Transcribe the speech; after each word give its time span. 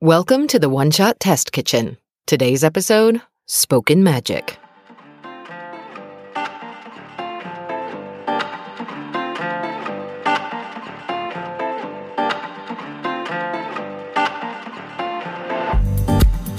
Welcome 0.00 0.48
to 0.48 0.58
the 0.58 0.68
One 0.68 0.90
Shot 0.90 1.20
Test 1.20 1.52
Kitchen. 1.52 1.96
Today's 2.26 2.64
episode 2.64 3.22
Spoken 3.46 4.02
Magic. 4.02 4.58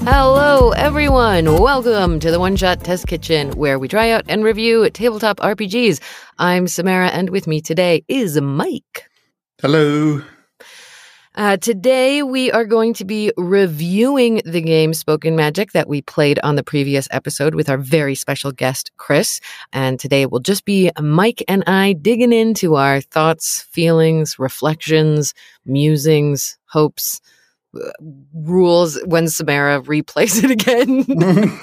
Hello, 0.08 0.72
everyone. 0.72 1.60
Welcome 1.60 2.22
to 2.22 2.32
the 2.32 2.40
One 2.40 2.56
Shot 2.56 2.84
Test 2.86 3.06
Kitchen, 3.06 3.52
where 3.52 3.78
we 3.78 3.90
try 3.90 4.12
out 4.12 4.24
and 4.30 4.46
review 4.46 4.90
tabletop 4.90 5.38
RPGs. 5.42 6.02
I'm 6.40 6.68
Samara, 6.68 7.10
and 7.10 7.30
with 7.30 7.48
me 7.48 7.60
today 7.60 8.06
is 8.08 8.40
Mike. 8.40 9.10
Hello. 9.62 10.22
Uh, 11.36 11.58
today, 11.58 12.24
we 12.24 12.50
are 12.54 12.64
going 12.64 12.94
to 12.94 13.04
be 13.04 13.30
reviewing 13.36 14.42
the 14.46 14.62
game 14.62 14.94
Spoken 14.94 15.36
Magic 15.36 15.74
that 15.74 15.90
we 15.90 16.02
played 16.02 16.40
on 16.44 16.56
the 16.56 16.64
previous 16.64 17.10
episode 17.12 17.56
with 17.56 17.70
our 17.70 17.78
very 17.78 18.16
special 18.16 18.54
guest, 18.54 18.92
Chris. 18.96 19.42
And 19.74 20.00
today 20.00 20.22
it 20.22 20.32
will 20.32 20.40
just 20.40 20.64
be 20.64 20.92
Mike 21.02 21.44
and 21.50 21.62
I 21.68 21.92
digging 21.92 22.32
into 22.32 22.76
our 22.76 23.02
thoughts, 23.02 23.64
feelings, 23.64 24.40
reflections, 24.40 25.34
musings, 25.66 26.58
hopes, 26.68 27.20
uh, 27.76 27.92
rules 28.34 28.98
when 29.04 29.28
Samara 29.28 29.82
replays 29.82 30.42
it 30.42 30.52
again. 30.52 31.04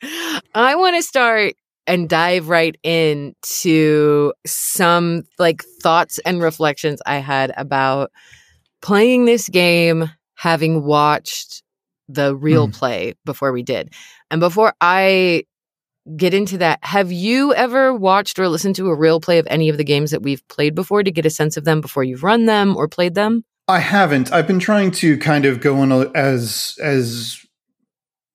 I 0.54 0.76
want 0.76 0.96
to 0.96 1.02
start 1.02 1.54
and 1.86 2.08
dive 2.08 2.48
right 2.48 2.76
into 2.82 4.32
some 4.46 5.22
like 5.38 5.62
thoughts 5.82 6.18
and 6.24 6.42
reflections 6.42 7.00
I 7.06 7.18
had 7.18 7.52
about 7.56 8.10
playing 8.80 9.24
this 9.24 9.48
game, 9.48 10.10
having 10.34 10.84
watched 10.84 11.62
the 12.08 12.34
real 12.36 12.68
Mm. 12.68 12.74
play 12.74 13.14
before 13.24 13.52
we 13.52 13.62
did. 13.62 13.92
And 14.30 14.40
before 14.40 14.74
I 14.80 15.44
get 16.16 16.34
into 16.34 16.58
that, 16.58 16.78
have 16.82 17.10
you 17.10 17.54
ever 17.54 17.94
watched 17.94 18.38
or 18.38 18.48
listened 18.48 18.76
to 18.76 18.88
a 18.88 18.94
real 18.94 19.20
play 19.20 19.38
of 19.38 19.46
any 19.48 19.70
of 19.70 19.78
the 19.78 19.84
games 19.84 20.10
that 20.10 20.22
we've 20.22 20.46
played 20.48 20.74
before 20.74 21.02
to 21.02 21.10
get 21.10 21.24
a 21.24 21.30
sense 21.30 21.56
of 21.56 21.64
them 21.64 21.80
before 21.80 22.04
you've 22.04 22.22
run 22.22 22.44
them 22.44 22.76
or 22.76 22.88
played 22.88 23.14
them? 23.14 23.42
I 23.68 23.78
haven't. 23.78 24.30
I've 24.30 24.46
been 24.46 24.58
trying 24.58 24.90
to 24.92 25.16
kind 25.16 25.46
of 25.46 25.60
go 25.60 25.76
on 25.76 25.90
a, 25.92 26.10
as 26.14 26.76
as 26.82 27.38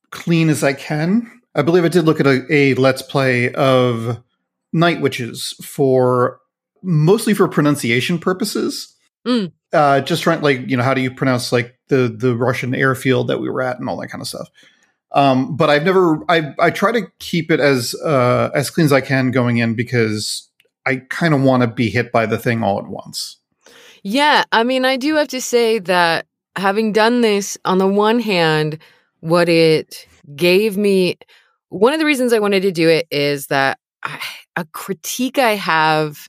clean 0.10 0.50
as 0.50 0.64
I 0.64 0.74
can. 0.74 1.32
I 1.60 1.62
believe 1.62 1.84
I 1.84 1.90
did 1.90 2.06
look 2.06 2.22
at 2.22 2.28
a, 2.28 2.46
a 2.50 2.74
let's 2.76 3.02
play 3.02 3.54
of 3.54 4.24
Night 4.72 5.02
Witches 5.02 5.54
for 5.62 6.40
mostly 6.82 7.34
for 7.34 7.50
pronunciation 7.50 8.18
purposes. 8.18 8.96
Mm. 9.28 9.52
Uh, 9.74 10.00
just 10.00 10.24
trying 10.24 10.42
like 10.42 10.70
you 10.70 10.78
know 10.78 10.84
how 10.84 10.94
do 10.94 11.02
you 11.02 11.12
pronounce 11.12 11.52
like 11.52 11.78
the 11.90 12.08
the 12.08 12.34
Russian 12.36 12.74
airfield 12.74 13.28
that 13.28 13.40
we 13.40 13.50
were 13.50 13.62
at 13.62 13.78
and 13.78 13.90
all 13.90 14.00
that 14.00 14.08
kind 14.08 14.22
of 14.22 14.28
stuff. 14.28 14.48
Um, 15.12 15.58
but 15.58 15.70
I've 15.70 15.84
never. 15.84 16.24
I 16.30 16.54
I 16.60 16.70
try 16.70 16.94
to 16.94 17.12
keep 17.20 17.52
it 17.52 17.60
as 17.60 17.94
uh, 18.06 18.52
as 18.56 18.70
clean 18.70 18.86
as 18.86 18.94
I 18.94 19.02
can 19.02 19.32
going 19.32 19.58
in 19.58 19.76
because 19.76 20.50
I 20.86 20.98
kind 21.10 21.34
of 21.34 21.42
want 21.42 21.62
to 21.62 21.68
be 21.68 21.90
hit 21.90 22.14
by 22.14 22.26
the 22.26 22.38
thing 22.38 22.64
all 22.64 22.80
at 22.80 22.88
once. 22.88 23.38
Yeah, 24.02 24.46
I 24.54 24.64
mean, 24.64 24.86
I 24.86 24.96
do 24.96 25.16
have 25.16 25.28
to 25.30 25.42
say 25.42 25.80
that 25.80 26.26
having 26.56 26.94
done 26.94 27.20
this, 27.20 27.58
on 27.66 27.80
the 27.80 27.88
one 27.88 28.20
hand, 28.20 28.80
what 29.20 29.50
it 29.50 30.08
gave 30.36 30.78
me, 30.78 31.18
one 31.70 31.94
of 31.94 32.00
the 32.00 32.06
reasons 32.06 32.34
I 32.34 32.40
wanted 32.40 32.62
to 32.64 32.72
do 32.72 32.90
it 32.90 33.08
is 33.12 33.48
that 33.48 33.80
I, 34.04 34.20
a 34.56 34.66
critique 34.66 35.38
I 35.38 35.52
have 35.56 36.28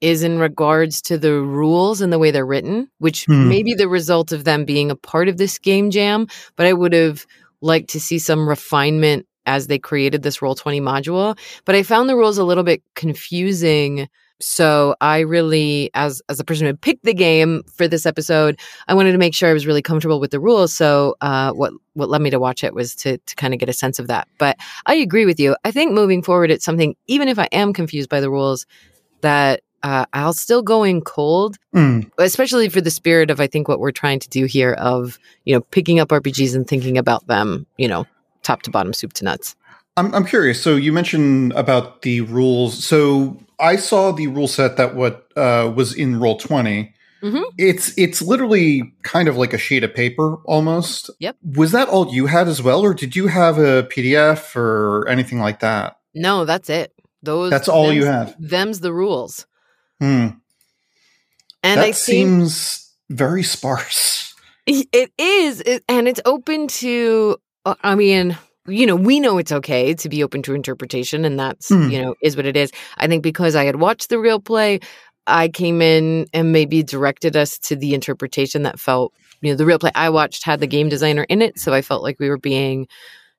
is 0.00 0.22
in 0.22 0.38
regards 0.38 1.00
to 1.02 1.16
the 1.18 1.32
rules 1.40 2.00
and 2.00 2.12
the 2.12 2.18
way 2.18 2.30
they're 2.30 2.46
written, 2.46 2.88
which 2.98 3.24
Hmm. 3.26 3.48
may 3.48 3.62
be 3.62 3.74
the 3.74 3.88
result 3.88 4.30
of 4.32 4.44
them 4.44 4.64
being 4.64 4.90
a 4.90 4.96
part 4.96 5.28
of 5.28 5.38
this 5.38 5.58
game 5.58 5.90
jam, 5.90 6.26
but 6.56 6.66
I 6.66 6.72
would 6.72 6.92
have 6.92 7.26
liked 7.62 7.88
to 7.90 8.00
see 8.00 8.18
some 8.18 8.48
refinement 8.48 9.26
as 9.46 9.68
they 9.68 9.78
created 9.78 10.22
this 10.22 10.38
Roll20 10.38 10.80
module. 10.82 11.38
But 11.64 11.74
I 11.76 11.82
found 11.82 12.08
the 12.08 12.16
rules 12.16 12.36
a 12.36 12.44
little 12.44 12.64
bit 12.64 12.82
confusing. 12.94 14.08
So 14.40 14.94
I 15.00 15.20
really, 15.20 15.90
as 15.94 16.20
as 16.28 16.38
a 16.40 16.44
person 16.44 16.66
who 16.66 16.74
picked 16.74 17.04
the 17.04 17.14
game 17.14 17.62
for 17.74 17.88
this 17.88 18.04
episode, 18.04 18.58
I 18.86 18.94
wanted 18.94 19.12
to 19.12 19.18
make 19.18 19.34
sure 19.34 19.48
I 19.48 19.54
was 19.54 19.66
really 19.66 19.82
comfortable 19.82 20.20
with 20.20 20.30
the 20.30 20.40
rules. 20.40 20.74
So 20.74 21.16
uh, 21.22 21.52
what 21.52 21.72
what 21.94 22.10
led 22.10 22.20
me 22.20 22.30
to 22.30 22.38
watch 22.38 22.62
it 22.62 22.74
was 22.74 22.94
to 22.96 23.16
to 23.18 23.36
kind 23.36 23.54
of 23.54 23.60
get 23.60 23.68
a 23.68 23.72
sense 23.72 23.98
of 23.98 24.08
that. 24.08 24.28
But 24.38 24.56
I 24.84 24.94
agree 24.94 25.24
with 25.24 25.40
you. 25.40 25.56
I 25.64 25.70
think 25.70 25.92
moving 25.92 26.22
forward, 26.22 26.50
it's 26.50 26.64
something 26.64 26.94
even 27.06 27.28
if 27.28 27.38
I 27.38 27.48
am 27.52 27.72
confused 27.72 28.10
by 28.10 28.20
the 28.20 28.30
rules, 28.30 28.66
that 29.22 29.62
uh, 29.82 30.04
I'll 30.12 30.32
still 30.32 30.62
go 30.62 30.82
in 30.82 31.00
cold, 31.00 31.56
Mm. 31.74 32.10
especially 32.18 32.68
for 32.68 32.80
the 32.80 32.90
spirit 32.90 33.30
of 33.30 33.40
I 33.40 33.46
think 33.46 33.68
what 33.68 33.78
we're 33.80 33.90
trying 33.90 34.18
to 34.20 34.28
do 34.28 34.44
here 34.46 34.72
of 34.74 35.18
you 35.44 35.54
know 35.54 35.60
picking 35.60 35.98
up 36.00 36.08
RPGs 36.08 36.54
and 36.54 36.66
thinking 36.68 36.98
about 36.98 37.26
them, 37.26 37.66
you 37.78 37.88
know, 37.88 38.06
top 38.42 38.62
to 38.62 38.70
bottom, 38.70 38.92
soup 38.92 39.12
to 39.14 39.24
nuts. 39.24 39.56
I'm 39.96 40.14
I'm 40.14 40.24
curious. 40.24 40.62
So 40.62 40.76
you 40.76 40.92
mentioned 40.92 41.52
about 41.52 42.02
the 42.02 42.20
rules. 42.22 42.84
So 42.84 43.38
I 43.58 43.76
saw 43.76 44.12
the 44.12 44.26
rule 44.26 44.48
set 44.48 44.76
that 44.76 44.94
what 44.94 45.28
uh, 45.36 45.72
was 45.74 45.94
in 45.94 46.20
Roll 46.20 46.36
20 46.36 46.92
Mhm. 47.22 47.42
It's 47.58 47.96
it's 47.96 48.20
literally 48.20 48.92
kind 49.02 49.28
of 49.28 49.36
like 49.36 49.52
a 49.52 49.58
sheet 49.58 49.82
of 49.82 49.94
paper 49.94 50.36
almost. 50.44 51.10
Yep. 51.18 51.36
Was 51.56 51.72
that 51.72 51.88
all 51.88 52.14
you 52.14 52.26
had 52.26 52.46
as 52.46 52.62
well, 52.62 52.82
or 52.82 52.94
did 52.94 53.16
you 53.16 53.26
have 53.28 53.58
a 53.58 53.84
PDF 53.84 54.54
or 54.54 55.08
anything 55.08 55.40
like 55.40 55.60
that? 55.60 55.96
No, 56.14 56.44
that's 56.44 56.68
it. 56.68 56.92
Those 57.22 57.50
That's 57.50 57.68
all 57.68 57.92
you 57.92 58.04
have. 58.04 58.36
Them's 58.38 58.80
the 58.80 58.92
rules. 58.92 59.46
Hmm. 59.98 60.28
And 61.62 61.78
that 61.78 61.78
I 61.78 61.82
think 61.84 61.96
seems 61.96 62.92
very 63.10 63.42
sparse. 63.42 64.34
it 64.66 65.10
is, 65.18 65.62
it, 65.62 65.82
and 65.88 66.06
it's 66.06 66.20
open 66.24 66.68
to. 66.68 67.38
uh, 67.64 67.74
I 67.82 67.94
mean, 67.94 68.36
you 68.68 68.86
know, 68.86 68.96
we 68.96 69.20
know 69.20 69.38
it's 69.38 69.52
okay 69.52 69.94
to 69.94 70.08
be 70.08 70.22
open 70.22 70.42
to 70.42 70.54
interpretation, 70.54 71.24
and 71.24 71.38
that's 71.38 71.68
Hmm. 71.68 71.88
you 71.90 72.00
know 72.00 72.14
is 72.22 72.36
what 72.36 72.46
it 72.46 72.56
is. 72.56 72.70
I 72.98 73.06
think 73.06 73.22
because 73.22 73.54
I 73.54 73.64
had 73.64 73.76
watched 73.76 74.08
the 74.08 74.18
real 74.18 74.40
play, 74.40 74.80
I 75.26 75.48
came 75.48 75.82
in 75.82 76.26
and 76.32 76.52
maybe 76.52 76.82
directed 76.82 77.36
us 77.36 77.58
to 77.60 77.76
the 77.76 77.94
interpretation 77.94 78.62
that 78.62 78.78
felt. 78.78 79.12
You 79.42 79.52
know, 79.52 79.56
the 79.56 79.66
real 79.66 79.78
play 79.78 79.92
I 79.94 80.08
watched 80.10 80.44
had 80.44 80.60
the 80.60 80.66
game 80.66 80.88
designer 80.88 81.24
in 81.24 81.42
it, 81.42 81.58
so 81.58 81.72
I 81.74 81.82
felt 81.82 82.02
like 82.02 82.18
we 82.18 82.28
were 82.28 82.38
being 82.38 82.88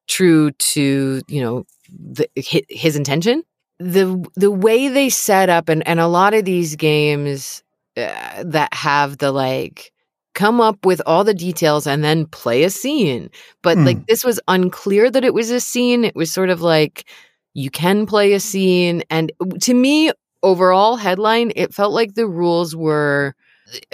true 0.07 0.51
to 0.51 1.21
you 1.27 1.41
know 1.41 1.65
the, 1.89 2.29
his, 2.35 2.61
his 2.69 2.95
intention. 2.95 3.43
The 3.79 4.25
the 4.35 4.51
way 4.51 4.87
they 4.89 5.09
set 5.09 5.49
up 5.49 5.69
and 5.69 5.87
and 5.87 5.99
a 5.99 6.07
lot 6.07 6.33
of 6.33 6.45
these 6.45 6.75
games 6.75 7.63
uh, 7.95 8.43
that 8.45 8.73
have 8.73 9.17
the 9.17 9.31
like 9.31 9.91
come 10.37 10.61
up 10.61 10.85
with 10.85 11.01
all 11.07 11.23
the 11.23 11.33
details 11.33 11.87
and 11.87 12.03
then 12.03 12.27
play 12.27 12.63
a 12.63 12.69
scene. 12.69 13.29
But 13.63 13.77
Hmm. 13.77 13.85
like 13.85 14.05
this 14.05 14.23
was 14.23 14.39
unclear 14.47 15.09
that 15.09 15.25
it 15.25 15.33
was 15.33 15.49
a 15.49 15.59
scene. 15.59 16.05
It 16.05 16.15
was 16.15 16.31
sort 16.31 16.51
of 16.51 16.61
like 16.61 17.05
you 17.55 17.71
can 17.71 18.05
play 18.05 18.33
a 18.33 18.39
scene. 18.39 19.01
And 19.09 19.31
to 19.61 19.73
me, 19.73 20.11
overall 20.43 20.95
headline, 20.95 21.51
it 21.55 21.73
felt 21.73 21.91
like 21.91 22.13
the 22.13 22.27
rules 22.27 22.75
were 22.75 23.33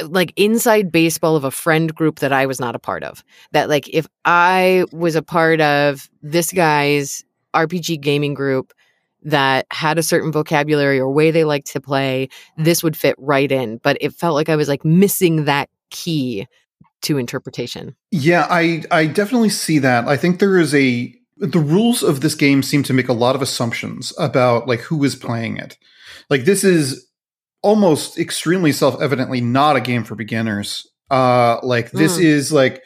uh, 0.01 0.07
like 0.09 0.33
inside 0.35 0.91
baseball 0.91 1.37
of 1.37 1.45
a 1.45 1.49
friend 1.51 1.95
group 1.95 2.19
that 2.19 2.33
I 2.33 2.45
was 2.45 2.59
not 2.59 2.75
a 2.75 2.79
part 2.79 3.03
of. 3.05 3.23
That 3.53 3.69
like 3.69 3.87
if 3.89 4.05
I 4.25 4.83
was 4.91 5.15
a 5.15 5.23
part 5.23 5.61
of 5.61 6.09
this 6.21 6.51
guy's 6.51 7.23
RPG 7.53 8.01
gaming 8.01 8.33
group 8.33 8.73
that 9.25 9.65
had 9.71 9.97
a 9.97 10.03
certain 10.03 10.33
vocabulary 10.33 10.99
or 10.99 11.09
way 11.09 11.31
they 11.31 11.45
like 11.45 11.63
to 11.63 11.79
play, 11.79 12.27
this 12.57 12.83
would 12.83 12.97
fit 12.97 13.15
right 13.17 13.49
in. 13.49 13.77
But 13.77 13.97
it 14.01 14.13
felt 14.13 14.35
like 14.35 14.49
I 14.49 14.57
was 14.57 14.67
like 14.67 14.83
missing 14.83 15.45
that 15.45 15.69
key 15.93 16.45
to 17.03 17.17
interpretation. 17.17 17.95
Yeah, 18.11 18.47
I 18.49 18.83
I 18.91 19.05
definitely 19.07 19.49
see 19.49 19.79
that. 19.79 20.07
I 20.07 20.17
think 20.17 20.39
there 20.39 20.57
is 20.59 20.75
a 20.75 21.13
the 21.37 21.59
rules 21.59 22.03
of 22.03 22.19
this 22.21 22.35
game 22.35 22.61
seem 22.63 22.83
to 22.83 22.93
make 22.93 23.07
a 23.09 23.13
lot 23.13 23.35
of 23.35 23.41
assumptions 23.41 24.13
about 24.19 24.67
like 24.67 24.81
who 24.81 25.03
is 25.03 25.15
playing 25.15 25.57
it. 25.57 25.77
Like 26.29 26.43
this 26.45 26.63
is 26.63 27.07
almost 27.61 28.17
extremely 28.19 28.71
self-evidently 28.71 29.39
not 29.41 29.75
a 29.77 29.81
game 29.81 30.03
for 30.03 30.15
beginners. 30.15 30.85
Uh 31.09 31.59
like 31.63 31.91
this 31.91 32.17
Mm. 32.17 32.23
is 32.23 32.51
like 32.51 32.83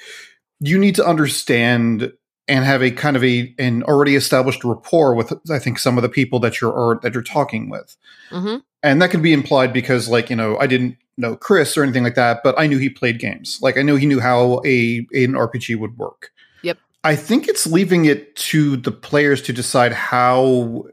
you 0.59 0.77
need 0.80 0.95
to 0.95 1.06
understand 1.06 2.12
and 2.48 2.65
have 2.65 2.81
a 2.81 2.92
kind 2.92 3.15
of 3.18 3.24
a 3.24 3.54
an 3.59 3.83
already 3.83 4.15
established 4.15 4.63
rapport 4.63 5.13
with 5.13 5.33
I 5.51 5.59
think 5.59 5.77
some 5.80 5.98
of 5.98 6.01
the 6.01 6.09
people 6.09 6.39
that 6.39 6.59
you're 6.62 6.71
or 6.71 7.00
that 7.04 7.13
you're 7.13 7.24
talking 7.24 7.69
with. 7.69 7.95
hmm 8.31 8.57
And 8.83 9.01
that 9.01 9.12
can 9.12 9.21
be 9.21 9.33
implied 9.33 9.74
because, 9.74 10.07
like, 10.07 10.29
you 10.29 10.35
know, 10.35 10.57
I 10.57 10.68
didn't 10.68 10.97
know 11.18 11.35
Chris 11.35 11.77
or 11.77 11.83
anything 11.83 12.03
like 12.03 12.15
that, 12.15 12.41
but 12.44 12.57
I 12.59 12.68
knew 12.68 12.77
he 12.77 12.89
played 12.89 13.19
games. 13.19 13.59
Like, 13.62 13.77
I 13.77 13.81
knew 13.81 13.95
he 13.95 14.06
knew 14.06 14.19
how 14.19 14.62
a 14.65 15.00
an 15.12 15.33
RPG 15.33 15.77
would 15.77 15.97
work. 15.97 16.31
Yep. 16.62 16.77
I 17.03 17.15
think 17.15 17.47
it's 17.47 17.65
leaving 17.65 18.06
it 18.06 18.35
to 18.35 18.77
the 18.77 18.91
players 18.91 19.41
to 19.44 19.53
decide 19.53 19.94
how 19.94 20.85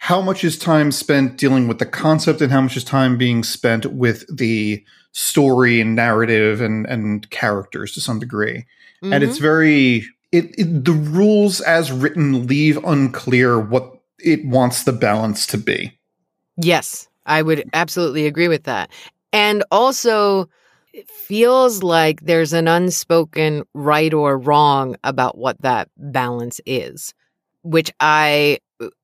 how 0.00 0.20
much 0.20 0.44
is 0.44 0.58
time 0.58 0.92
spent 0.92 1.38
dealing 1.38 1.66
with 1.66 1.78
the 1.78 1.86
concept 1.86 2.40
and 2.40 2.52
how 2.52 2.60
much 2.60 2.76
is 2.76 2.84
time 2.84 3.18
being 3.18 3.42
spent 3.42 3.86
with 3.86 4.24
the 4.34 4.84
story 5.12 5.80
and 5.80 5.96
narrative 5.96 6.60
and 6.60 6.86
and 6.86 7.28
characters 7.30 7.92
to 7.94 8.00
some 8.00 8.18
degree. 8.18 8.66
And 9.02 9.12
Mm-hmm. 9.12 9.22
it's 9.22 9.38
very 9.38 10.04
it, 10.32 10.54
it 10.58 10.84
the 10.84 10.92
rules 10.92 11.60
as 11.60 11.90
written 11.90 12.46
leave 12.46 12.82
unclear 12.84 13.58
what 13.58 14.02
it 14.18 14.44
wants 14.44 14.84
the 14.84 14.92
balance 14.92 15.46
to 15.48 15.58
be. 15.58 15.97
Yes, 16.60 17.08
I 17.26 17.42
would 17.42 17.64
absolutely 17.72 18.26
agree 18.26 18.48
with 18.48 18.64
that. 18.64 18.90
And 19.32 19.62
also, 19.70 20.48
it 20.92 21.08
feels 21.08 21.82
like 21.82 22.20
there's 22.22 22.52
an 22.52 22.66
unspoken 22.66 23.62
right 23.74 24.12
or 24.12 24.38
wrong 24.38 24.96
about 25.04 25.36
what 25.38 25.60
that 25.62 25.88
balance 25.96 26.60
is, 26.66 27.14
which 27.62 27.92
I 28.00 28.58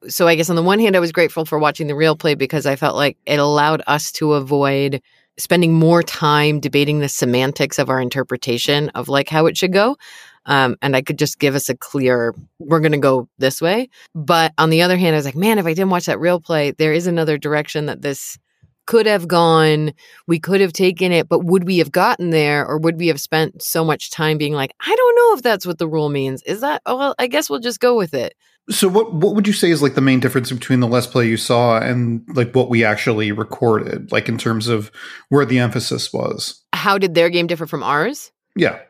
so 0.08 0.28
I 0.28 0.36
guess 0.36 0.50
on 0.50 0.56
the 0.56 0.62
one 0.62 0.78
hand 0.78 0.96
I 0.96 1.00
was 1.00 1.12
grateful 1.12 1.44
for 1.44 1.58
watching 1.58 1.88
the 1.88 1.96
real 1.96 2.16
play 2.16 2.34
because 2.36 2.64
I 2.64 2.76
felt 2.76 2.94
like 2.96 3.18
it 3.26 3.38
allowed 3.40 3.82
us 3.88 4.12
to 4.12 4.34
avoid 4.34 5.02
spending 5.36 5.74
more 5.74 6.02
time 6.02 6.60
debating 6.60 7.00
the 7.00 7.08
semantics 7.08 7.78
of 7.78 7.90
our 7.90 8.00
interpretation 8.00 8.88
of 8.90 9.08
like 9.08 9.28
how 9.28 9.46
it 9.46 9.56
should 9.56 9.72
go. 9.72 9.96
Um, 10.46 10.76
and 10.82 10.94
I 10.94 11.02
could 11.02 11.18
just 11.18 11.38
give 11.38 11.54
us 11.54 11.68
a 11.68 11.76
clear, 11.76 12.34
we're 12.58 12.80
going 12.80 12.92
to 12.92 12.98
go 12.98 13.28
this 13.38 13.62
way. 13.62 13.88
But 14.14 14.52
on 14.58 14.70
the 14.70 14.82
other 14.82 14.96
hand, 14.96 15.14
I 15.14 15.18
was 15.18 15.24
like, 15.24 15.36
man, 15.36 15.58
if 15.58 15.66
I 15.66 15.74
didn't 15.74 15.90
watch 15.90 16.06
that 16.06 16.20
real 16.20 16.40
play, 16.40 16.72
there 16.72 16.92
is 16.92 17.06
another 17.06 17.38
direction 17.38 17.86
that 17.86 18.02
this 18.02 18.38
could 18.86 19.06
have 19.06 19.26
gone. 19.26 19.92
We 20.26 20.38
could 20.38 20.60
have 20.60 20.72
taken 20.72 21.12
it, 21.12 21.28
but 21.28 21.44
would 21.44 21.64
we 21.64 21.78
have 21.78 21.90
gotten 21.92 22.30
there 22.30 22.66
or 22.66 22.78
would 22.78 22.98
we 22.98 23.08
have 23.08 23.20
spent 23.20 23.62
so 23.62 23.84
much 23.84 24.10
time 24.10 24.38
being 24.38 24.52
like, 24.52 24.72
I 24.80 24.94
don't 24.94 25.16
know 25.16 25.36
if 25.36 25.42
that's 25.42 25.66
what 25.66 25.78
the 25.78 25.88
rule 25.88 26.10
means? 26.10 26.42
Is 26.42 26.60
that, 26.60 26.82
oh, 26.86 26.98
well, 26.98 27.14
I 27.18 27.26
guess 27.26 27.48
we'll 27.48 27.60
just 27.60 27.80
go 27.80 27.96
with 27.96 28.14
it. 28.14 28.34
So 28.70 28.88
what 28.88 29.12
what 29.12 29.34
would 29.34 29.46
you 29.46 29.52
say 29.52 29.70
is 29.70 29.82
like 29.82 29.94
the 29.94 30.00
main 30.00 30.20
difference 30.20 30.50
between 30.50 30.80
the 30.80 30.86
Let's 30.86 31.06
Play 31.06 31.28
you 31.28 31.36
saw 31.36 31.78
and 31.78 32.24
like 32.34 32.54
what 32.54 32.70
we 32.70 32.82
actually 32.82 33.30
recorded, 33.30 34.10
like 34.10 34.26
in 34.26 34.38
terms 34.38 34.68
of 34.68 34.90
where 35.28 35.44
the 35.44 35.58
emphasis 35.58 36.14
was? 36.14 36.62
How 36.72 36.96
did 36.96 37.14
their 37.14 37.28
game 37.28 37.46
differ 37.46 37.66
from 37.66 37.82
ours? 37.82 38.32
Yeah. 38.56 38.80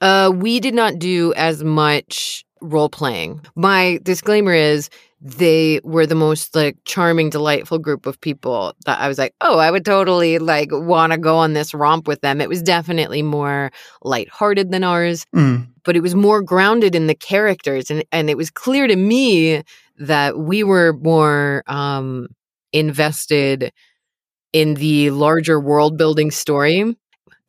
Uh, 0.00 0.32
we 0.34 0.60
did 0.60 0.74
not 0.74 0.98
do 0.98 1.32
as 1.34 1.62
much 1.62 2.44
role 2.62 2.88
playing. 2.88 3.40
My 3.54 3.98
disclaimer 4.02 4.52
is 4.54 4.90
they 5.20 5.80
were 5.84 6.06
the 6.06 6.14
most 6.14 6.54
like 6.54 6.76
charming, 6.86 7.28
delightful 7.28 7.78
group 7.78 8.06
of 8.06 8.20
people 8.20 8.74
that 8.86 8.98
I 8.98 9.08
was 9.08 9.18
like, 9.18 9.34
oh, 9.42 9.58
I 9.58 9.70
would 9.70 9.84
totally 9.84 10.38
like 10.38 10.68
want 10.72 11.12
to 11.12 11.18
go 11.18 11.36
on 11.36 11.52
this 11.52 11.74
romp 11.74 12.08
with 12.08 12.22
them. 12.22 12.40
It 12.40 12.48
was 12.48 12.62
definitely 12.62 13.22
more 13.22 13.70
lighthearted 14.02 14.70
than 14.70 14.84
ours, 14.84 15.26
Mm. 15.34 15.68
but 15.84 15.96
it 15.96 16.00
was 16.00 16.14
more 16.14 16.42
grounded 16.42 16.94
in 16.94 17.06
the 17.06 17.14
characters. 17.14 17.90
And, 17.90 18.04
and 18.12 18.30
it 18.30 18.36
was 18.38 18.50
clear 18.50 18.86
to 18.86 18.96
me 18.96 19.62
that 19.98 20.38
we 20.38 20.64
were 20.64 20.94
more 21.02 21.62
um, 21.66 22.28
invested 22.72 23.72
in 24.52 24.74
the 24.74 25.10
larger 25.10 25.60
world 25.60 25.96
building 25.96 26.30
story 26.30 26.96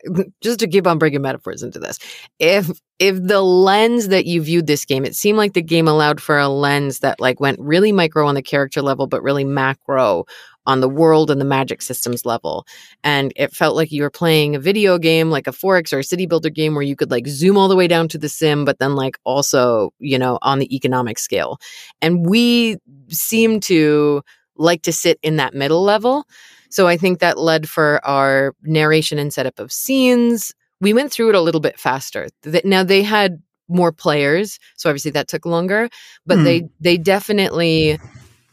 just 0.41 0.59
to 0.59 0.67
keep 0.67 0.87
on 0.87 0.97
bringing 0.97 1.21
metaphors 1.21 1.63
into 1.63 1.79
this 1.79 1.99
if 2.39 2.69
if 2.99 3.21
the 3.21 3.41
lens 3.41 4.09
that 4.09 4.25
you 4.25 4.41
viewed 4.41 4.67
this 4.67 4.85
game 4.85 5.05
it 5.05 5.15
seemed 5.15 5.37
like 5.37 5.53
the 5.53 5.61
game 5.61 5.87
allowed 5.87 6.21
for 6.21 6.37
a 6.37 6.47
lens 6.47 6.99
that 6.99 7.19
like 7.19 7.39
went 7.39 7.59
really 7.59 7.91
micro 7.91 8.27
on 8.27 8.35
the 8.35 8.41
character 8.41 8.81
level 8.81 9.07
but 9.07 9.23
really 9.23 9.43
macro 9.43 10.25
on 10.65 10.79
the 10.79 10.89
world 10.89 11.31
and 11.31 11.41
the 11.41 11.45
magic 11.45 11.81
systems 11.81 12.25
level. 12.25 12.65
And 13.03 13.33
it 13.35 13.53
felt 13.53 13.75
like 13.75 13.91
you 13.91 14.03
were 14.03 14.11
playing 14.11 14.55
a 14.55 14.59
video 14.59 14.97
game 14.97 15.29
like 15.29 15.47
a 15.47 15.51
4X 15.51 15.93
or 15.93 15.99
a 15.99 16.03
city 16.03 16.25
builder 16.25 16.49
game 16.49 16.75
where 16.75 16.83
you 16.83 16.95
could 16.95 17.11
like 17.11 17.27
zoom 17.27 17.57
all 17.57 17.67
the 17.67 17.75
way 17.75 17.87
down 17.87 18.07
to 18.09 18.17
the 18.17 18.29
sim 18.29 18.65
but 18.65 18.79
then 18.79 18.95
like 18.95 19.17
also 19.23 19.91
you 19.99 20.19
know 20.19 20.37
on 20.41 20.59
the 20.59 20.75
economic 20.75 21.17
scale. 21.17 21.59
And 22.01 22.25
we 22.27 22.77
seem 23.09 23.59
to 23.61 24.21
like 24.55 24.83
to 24.83 24.93
sit 24.93 25.19
in 25.23 25.37
that 25.37 25.53
middle 25.53 25.83
level 25.83 26.25
so 26.71 26.87
I 26.87 26.97
think 26.97 27.19
that 27.19 27.37
led 27.37 27.69
for 27.69 28.03
our 28.05 28.55
narration 28.63 29.19
and 29.19 29.31
setup 29.33 29.59
of 29.59 29.71
scenes. 29.71 30.53
We 30.79 30.93
went 30.93 31.11
through 31.11 31.29
it 31.29 31.35
a 31.35 31.41
little 31.41 31.61
bit 31.61 31.77
faster. 31.79 32.29
Now 32.63 32.83
they 32.83 33.03
had 33.03 33.41
more 33.67 33.91
players, 33.91 34.57
so 34.77 34.89
obviously 34.89 35.11
that 35.11 35.27
took 35.27 35.45
longer, 35.45 35.89
but 36.25 36.39
Hmm. 36.39 36.43
they 36.43 36.69
they 36.79 36.97
definitely 36.97 37.99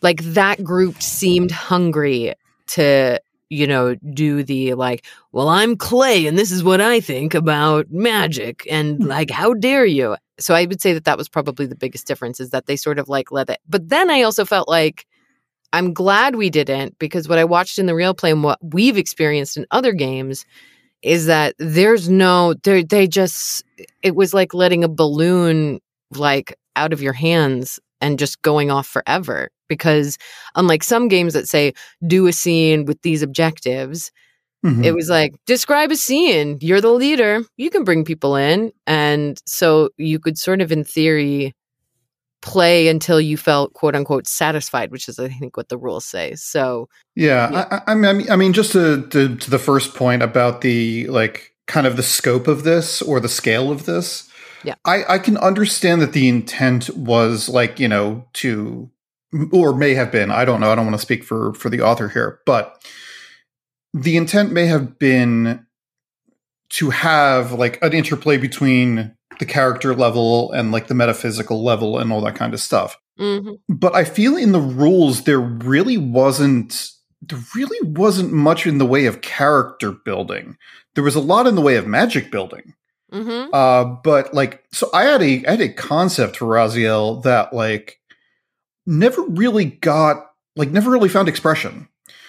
like 0.03 0.23
that 0.23 0.63
group 0.63 1.03
seemed 1.03 1.51
hungry 1.51 2.35
to 2.69 3.19
you 3.51 3.67
know 3.67 3.95
do 4.13 4.43
the 4.43 4.75
like 4.75 5.07
well 5.33 5.49
i'm 5.49 5.75
clay 5.75 6.27
and 6.27 6.37
this 6.39 6.51
is 6.51 6.63
what 6.63 6.83
i 6.83 7.01
think 7.01 7.33
about 7.33 7.91
magic 7.91 8.67
and 8.71 9.07
like 9.07 9.31
how 9.31 9.55
dare 9.55 9.87
you 9.87 10.15
so 10.39 10.55
i 10.55 10.67
would 10.67 10.83
say 10.83 10.93
that 10.93 11.07
that 11.07 11.17
was 11.17 11.31
probably 11.31 11.65
the 11.65 11.75
biggest 11.75 12.07
difference 12.07 12.41
is 12.41 12.51
that 12.51 12.67
they 12.67 12.77
sort 12.77 12.99
of 12.99 13.09
like 13.09 13.33
let 13.33 13.49
it 13.49 13.59
but 13.67 13.89
then 13.89 14.11
i 14.11 14.21
also 14.21 14.45
felt 14.45 14.69
like 14.69 15.07
I'm 15.73 15.93
glad 15.93 16.37
we 16.37 16.51
didn't 16.51 16.99
because 16.99 17.29
what 17.29 17.39
I 17.39 17.45
watched 17.45 17.79
in 17.79 17.87
the 17.87 17.95
real 17.95 18.15
play 18.15 18.31
and 18.31 18.43
what 18.43 18.59
we've 18.63 18.97
experienced 18.97 19.57
in 19.57 19.67
other 19.71 19.93
games 19.93 20.45
is 21.03 21.27
that 21.27 21.55
there's 21.59 22.09
no 22.09 22.55
they 22.65 22.83
they 22.83 23.07
just 23.07 23.65
it 24.03 24.17
was 24.17 24.35
like 24.35 24.55
letting 24.55 24.85
a 24.85 24.89
balloon 24.89 25.81
like 26.13 26.57
out 26.77 26.93
of 26.93 27.03
your 27.03 27.13
hands 27.13 27.81
and 28.01 28.19
just 28.19 28.43
going 28.43 28.71
off 28.71 28.87
forever. 28.87 29.51
Because 29.69 30.19
unlike 30.57 30.83
some 30.85 31.09
games 31.09 31.35
that 31.35 31.49
say 31.49 31.75
do 32.07 32.27
a 32.27 32.33
scene 32.33 32.85
with 32.87 33.03
these 33.03 33.23
objectives 33.23 34.11
Mhm. 34.67 34.85
it 34.85 34.93
was 34.93 35.09
like 35.09 35.35
describe 35.47 35.93
a 35.93 35.97
scene. 35.97 36.59
You're 36.61 36.81
the 36.81 36.91
leader. 36.93 37.43
You 37.59 37.71
can 37.71 37.85
bring 37.85 38.05
people 38.05 38.35
in. 38.37 38.73
And 38.89 39.41
so 39.47 39.91
you 39.99 40.19
could 40.19 40.37
sort 40.39 40.61
of 40.61 40.73
in 40.73 40.83
theory 40.85 41.55
play 42.41 42.89
until 42.89 43.21
you 43.21 43.37
felt 43.37 43.73
quote 43.75 43.97
unquote 43.97 44.27
satisfied 44.27 44.91
which 44.91 45.09
is 45.09 45.19
i 45.19 45.29
think 45.29 45.57
what 45.57 45.69
the 45.69 45.79
rules 45.79 46.05
say 46.05 46.35
so 46.35 46.89
Yeah, 47.15 47.51
Yeah. 47.51 47.81
I, 47.87 47.93
I, 47.93 47.95
mean, 47.95 48.31
I 48.31 48.37
mean, 48.37 48.53
just 48.53 48.73
to, 48.73 49.07
to 49.09 49.37
to 49.37 49.51
the 49.51 49.59
first 49.59 49.95
point 49.95 50.23
about 50.23 50.61
the 50.61 51.07
like 51.09 51.53
kind 51.67 51.87
of 51.87 51.97
the 51.97 52.03
scope 52.03 52.47
of 52.47 52.63
this 52.63 53.03
or 53.03 53.21
the 53.21 53.29
scale 53.29 53.71
of 53.71 53.87
this. 53.87 54.29
Yeah. 54.65 54.75
I 54.85 55.05
I 55.15 55.19
can 55.19 55.37
understand 55.37 56.01
that 56.03 56.13
the 56.13 56.29
intent 56.29 56.91
was 56.97 57.49
like 57.49 57.81
you 57.81 57.89
know 57.89 58.25
to 58.35 58.91
or 59.53 59.75
may 59.75 59.95
have 59.95 60.11
been 60.11 60.31
I 60.31 60.45
don't 60.45 60.61
know 60.61 60.71
I 60.71 60.75
don't 60.75 60.87
want 60.87 60.97
to 60.97 61.03
speak 61.03 61.25
for 61.25 61.55
for 61.55 61.71
the 61.71 61.81
author 61.81 62.09
here, 62.09 62.41
but 62.47 62.83
the 63.93 64.17
intent 64.17 64.53
may 64.53 64.67
have 64.67 64.99
been 64.99 65.67
to 66.71 66.91
have 66.91 67.53
like 67.53 67.83
an 67.83 67.93
interplay 67.93 68.37
between 68.37 69.15
the 69.39 69.47
character 69.47 69.95
level 69.95 70.51
and 70.53 70.73
like 70.73 70.89
the 70.89 70.95
metaphysical 70.95 71.63
level 71.63 71.99
and 71.99 72.13
all 72.13 72.21
that 72.21 72.35
kind 72.35 72.53
of 72.55 72.61
stuff 72.61 72.99
mhm. 73.19 73.59
but 73.69 73.95
I 73.95 74.05
feel 74.05 74.37
in 74.37 74.53
the 74.53 74.61
rules 74.61 75.23
there 75.23 75.41
really 75.41 75.97
wasn't 75.97 76.91
there 77.23 77.39
really 77.55 77.79
wasn't 77.89 78.33
much 78.33 78.67
in 78.67 78.79
the 78.79 78.87
way 78.87 79.07
of 79.07 79.23
character 79.23 79.91
building. 79.91 80.57
There 80.95 81.05
was 81.05 81.17
a 81.17 81.21
lot 81.21 81.47
in 81.47 81.57
the 81.57 81.61
way 81.61 81.77
of 81.77 81.87
magic 81.87 82.31
building. 82.31 82.75
Mhm. 83.13 83.49
Uh, 83.53 83.97
but 84.05 84.33
like, 84.35 84.63
so 84.73 84.89
I 84.95 85.05
had 85.05 85.23
a 85.23 85.45
I 85.47 85.51
had 85.51 85.61
a 85.61 85.69
concept 85.73 86.37
for 86.37 86.47
Raziel 86.47 87.23
that 87.25 87.53
like 87.53 87.99
never 88.87 89.23
really 89.23 89.65
got 89.67 90.27
like 90.57 90.71
never 90.71 90.91
really 90.91 91.09
found 91.09 91.29
expression 91.29 91.89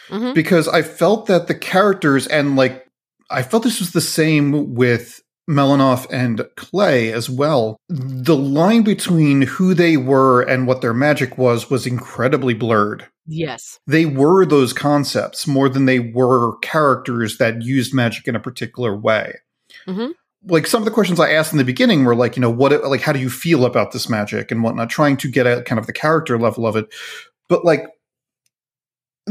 Mhm. 0.10 0.34
because 0.34 0.68
I 0.68 0.82
felt 0.82 1.28
that 1.28 1.48
the 1.48 1.56
characters 1.56 2.26
and 2.28 2.56
like 2.56 2.89
I 3.30 3.44
felt 3.44 3.64
this 3.64 3.80
was 3.80 3.92
the 3.92 4.02
same 4.02 4.74
with 4.76 5.22
Melanoff 5.50 6.06
and 6.12 6.48
Clay 6.58 7.12
as 7.12 7.30
well. 7.30 7.78
The 7.90 8.36
line 8.36 8.84
between 8.84 9.42
who 9.44 9.74
they 9.74 9.98
were 9.98 10.42
and 10.42 10.68
what 10.68 10.82
their 10.82 10.94
magic 10.94 11.38
was 11.38 11.70
was 11.70 11.88
incredibly 11.88 12.54
blurred. 12.54 13.08
yes 13.26 13.80
They 13.88 14.06
were 14.06 14.46
those 14.46 14.74
concepts 14.74 15.48
more 15.48 15.70
than 15.70 15.86
they 15.86 16.00
were 16.00 16.58
characters 16.60 17.38
that 17.38 17.62
used 17.64 17.94
magic 17.94 18.28
in 18.28 18.36
a 18.36 18.40
particular 18.40 18.96
way. 18.96 19.36
Mhm. 19.88 20.14
Like 20.48 20.68
some 20.68 20.82
of 20.82 20.86
the 20.86 20.92
questions 20.92 21.20
I 21.20 21.32
asked 21.32 21.52
in 21.52 21.58
the 21.58 21.66
beginning 21.66 22.06
were 22.06 22.16
like, 22.16 22.36
you 22.38 22.42
know, 22.42 22.50
what, 22.50 22.72
like, 22.86 23.02
how 23.02 23.12
do 23.12 23.20
you 23.20 23.30
feel 23.30 23.66
about 23.66 23.92
this 23.92 24.08
magic 24.10 24.52
and 24.52 24.64
whatnot, 24.64 24.90
trying 24.90 25.18
to 25.18 25.30
get 25.30 25.46
at 25.48 25.66
kind 25.66 25.80
of 25.80 25.86
the 25.88 25.94
character 25.94 26.38
level 26.40 26.66
of 26.66 26.76
it. 26.76 26.88
But 27.50 27.66
like, 27.66 27.86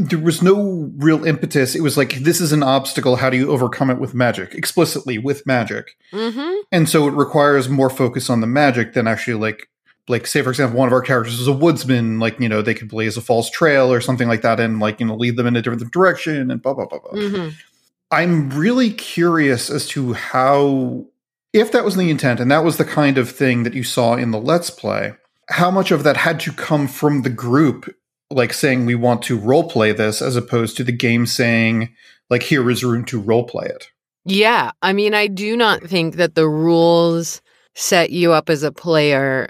there 0.07 0.19
was 0.19 0.41
no 0.41 0.91
real 0.97 1.25
impetus. 1.25 1.75
It 1.75 1.81
was 1.81 1.97
like, 1.97 2.15
this 2.19 2.39
is 2.41 2.51
an 2.51 2.63
obstacle. 2.63 3.15
How 3.17 3.29
do 3.29 3.37
you 3.37 3.51
overcome 3.51 3.89
it 3.89 3.99
with 3.99 4.13
magic? 4.13 4.53
Explicitly 4.55 5.17
with 5.17 5.45
magic. 5.45 5.95
Mhm. 6.13 6.57
And 6.71 6.87
so 6.89 7.07
it 7.07 7.13
requires 7.13 7.69
more 7.69 7.89
focus 7.89 8.29
on 8.29 8.41
the 8.41 8.47
magic 8.47 8.93
than 8.93 9.07
actually 9.07 9.35
like 9.35 9.67
like 10.07 10.25
say 10.25 10.41
for 10.41 10.49
example 10.49 10.77
one 10.79 10.87
of 10.87 10.93
our 10.93 11.03
characters 11.03 11.39
is 11.39 11.45
a 11.47 11.51
woodsman 11.53 12.17
like 12.17 12.39
you 12.39 12.49
know 12.49 12.63
they 12.63 12.73
could 12.73 12.89
blaze 12.89 13.15
a 13.15 13.21
false 13.21 13.47
trail 13.47 13.93
or 13.93 14.01
something 14.01 14.27
like 14.27 14.41
that 14.41 14.59
and 14.59 14.79
like 14.79 14.99
you 14.99 15.05
know 15.05 15.15
lead 15.15 15.35
them 15.37 15.45
in 15.45 15.55
a 15.55 15.61
different 15.61 15.91
direction 15.93 16.49
and 16.49 16.61
blah 16.63 16.73
blah 16.73 16.87
blah 16.87 16.97
blah. 16.99 17.11
Mhm. 17.11 17.53
I'm 18.11 18.49
really 18.49 18.89
curious 18.91 19.69
as 19.69 19.85
to 19.89 20.13
how 20.13 21.05
if 21.53 21.71
that 21.71 21.85
was 21.85 21.95
the 21.95 22.09
intent 22.09 22.39
and 22.39 22.49
that 22.51 22.63
was 22.63 22.77
the 22.77 22.85
kind 22.85 23.17
of 23.19 23.29
thing 23.29 23.61
that 23.63 23.75
you 23.75 23.83
saw 23.83 24.15
in 24.15 24.31
the 24.31 24.39
let's 24.39 24.69
play 24.71 25.13
how 25.49 25.69
much 25.71 25.91
of 25.91 26.03
that 26.03 26.17
had 26.17 26.39
to 26.39 26.51
come 26.53 26.87
from 26.87 27.21
the 27.23 27.29
group 27.29 27.93
like 28.31 28.53
saying 28.53 28.85
we 28.85 28.95
want 28.95 29.21
to 29.23 29.37
role 29.37 29.67
play 29.69 29.91
this 29.91 30.21
as 30.21 30.35
opposed 30.35 30.77
to 30.77 30.83
the 30.83 30.91
game 30.91 31.25
saying 31.25 31.89
like 32.29 32.43
here 32.43 32.69
is 32.69 32.83
room 32.83 33.03
to 33.05 33.19
role 33.19 33.43
play 33.43 33.65
it. 33.65 33.89
Yeah. 34.25 34.71
I 34.81 34.93
mean, 34.93 35.13
I 35.13 35.27
do 35.27 35.57
not 35.57 35.81
think 35.81 36.15
that 36.17 36.35
the 36.35 36.47
rules 36.47 37.41
set 37.75 38.11
you 38.11 38.31
up 38.31 38.49
as 38.49 38.61
a 38.63 38.71
player 38.71 39.49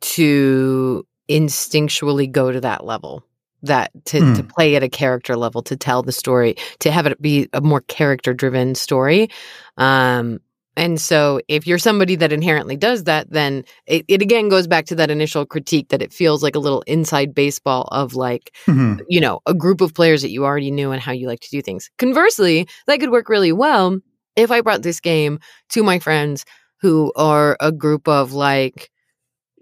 to 0.00 1.06
instinctually 1.28 2.30
go 2.30 2.52
to 2.52 2.60
that 2.60 2.84
level. 2.84 3.24
That 3.62 3.90
to, 4.06 4.20
to 4.20 4.42
Hmm. 4.42 4.48
play 4.48 4.76
at 4.76 4.82
a 4.82 4.90
character 4.90 5.36
level, 5.36 5.62
to 5.62 5.74
tell 5.76 6.02
the 6.02 6.12
story, 6.12 6.56
to 6.80 6.90
have 6.90 7.06
it 7.06 7.20
be 7.22 7.48
a 7.54 7.62
more 7.62 7.80
character 7.80 8.34
driven 8.34 8.74
story. 8.74 9.30
Um, 9.78 10.40
and 10.76 11.00
so 11.00 11.40
if 11.48 11.66
you're 11.66 11.78
somebody 11.78 12.16
that 12.16 12.32
inherently 12.32 12.76
does 12.76 13.04
that, 13.04 13.30
then 13.30 13.64
it, 13.86 14.04
it 14.08 14.22
again 14.22 14.48
goes 14.48 14.66
back 14.66 14.86
to 14.86 14.94
that 14.96 15.10
initial 15.10 15.46
critique 15.46 15.88
that 15.90 16.02
it 16.02 16.12
feels 16.12 16.42
like 16.42 16.54
a 16.56 16.58
little 16.60 16.82
inside 16.86 17.34
baseball 17.34 17.88
of 17.92 18.14
like, 18.14 18.54
Mhm. 18.66 19.00
you 19.08 19.20
know, 19.20 19.40
a 19.46 19.54
group 19.54 19.80
of 19.80 19.94
players 19.94 20.22
that 20.22 20.30
you 20.30 20.44
already 20.44 20.70
knew 20.70 20.90
and 20.90 21.00
how 21.02 21.12
you 21.12 21.26
like 21.28 21.40
to 21.40 21.50
do 21.50 21.62
things. 21.62 21.90
Conversely, 21.98 22.66
that 22.86 23.00
could 23.00 23.10
work 23.10 23.28
really 23.28 23.52
well 23.52 23.98
if 24.36 24.50
I 24.50 24.60
brought 24.60 24.82
this 24.82 25.00
game 25.00 25.38
to 25.70 25.82
my 25.82 25.98
friends 25.98 26.44
who 26.80 27.12
are 27.16 27.56
a 27.60 27.70
group 27.72 28.08
of 28.08 28.32
like 28.32 28.90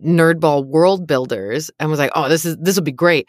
nerdball 0.05 0.67
world 0.67 1.07
builders 1.07 1.71
and 1.79 1.91
was 1.91 1.99
like, 1.99 2.11
oh, 2.15 2.29
this 2.29 2.45
is 2.45 2.57
this 2.59 2.77
will 2.77 2.83
be 2.83 2.93
great. 2.93 3.29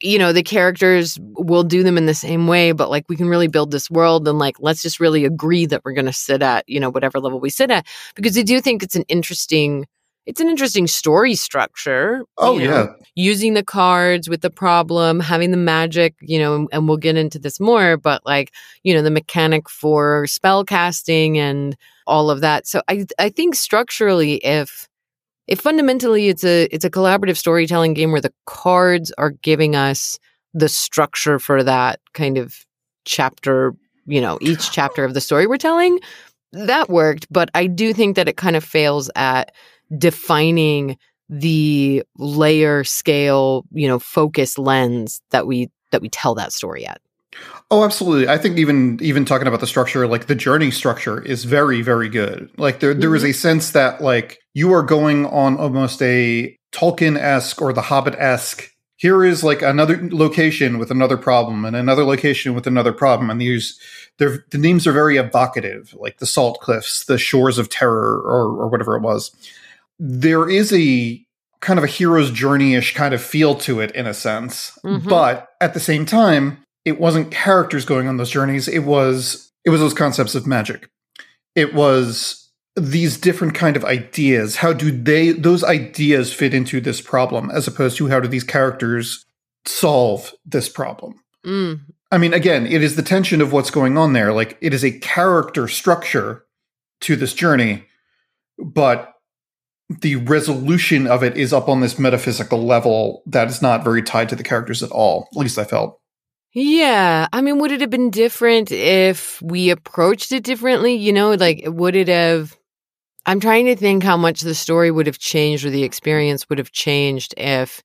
You 0.00 0.18
know, 0.18 0.32
the 0.32 0.42
characters 0.42 1.18
will 1.20 1.62
do 1.64 1.82
them 1.82 1.96
in 1.98 2.06
the 2.06 2.14
same 2.14 2.46
way, 2.46 2.72
but 2.72 2.90
like 2.90 3.04
we 3.08 3.16
can 3.16 3.28
really 3.28 3.48
build 3.48 3.70
this 3.70 3.90
world 3.90 4.26
and 4.26 4.38
like 4.38 4.56
let's 4.58 4.82
just 4.82 5.00
really 5.00 5.24
agree 5.24 5.66
that 5.66 5.82
we're 5.84 5.92
gonna 5.92 6.12
sit 6.12 6.42
at, 6.42 6.68
you 6.68 6.80
know, 6.80 6.90
whatever 6.90 7.20
level 7.20 7.40
we 7.40 7.50
sit 7.50 7.70
at. 7.70 7.86
Because 8.14 8.36
I 8.36 8.42
do 8.42 8.60
think 8.60 8.82
it's 8.82 8.96
an 8.96 9.04
interesting 9.08 9.86
it's 10.24 10.40
an 10.40 10.48
interesting 10.48 10.86
story 10.86 11.34
structure. 11.34 12.24
Oh 12.38 12.58
you 12.58 12.68
know, 12.68 12.84
yeah. 12.84 13.06
Using 13.14 13.54
the 13.54 13.64
cards 13.64 14.28
with 14.28 14.40
the 14.40 14.50
problem, 14.50 15.20
having 15.20 15.50
the 15.50 15.56
magic, 15.56 16.14
you 16.20 16.38
know, 16.38 16.54
and, 16.54 16.68
and 16.72 16.88
we'll 16.88 16.96
get 16.96 17.16
into 17.16 17.38
this 17.38 17.60
more, 17.60 17.96
but 17.96 18.24
like, 18.24 18.52
you 18.84 18.94
know, 18.94 19.02
the 19.02 19.10
mechanic 19.10 19.68
for 19.68 20.26
spell 20.26 20.64
casting 20.64 21.38
and 21.38 21.76
all 22.06 22.30
of 22.30 22.40
that. 22.40 22.66
So 22.66 22.82
I 22.88 23.06
I 23.18 23.28
think 23.30 23.54
structurally 23.54 24.36
if 24.36 24.88
if 25.48 25.60
fundamentally 25.60 26.28
it's 26.28 26.44
a 26.44 26.64
it's 26.74 26.84
a 26.84 26.90
collaborative 26.90 27.36
storytelling 27.36 27.94
game 27.94 28.12
where 28.12 28.20
the 28.20 28.32
cards 28.46 29.12
are 29.18 29.30
giving 29.30 29.76
us 29.76 30.18
the 30.54 30.68
structure 30.68 31.38
for 31.38 31.62
that 31.62 32.00
kind 32.14 32.38
of 32.38 32.54
chapter, 33.04 33.74
you 34.06 34.20
know, 34.20 34.38
each 34.40 34.70
chapter 34.70 35.04
of 35.04 35.14
the 35.14 35.20
story 35.20 35.46
we're 35.46 35.56
telling, 35.56 35.98
that 36.52 36.90
worked, 36.90 37.26
but 37.30 37.50
I 37.54 37.66
do 37.66 37.92
think 37.94 38.16
that 38.16 38.28
it 38.28 38.36
kind 38.36 38.56
of 38.56 38.62
fails 38.64 39.10
at 39.16 39.52
defining 39.96 40.98
the 41.30 42.02
layer 42.18 42.84
scale, 42.84 43.64
you 43.72 43.88
know, 43.88 43.98
focus 43.98 44.58
lens 44.58 45.22
that 45.30 45.46
we 45.46 45.70
that 45.90 46.02
we 46.02 46.08
tell 46.10 46.34
that 46.34 46.52
story 46.52 46.86
at. 46.86 47.00
Oh, 47.70 47.84
absolutely. 47.84 48.28
I 48.28 48.36
think 48.36 48.58
even 48.58 48.98
even 49.00 49.24
talking 49.24 49.48
about 49.48 49.60
the 49.60 49.66
structure, 49.66 50.06
like 50.06 50.26
the 50.26 50.34
journey 50.34 50.70
structure 50.70 51.22
is 51.22 51.44
very, 51.44 51.80
very 51.80 52.10
good. 52.10 52.50
Like 52.58 52.80
there 52.80 52.92
there 52.92 53.14
is 53.14 53.22
Mhm. 53.22 53.30
a 53.30 53.32
sense 53.32 53.70
that 53.70 54.02
like 54.02 54.41
you 54.54 54.72
are 54.72 54.82
going 54.82 55.26
on 55.26 55.56
almost 55.56 56.00
a 56.02 56.56
Tolkien 56.72 57.18
esque 57.18 57.60
or 57.62 57.72
the 57.72 57.82
Hobbit 57.82 58.14
esque. 58.18 58.70
Here 58.96 59.24
is 59.24 59.42
like 59.42 59.62
another 59.62 60.08
location 60.12 60.78
with 60.78 60.90
another 60.90 61.16
problem, 61.16 61.64
and 61.64 61.74
another 61.74 62.04
location 62.04 62.54
with 62.54 62.66
another 62.66 62.92
problem, 62.92 63.30
and 63.30 63.40
these 63.40 63.78
they're, 64.18 64.44
the 64.50 64.58
names 64.58 64.86
are 64.86 64.92
very 64.92 65.16
evocative, 65.16 65.94
like 65.98 66.18
the 66.18 66.26
Salt 66.26 66.60
Cliffs, 66.60 67.04
the 67.06 67.18
Shores 67.18 67.58
of 67.58 67.68
Terror, 67.68 68.20
or 68.24 68.62
or 68.62 68.68
whatever 68.68 68.94
it 68.96 69.02
was. 69.02 69.32
There 69.98 70.48
is 70.48 70.72
a 70.72 71.20
kind 71.60 71.78
of 71.78 71.84
a 71.84 71.88
hero's 71.88 72.30
journey 72.30 72.74
ish 72.74 72.94
kind 72.94 73.14
of 73.14 73.22
feel 73.22 73.54
to 73.56 73.80
it 73.80 73.90
in 73.92 74.06
a 74.06 74.14
sense, 74.14 74.72
Mhm. 74.84 75.08
but 75.08 75.48
at 75.60 75.74
the 75.74 75.80
same 75.80 76.04
time, 76.06 76.58
it 76.84 77.00
wasn't 77.00 77.30
characters 77.30 77.84
going 77.84 78.08
on 78.08 78.16
those 78.16 78.30
journeys 78.30 78.66
it 78.68 78.80
was 78.84 79.50
it 79.64 79.70
was 79.70 79.80
those 79.80 79.94
concepts 79.94 80.34
of 80.34 80.46
magic 80.48 80.88
it 81.54 81.72
was 81.74 82.41
these 82.76 83.18
different 83.18 83.54
kind 83.54 83.76
of 83.76 83.84
ideas 83.84 84.56
how 84.56 84.72
do 84.72 84.90
they 84.90 85.32
those 85.32 85.62
ideas 85.62 86.32
fit 86.32 86.54
into 86.54 86.80
this 86.80 87.00
problem 87.00 87.50
as 87.50 87.68
opposed 87.68 87.96
to 87.98 88.08
how 88.08 88.18
do 88.18 88.28
these 88.28 88.44
characters 88.44 89.24
solve 89.66 90.32
this 90.44 90.68
problem 90.68 91.14
Mm, 91.44 91.80
i 92.12 92.18
mean 92.18 92.32
again 92.32 92.66
it 92.66 92.82
is 92.82 92.94
the 92.96 93.02
tension 93.02 93.40
of 93.40 93.52
what's 93.52 93.70
going 93.70 93.98
on 93.98 94.12
there 94.12 94.32
like 94.32 94.56
it 94.60 94.72
is 94.72 94.84
a 94.84 94.98
character 95.00 95.66
structure 95.68 96.44
to 97.00 97.16
this 97.16 97.34
journey 97.34 97.84
but 98.58 99.12
the 100.00 100.16
resolution 100.16 101.06
of 101.06 101.22
it 101.22 101.36
is 101.36 101.52
up 101.52 101.68
on 101.68 101.80
this 101.80 101.98
metaphysical 101.98 102.64
level 102.64 103.22
that 103.26 103.48
is 103.48 103.60
not 103.60 103.84
very 103.84 104.02
tied 104.02 104.28
to 104.28 104.36
the 104.36 104.44
characters 104.44 104.82
at 104.82 104.90
all 104.92 105.28
at 105.32 105.38
least 105.38 105.58
i 105.58 105.64
felt 105.64 105.98
Yeah. 106.54 107.28
I 107.32 107.40
mean, 107.40 107.58
would 107.58 107.72
it 107.72 107.80
have 107.80 107.88
been 107.90 108.10
different 108.10 108.70
if 108.70 109.40
we 109.40 109.70
approached 109.70 110.32
it 110.32 110.44
differently? 110.44 110.94
You 110.94 111.10
know, 111.12 111.32
like, 111.32 111.62
would 111.66 111.96
it 111.96 112.08
have. 112.08 112.56
I'm 113.26 113.40
trying 113.40 113.66
to 113.66 113.76
think 113.76 114.02
how 114.02 114.16
much 114.16 114.40
the 114.40 114.54
story 114.54 114.90
would 114.90 115.06
have 115.06 115.18
changed 115.18 115.64
or 115.64 115.70
the 115.70 115.84
experience 115.84 116.48
would 116.48 116.58
have 116.58 116.72
changed 116.72 117.34
if. 117.36 117.82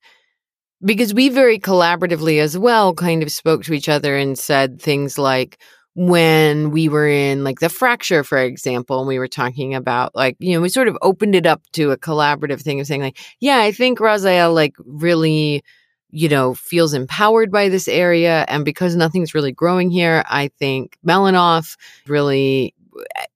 Because 0.84 1.12
we 1.12 1.28
very 1.28 1.58
collaboratively 1.58 2.40
as 2.40 2.56
well 2.56 2.94
kind 2.94 3.22
of 3.22 3.32
spoke 3.32 3.64
to 3.64 3.72
each 3.72 3.88
other 3.88 4.16
and 4.16 4.38
said 4.38 4.80
things 4.80 5.18
like, 5.18 5.58
when 5.94 6.70
we 6.70 6.88
were 6.88 7.08
in 7.08 7.42
like 7.42 7.58
the 7.58 7.68
fracture, 7.68 8.22
for 8.22 8.38
example, 8.38 9.00
and 9.00 9.08
we 9.08 9.18
were 9.18 9.26
talking 9.26 9.74
about 9.74 10.14
like, 10.14 10.36
you 10.38 10.54
know, 10.54 10.60
we 10.60 10.68
sort 10.68 10.86
of 10.86 10.96
opened 11.02 11.34
it 11.34 11.44
up 11.44 11.60
to 11.72 11.90
a 11.90 11.96
collaborative 11.96 12.62
thing 12.62 12.78
of 12.78 12.86
saying, 12.86 13.02
like, 13.02 13.18
yeah, 13.40 13.58
I 13.58 13.72
think 13.72 13.98
Raziel 13.98 14.54
like 14.54 14.76
really 14.84 15.64
you 16.10 16.28
know, 16.28 16.54
feels 16.54 16.94
empowered 16.94 17.50
by 17.50 17.68
this 17.68 17.86
area. 17.86 18.44
And 18.48 18.64
because 18.64 18.96
nothing's 18.96 19.34
really 19.34 19.52
growing 19.52 19.90
here, 19.90 20.24
I 20.26 20.48
think 20.58 20.96
Melanoff 21.06 21.76
really 22.06 22.74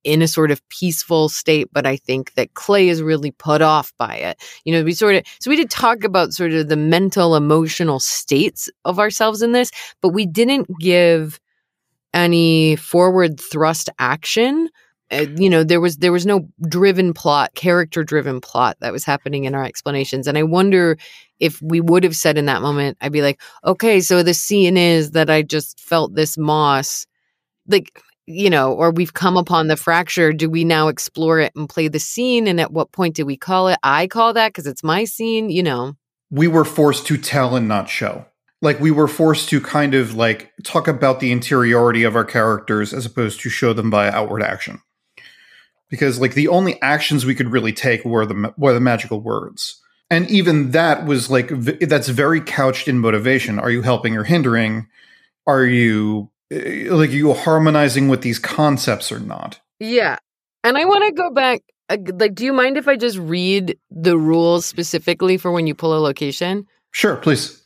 in 0.05 0.23
a 0.23 0.29
sort 0.29 0.51
of 0.51 0.67
peaceful 0.69 1.29
state, 1.29 1.69
but 1.73 1.87
I 1.87 1.97
think 1.97 2.35
that 2.35 2.55
Clay 2.55 2.89
is 2.89 3.03
really 3.03 3.31
put 3.31 3.63
off 3.63 3.93
by 3.99 4.17
it. 4.17 4.43
You 4.65 4.73
know, 4.73 4.83
we 4.83 4.93
sort 4.93 5.15
of, 5.17 5.25
so 5.41 5.51
we 5.51 5.57
did 5.57 5.71
talk 5.71 6.05
about 6.05 6.33
sort 6.33 6.53
of 6.53 6.69
the 6.69 6.77
mental, 6.77 7.37
emotional 7.37 8.01
states 8.01 8.69
of 8.85 8.99
ourselves 8.99 9.43
in 9.43 9.53
this, 9.53 9.71
but 10.01 10.11
we 10.11 10.27
didn't 10.27 10.69
give 10.81 11.41
any 12.15 12.77
forward 12.77 13.41
thrust 13.41 13.89
action. 13.99 14.69
Uh, 15.11 15.27
you 15.37 15.51
know, 15.51 15.63
there 15.63 15.81
was 15.81 15.99
there 15.99 16.13
was 16.13 16.25
no 16.25 16.49
driven 16.69 17.13
plot, 17.13 17.55
character 17.55 18.03
driven 18.03 18.41
plot 18.41 18.79
that 18.81 18.93
was 18.93 19.05
happening 19.05 19.45
in 19.45 19.55
our 19.55 19.65
explanations, 19.65 20.27
and 20.27 20.39
I 20.39 20.43
wonder 20.43 20.97
if 21.39 21.61
we 21.61 21.81
would 21.81 22.05
have 22.05 22.17
said 22.17 22.39
in 22.39 22.47
that 22.47 22.63
moment, 22.63 22.97
I'd 23.01 23.13
be 23.13 23.21
like, 23.21 23.41
okay, 23.65 24.01
so 24.01 24.23
the 24.23 24.33
scene 24.33 24.77
is 24.77 25.11
that 25.11 25.29
I 25.29 25.43
just 25.43 25.81
felt 25.81 26.15
this 26.15 26.39
moss, 26.39 27.05
like, 27.67 28.01
you 28.27 28.49
know, 28.49 28.73
or 28.73 28.91
we've 28.91 29.15
come 29.15 29.37
upon 29.37 29.67
the 29.69 29.77
fracture. 29.77 30.33
Do 30.33 30.49
we 30.49 30.65
now 30.65 30.89
explore 30.89 31.41
it 31.41 31.53
and 31.57 31.69
play 31.69 31.89
the 31.89 31.99
scene? 31.99 32.47
And 32.47 32.61
at 32.61 32.73
what 32.73 32.93
point 32.93 33.17
do 33.17 33.27
we 33.27 33.37
call 33.37 33.69
it? 33.69 33.79
I 33.83 34.07
call 34.07 34.33
that 34.35 34.51
because 34.51 34.67
it's 34.67 34.85
my 34.85 35.05
scene, 35.05 35.51
you 35.51 35.63
know. 35.63 35.95
we 36.31 36.49
were 36.49 36.65
forced 36.65 37.07
to 37.09 37.19
tell 37.19 37.55
and 37.55 37.69
not 37.69 37.89
show. 37.91 38.25
Like 38.63 38.81
we 38.81 38.91
were 38.91 39.09
forced 39.09 39.51
to 39.51 39.61
kind 39.61 39.95
of 39.95 40.15
like 40.15 40.51
talk 40.65 40.89
about 40.89 41.21
the 41.21 41.31
interiority 41.31 42.05
of 42.05 42.17
our 42.17 42.25
characters 42.25 42.95
as 42.95 43.05
opposed 43.05 43.41
to 43.41 43.51
show 43.51 43.73
them 43.75 43.91
by 43.91 44.09
outward 44.11 44.43
action. 44.43 44.81
Because 45.91 46.19
like 46.19 46.35
the 46.35 46.49
only 46.49 46.81
actions 46.81 47.27
we 47.27 47.35
could 47.35 47.53
really 47.53 47.73
take 47.75 48.03
were 48.05 48.25
the 48.25 48.55
were 48.57 48.73
the 48.73 48.81
magical 48.81 49.21
words. 49.21 49.79
And 50.11 50.31
even 50.31 50.71
that 50.71 51.05
was 51.05 51.31
like 51.31 51.51
v- 51.51 51.85
that's 51.85 52.09
very 52.09 52.41
couched 52.41 52.89
in 52.89 52.99
motivation. 52.99 53.59
Are 53.59 53.71
you 53.71 53.83
helping 53.83 54.17
or 54.17 54.25
hindering? 54.25 54.87
Are 55.47 55.65
you 55.65 56.31
like 56.91 57.11
are 57.11 57.13
you 57.13 57.33
harmonizing 57.33 58.09
with 58.09 58.23
these 58.23 58.39
concepts 58.39 59.11
or 59.11 59.19
not? 59.21 59.61
Yeah. 59.81 60.17
And 60.65 60.77
I 60.77 60.85
want 60.85 61.05
to 61.05 61.13
go 61.13 61.31
back. 61.31 61.63
uh, 61.89 61.97
Like, 62.15 62.35
do 62.35 62.45
you 62.45 62.53
mind 62.53 62.77
if 62.77 62.87
I 62.87 62.97
just 62.97 63.19
read 63.19 63.77
the 63.91 64.17
rules 64.17 64.65
specifically 64.67 65.37
for 65.37 65.51
when 65.51 65.67
you 65.67 65.75
pull 65.75 65.97
a 65.97 66.01
location? 66.01 66.67
Sure, 66.93 67.17
please. 67.17 67.65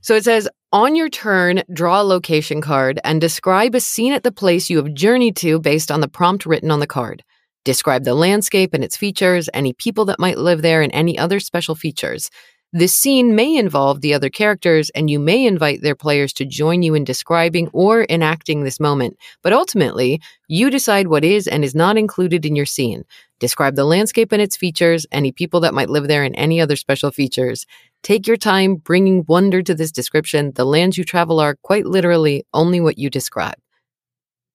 So 0.00 0.14
it 0.14 0.24
says, 0.24 0.48
on 0.72 0.96
your 0.96 1.08
turn, 1.08 1.62
draw 1.72 2.00
a 2.00 2.04
location 2.04 2.60
card 2.60 2.98
and 3.04 3.20
describe 3.20 3.74
a 3.74 3.80
scene 3.80 4.12
at 4.12 4.22
the 4.22 4.32
place 4.32 4.70
you 4.70 4.78
have 4.78 4.94
journeyed 4.94 5.36
to 5.36 5.60
based 5.60 5.90
on 5.90 6.00
the 6.00 6.08
prompt 6.08 6.46
written 6.46 6.70
on 6.70 6.80
the 6.80 6.86
card. 6.86 7.22
Describe 7.64 8.02
the 8.04 8.14
landscape 8.14 8.74
and 8.74 8.82
its 8.82 8.96
features, 8.96 9.48
any 9.54 9.72
people 9.74 10.04
that 10.06 10.18
might 10.18 10.38
live 10.38 10.62
there, 10.62 10.82
and 10.82 10.92
any 10.92 11.16
other 11.16 11.38
special 11.38 11.76
features. 11.76 12.30
This 12.74 12.94
scene 12.94 13.34
may 13.34 13.56
involve 13.56 14.00
the 14.00 14.14
other 14.14 14.30
characters, 14.30 14.88
and 14.94 15.10
you 15.10 15.18
may 15.18 15.44
invite 15.44 15.82
their 15.82 15.94
players 15.94 16.32
to 16.34 16.46
join 16.46 16.82
you 16.82 16.94
in 16.94 17.04
describing 17.04 17.68
or 17.74 18.06
enacting 18.08 18.64
this 18.64 18.80
moment. 18.80 19.18
But 19.42 19.52
ultimately, 19.52 20.22
you 20.48 20.70
decide 20.70 21.08
what 21.08 21.22
is 21.22 21.46
and 21.46 21.64
is 21.64 21.74
not 21.74 21.98
included 21.98 22.46
in 22.46 22.56
your 22.56 22.64
scene. 22.64 23.04
Describe 23.40 23.76
the 23.76 23.84
landscape 23.84 24.32
and 24.32 24.40
its 24.40 24.56
features, 24.56 25.04
any 25.12 25.32
people 25.32 25.60
that 25.60 25.74
might 25.74 25.90
live 25.90 26.08
there, 26.08 26.24
and 26.24 26.34
any 26.34 26.62
other 26.62 26.76
special 26.76 27.10
features. 27.10 27.66
Take 28.02 28.26
your 28.26 28.38
time 28.38 28.76
bringing 28.76 29.26
wonder 29.28 29.62
to 29.62 29.74
this 29.74 29.92
description. 29.92 30.52
The 30.54 30.64
lands 30.64 30.96
you 30.96 31.04
travel 31.04 31.40
are, 31.40 31.56
quite 31.60 31.84
literally, 31.84 32.46
only 32.54 32.80
what 32.80 32.96
you 32.96 33.10
describe. 33.10 33.56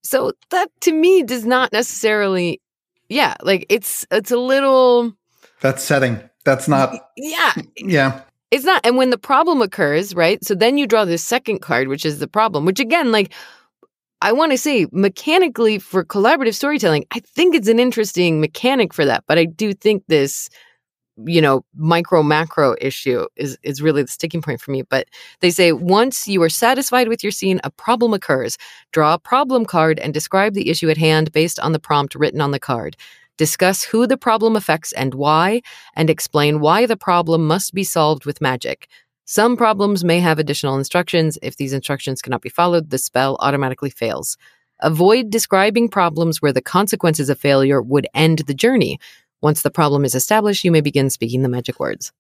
So 0.04 0.32
that 0.50 0.70
to 0.82 0.92
me 0.92 1.22
does 1.22 1.46
not 1.46 1.72
necessarily, 1.72 2.62
yeah, 3.10 3.36
like 3.44 3.68
it's 3.70 4.08
it's 4.10 4.32
a 4.32 4.38
little, 4.38 5.14
That's 5.62 5.84
setting. 5.84 6.22
That's 6.48 6.70
not 6.70 6.96
yeah, 7.18 7.54
yeah. 7.75 8.22
it's 8.51 8.63
not. 8.63 8.80
And 8.86 8.96
when 8.96 9.10
the 9.10 9.18
problem 9.18 9.62
occurs, 9.62 10.16
right? 10.16 10.42
So 10.46 10.56
then 10.56 10.77
you 10.77 10.88
draw 10.88 11.04
this 11.04 11.22
second 11.22 11.60
card, 11.60 11.89
which 11.89 12.06
is 12.06 12.20
the 12.20 12.27
problem. 12.27 12.63
Which 12.63 12.80
again, 12.80 13.12
like 13.12 13.34
I 14.22 14.32
want 14.32 14.54
to 14.54 14.58
say, 14.58 14.88
mechanically 14.94 15.77
for 15.77 16.06
collaborative 16.06 16.56
storytelling, 16.56 17.04
I 17.12 17.20
think 17.20 17.54
it's 17.54 17.68
an 17.68 17.82
interesting 17.82 18.39
mechanic 18.39 18.94
for 18.94 19.04
that. 19.04 19.25
But 19.27 19.38
I 19.38 19.44
do 19.44 19.74
think 19.74 20.04
this 20.08 20.50
you 21.25 21.42
know 21.42 21.66
micro 21.75 22.24
macro 22.24 22.77
issue 22.80 23.25
is 23.36 23.58
is 23.63 23.82
really 23.82 24.04
the 24.04 24.08
sticking 24.08 24.39
point 24.39 24.62
for 24.62 24.70
me 24.70 24.84
but 24.84 25.08
they 25.39 25.50
say 25.50 25.72
once 25.72 26.27
you 26.27 26.39
are 26.44 26.50
satisfied 26.50 27.08
with 27.08 27.24
your 27.24 27.32
scene 27.32 27.60
a 27.63 27.72
problem 27.72 28.13
occurs 28.13 28.56
draw 28.92 29.16
a 29.16 29.20
problem 29.20 29.66
card 29.66 29.98
and 29.98 30.13
describe 30.13 30.54
the 30.54 30.70
issue 30.70 30.92
at 30.92 30.98
hand 30.98 31.32
based 31.32 31.60
on 31.60 31.72
the 31.72 31.80
prompt 31.80 32.13
written 32.13 32.39
on 32.39 32.51
the 32.51 32.60
card 32.60 32.96
discuss 33.38 33.84
who 33.84 34.08
the 34.08 34.17
problem 34.17 34.56
affects 34.56 34.91
and 34.94 35.13
why 35.13 35.62
and 35.96 36.10
explain 36.10 36.60
why 36.60 36.86
the 36.86 36.98
problem 36.98 37.48
must 37.48 37.74
be 37.74 37.84
solved 37.84 38.25
with 38.25 38.41
magic 38.41 38.88
some 39.29 39.58
problems 39.58 40.06
may 40.06 40.20
have 40.20 40.39
additional 40.39 40.77
instructions 40.77 41.38
if 41.41 41.58
these 41.58 41.74
instructions 41.74 42.22
cannot 42.22 42.41
be 42.41 42.50
followed 42.50 42.89
the 42.89 42.98
spell 42.98 43.38
automatically 43.39 43.89
fails 43.89 44.38
Avoid 44.82 45.32
describing 45.32 45.89
problems 45.89 46.41
where 46.41 46.53
the 46.53 46.62
consequences 46.62 47.29
of 47.29 47.39
failure 47.39 47.82
would 47.82 48.08
end 48.13 48.39
the 48.39 48.53
journey. 48.53 49.00
Once 49.41 49.62
the 49.62 49.72
problem 49.72 50.06
is 50.06 50.13
established, 50.13 50.63
you 50.63 50.72
may 50.72 50.82
begin 50.82 51.10
speaking 51.10 51.41
the 51.41 51.50
magic 51.50 51.79
words. 51.79 52.12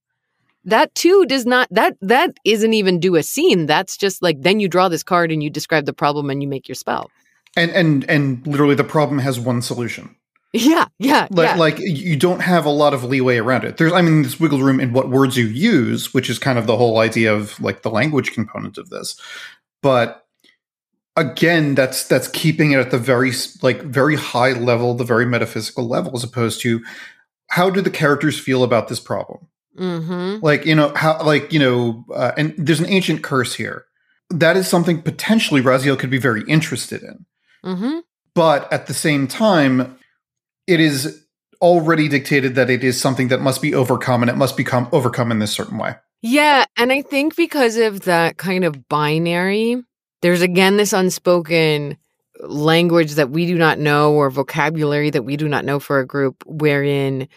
That 0.65 0.93
too 0.95 1.25
does 1.27 1.45
not 1.45 1.67
that 1.71 1.95
that 2.01 2.35
isn't 2.43 2.73
even 2.73 2.99
do 2.99 3.15
a 3.15 3.23
scene. 3.23 3.67
That's 3.67 3.95
just 3.95 4.21
like 4.21 4.41
then 4.41 4.59
you 4.59 4.67
draw 4.67 4.89
this 4.89 5.03
card 5.03 5.31
and 5.31 5.41
you 5.41 5.49
describe 5.49 5.85
the 5.85 5.93
problem 5.93 6.29
and 6.29 6.41
you 6.41 6.47
make 6.47 6.67
your 6.67 6.75
spell. 6.75 7.09
And 7.55 7.71
and 7.71 8.09
and 8.09 8.45
literally 8.45 8.75
the 8.75 8.83
problem 8.83 9.19
has 9.19 9.39
one 9.39 9.61
solution. 9.61 10.15
Yeah, 10.57 10.85
yeah, 10.99 11.27
like, 11.31 11.47
yeah. 11.47 11.55
like 11.55 11.79
you 11.79 12.15
don't 12.15 12.41
have 12.41 12.65
a 12.65 12.69
lot 12.69 12.93
of 12.93 13.03
leeway 13.03 13.37
around 13.37 13.63
it. 13.63 13.77
There's, 13.77 13.93
I 13.93 14.01
mean, 14.01 14.23
this 14.23 14.39
wiggle 14.39 14.61
room 14.61 14.79
in 14.79 14.93
what 14.93 15.09
words 15.09 15.37
you 15.37 15.45
use, 15.45 16.13
which 16.13 16.29
is 16.29 16.39
kind 16.39 16.57
of 16.57 16.67
the 16.67 16.77
whole 16.77 16.99
idea 16.99 17.33
of 17.33 17.59
like 17.61 17.81
the 17.81 17.89
language 17.89 18.33
component 18.33 18.77
of 18.77 18.89
this. 18.89 19.19
But 19.81 20.25
again, 21.15 21.75
that's 21.75 22.07
that's 22.07 22.27
keeping 22.29 22.71
it 22.71 22.79
at 22.79 22.91
the 22.91 22.97
very 22.97 23.31
like 23.61 23.81
very 23.81 24.15
high 24.15 24.53
level, 24.53 24.93
the 24.93 25.03
very 25.03 25.25
metaphysical 25.25 25.87
level, 25.87 26.15
as 26.15 26.23
opposed 26.23 26.61
to 26.61 26.83
how 27.47 27.69
do 27.69 27.81
the 27.81 27.89
characters 27.89 28.39
feel 28.39 28.63
about 28.63 28.87
this 28.87 28.99
problem? 28.99 29.47
Mm-hmm. 29.77 30.43
Like 30.43 30.65
you 30.65 30.75
know 30.75 30.93
how 30.95 31.21
like 31.23 31.51
you 31.51 31.59
know, 31.59 32.05
uh, 32.13 32.31
and 32.37 32.53
there's 32.57 32.79
an 32.79 32.89
ancient 32.89 33.23
curse 33.23 33.53
here. 33.53 33.85
That 34.29 34.57
is 34.57 34.67
something 34.67 35.01
potentially 35.01 35.61
Raziel 35.61 35.97
could 35.97 36.09
be 36.09 36.17
very 36.17 36.43
interested 36.47 37.03
in. 37.03 37.25
Mm-hmm. 37.63 37.99
But 38.33 38.71
at 38.71 38.87
the 38.87 38.93
same 38.93 39.27
time, 39.27 39.97
it 40.67 40.79
is 40.79 41.23
already 41.61 42.07
dictated 42.07 42.55
that 42.55 42.69
it 42.69 42.83
is 42.83 42.99
something 42.99 43.29
that 43.29 43.41
must 43.41 43.61
be 43.61 43.73
overcome 43.73 44.21
and 44.21 44.29
it 44.29 44.35
must 44.37 44.55
become 44.55 44.87
overcome 44.91 45.31
in 45.31 45.39
this 45.39 45.51
certain 45.51 45.77
way. 45.77 45.95
Yeah, 46.21 46.65
and 46.77 46.91
I 46.91 47.01
think 47.01 47.35
because 47.35 47.77
of 47.77 48.01
that 48.01 48.37
kind 48.37 48.63
of 48.63 48.87
binary, 48.89 49.81
there's 50.21 50.41
again 50.41 50.77
this 50.77 50.93
unspoken 50.93 51.97
language 52.41 53.13
that 53.13 53.31
we 53.31 53.45
do 53.47 53.57
not 53.57 53.79
know 53.79 54.13
or 54.13 54.29
vocabulary 54.29 55.09
that 55.09 55.23
we 55.23 55.37
do 55.37 55.47
not 55.47 55.65
know 55.65 55.79
for 55.79 55.99
a 55.99 56.05
group 56.05 56.43
wherein 56.45 57.27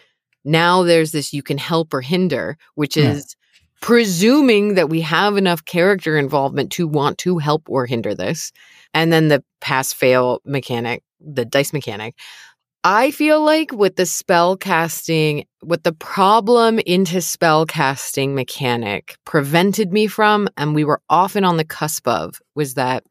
now 0.43 0.83
there's 0.83 1.11
this 1.11 1.33
you 1.33 1.41
can 1.43 1.57
help 1.57 1.93
or 1.93 2.01
hinder, 2.01 2.57
which 2.75 2.97
Yeah. 2.97 3.11
is 3.11 3.35
presuming 3.81 4.75
that 4.75 4.89
we 4.89 5.01
have 5.01 5.37
enough 5.37 5.65
character 5.65 6.17
involvement 6.17 6.71
to 6.73 6.87
want 6.87 7.17
to 7.19 7.39
help 7.39 7.63
or 7.67 7.87
hinder 7.87 8.13
this. 8.13 8.51
And 8.93 9.11
then 9.11 9.27
the 9.29 9.43
pass 9.59 9.91
fail 9.91 10.39
mechanic, 10.45 11.01
the 11.19 11.45
dice 11.45 11.73
mechanic. 11.73 12.15
I 12.83 13.11
feel 13.11 13.43
like 13.43 13.71
with 13.71 13.95
the 13.95 14.07
spell 14.07 14.57
casting, 14.57 15.45
what 15.59 15.83
the 15.83 15.93
problem 15.93 16.79
into 16.79 17.21
spell 17.21 17.67
casting 17.67 18.33
mechanic 18.33 19.17
prevented 19.23 19.93
me 19.93 20.07
from, 20.07 20.49
and 20.57 20.73
we 20.73 20.83
were 20.83 20.99
often 21.07 21.43
on 21.43 21.57
the 21.57 21.63
cusp 21.63 22.07
of, 22.07 22.41
was 22.55 22.73
that 22.73 23.03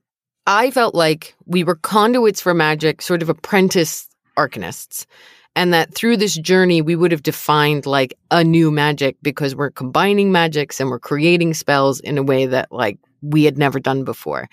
I 0.45 0.73
felt 0.73 0.97
like 0.97 1.37
we 1.47 1.63
were 1.63 1.77
conduits 1.77 2.41
for 2.41 2.53
magic, 2.53 3.01
sort 3.01 3.23
of 3.23 3.29
apprentice 3.29 4.09
arcanists. 4.37 5.07
And 5.55 5.73
that 5.73 5.95
through 5.95 6.17
this 6.17 6.37
journey, 6.37 6.83
we 6.83 6.97
would 6.97 7.13
have 7.13 7.23
defined 7.23 7.87
like 7.87 8.15
a 8.33 8.43
new 8.43 8.73
magic 8.73 9.17
because 9.23 9.55
we're 9.55 9.71
combining 9.71 10.33
magics 10.33 10.81
and 10.81 10.91
we're 10.91 10.99
creating 10.99 11.55
spells 11.55 12.01
in 12.01 12.19
a 12.19 12.23
way 12.23 12.47
that 12.47 12.73
like 12.73 12.99
we 13.21 13.45
had 13.45 13.59
never 13.59 13.79
done 13.79 14.03
before. 14.03 14.49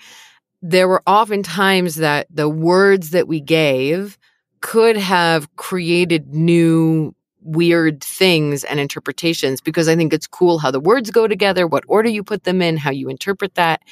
There 0.60 0.88
were 0.88 1.02
often 1.06 1.42
times 1.42 1.96
that 1.96 2.26
the 2.30 2.48
words 2.48 3.10
that 3.10 3.28
we 3.28 3.40
gave 3.40 4.18
could 4.60 4.96
have 4.96 5.54
created 5.56 6.34
new 6.34 7.14
weird 7.42 8.02
things 8.02 8.64
and 8.64 8.78
interpretations 8.80 9.60
because 9.60 9.88
I 9.88 9.96
think 9.96 10.12
it's 10.12 10.26
cool 10.26 10.58
how 10.58 10.70
the 10.70 10.80
words 10.80 11.10
go 11.10 11.26
together, 11.26 11.66
what 11.66 11.84
order 11.86 12.08
you 12.08 12.22
put 12.22 12.44
them 12.44 12.60
in, 12.60 12.76
how 12.76 12.90
you 12.90 13.08
interpret 13.08 13.54
that. 13.54 13.82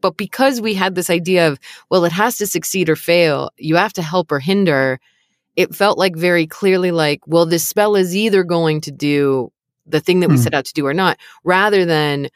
But 0.00 0.16
because 0.16 0.60
we 0.60 0.74
had 0.74 0.94
this 0.94 1.10
idea 1.10 1.48
of, 1.48 1.58
well, 1.90 2.04
it 2.04 2.12
has 2.12 2.36
to 2.38 2.46
succeed 2.46 2.88
or 2.88 2.96
fail, 2.96 3.50
you 3.58 3.76
have 3.76 3.92
to 3.94 4.02
help 4.02 4.32
or 4.32 4.40
hinder, 4.40 4.98
it 5.56 5.74
felt 5.74 5.98
like 5.98 6.16
very 6.16 6.46
clearly 6.46 6.90
like, 6.90 7.20
well, 7.26 7.46
this 7.46 7.66
spell 7.66 7.94
is 7.96 8.16
either 8.16 8.42
going 8.44 8.80
to 8.82 8.90
do 8.90 9.52
the 9.86 10.00
thing 10.00 10.20
that 10.20 10.30
we 10.30 10.36
Hmm. 10.36 10.42
set 10.42 10.54
out 10.54 10.64
to 10.64 10.72
do 10.72 10.86
or 10.86 10.94
not, 10.94 11.18
rather 11.44 11.84
than 11.84 12.28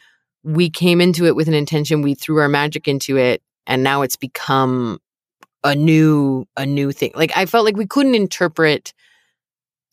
we 0.42 0.68
came 0.70 1.00
into 1.00 1.26
it 1.26 1.34
with 1.34 1.48
an 1.48 1.54
intention, 1.54 2.02
we 2.02 2.14
threw 2.14 2.38
our 2.38 2.48
magic 2.48 2.86
into 2.86 3.16
it, 3.16 3.42
and 3.66 3.82
now 3.82 4.02
it's 4.02 4.16
become 4.16 4.98
a 5.66 5.74
new 5.74 6.46
a 6.56 6.64
new 6.64 6.92
thing. 6.92 7.12
Like 7.14 7.32
I 7.36 7.46
felt 7.46 7.64
like 7.64 7.76
we 7.76 7.86
couldn't 7.86 8.14
interpret 8.14 8.92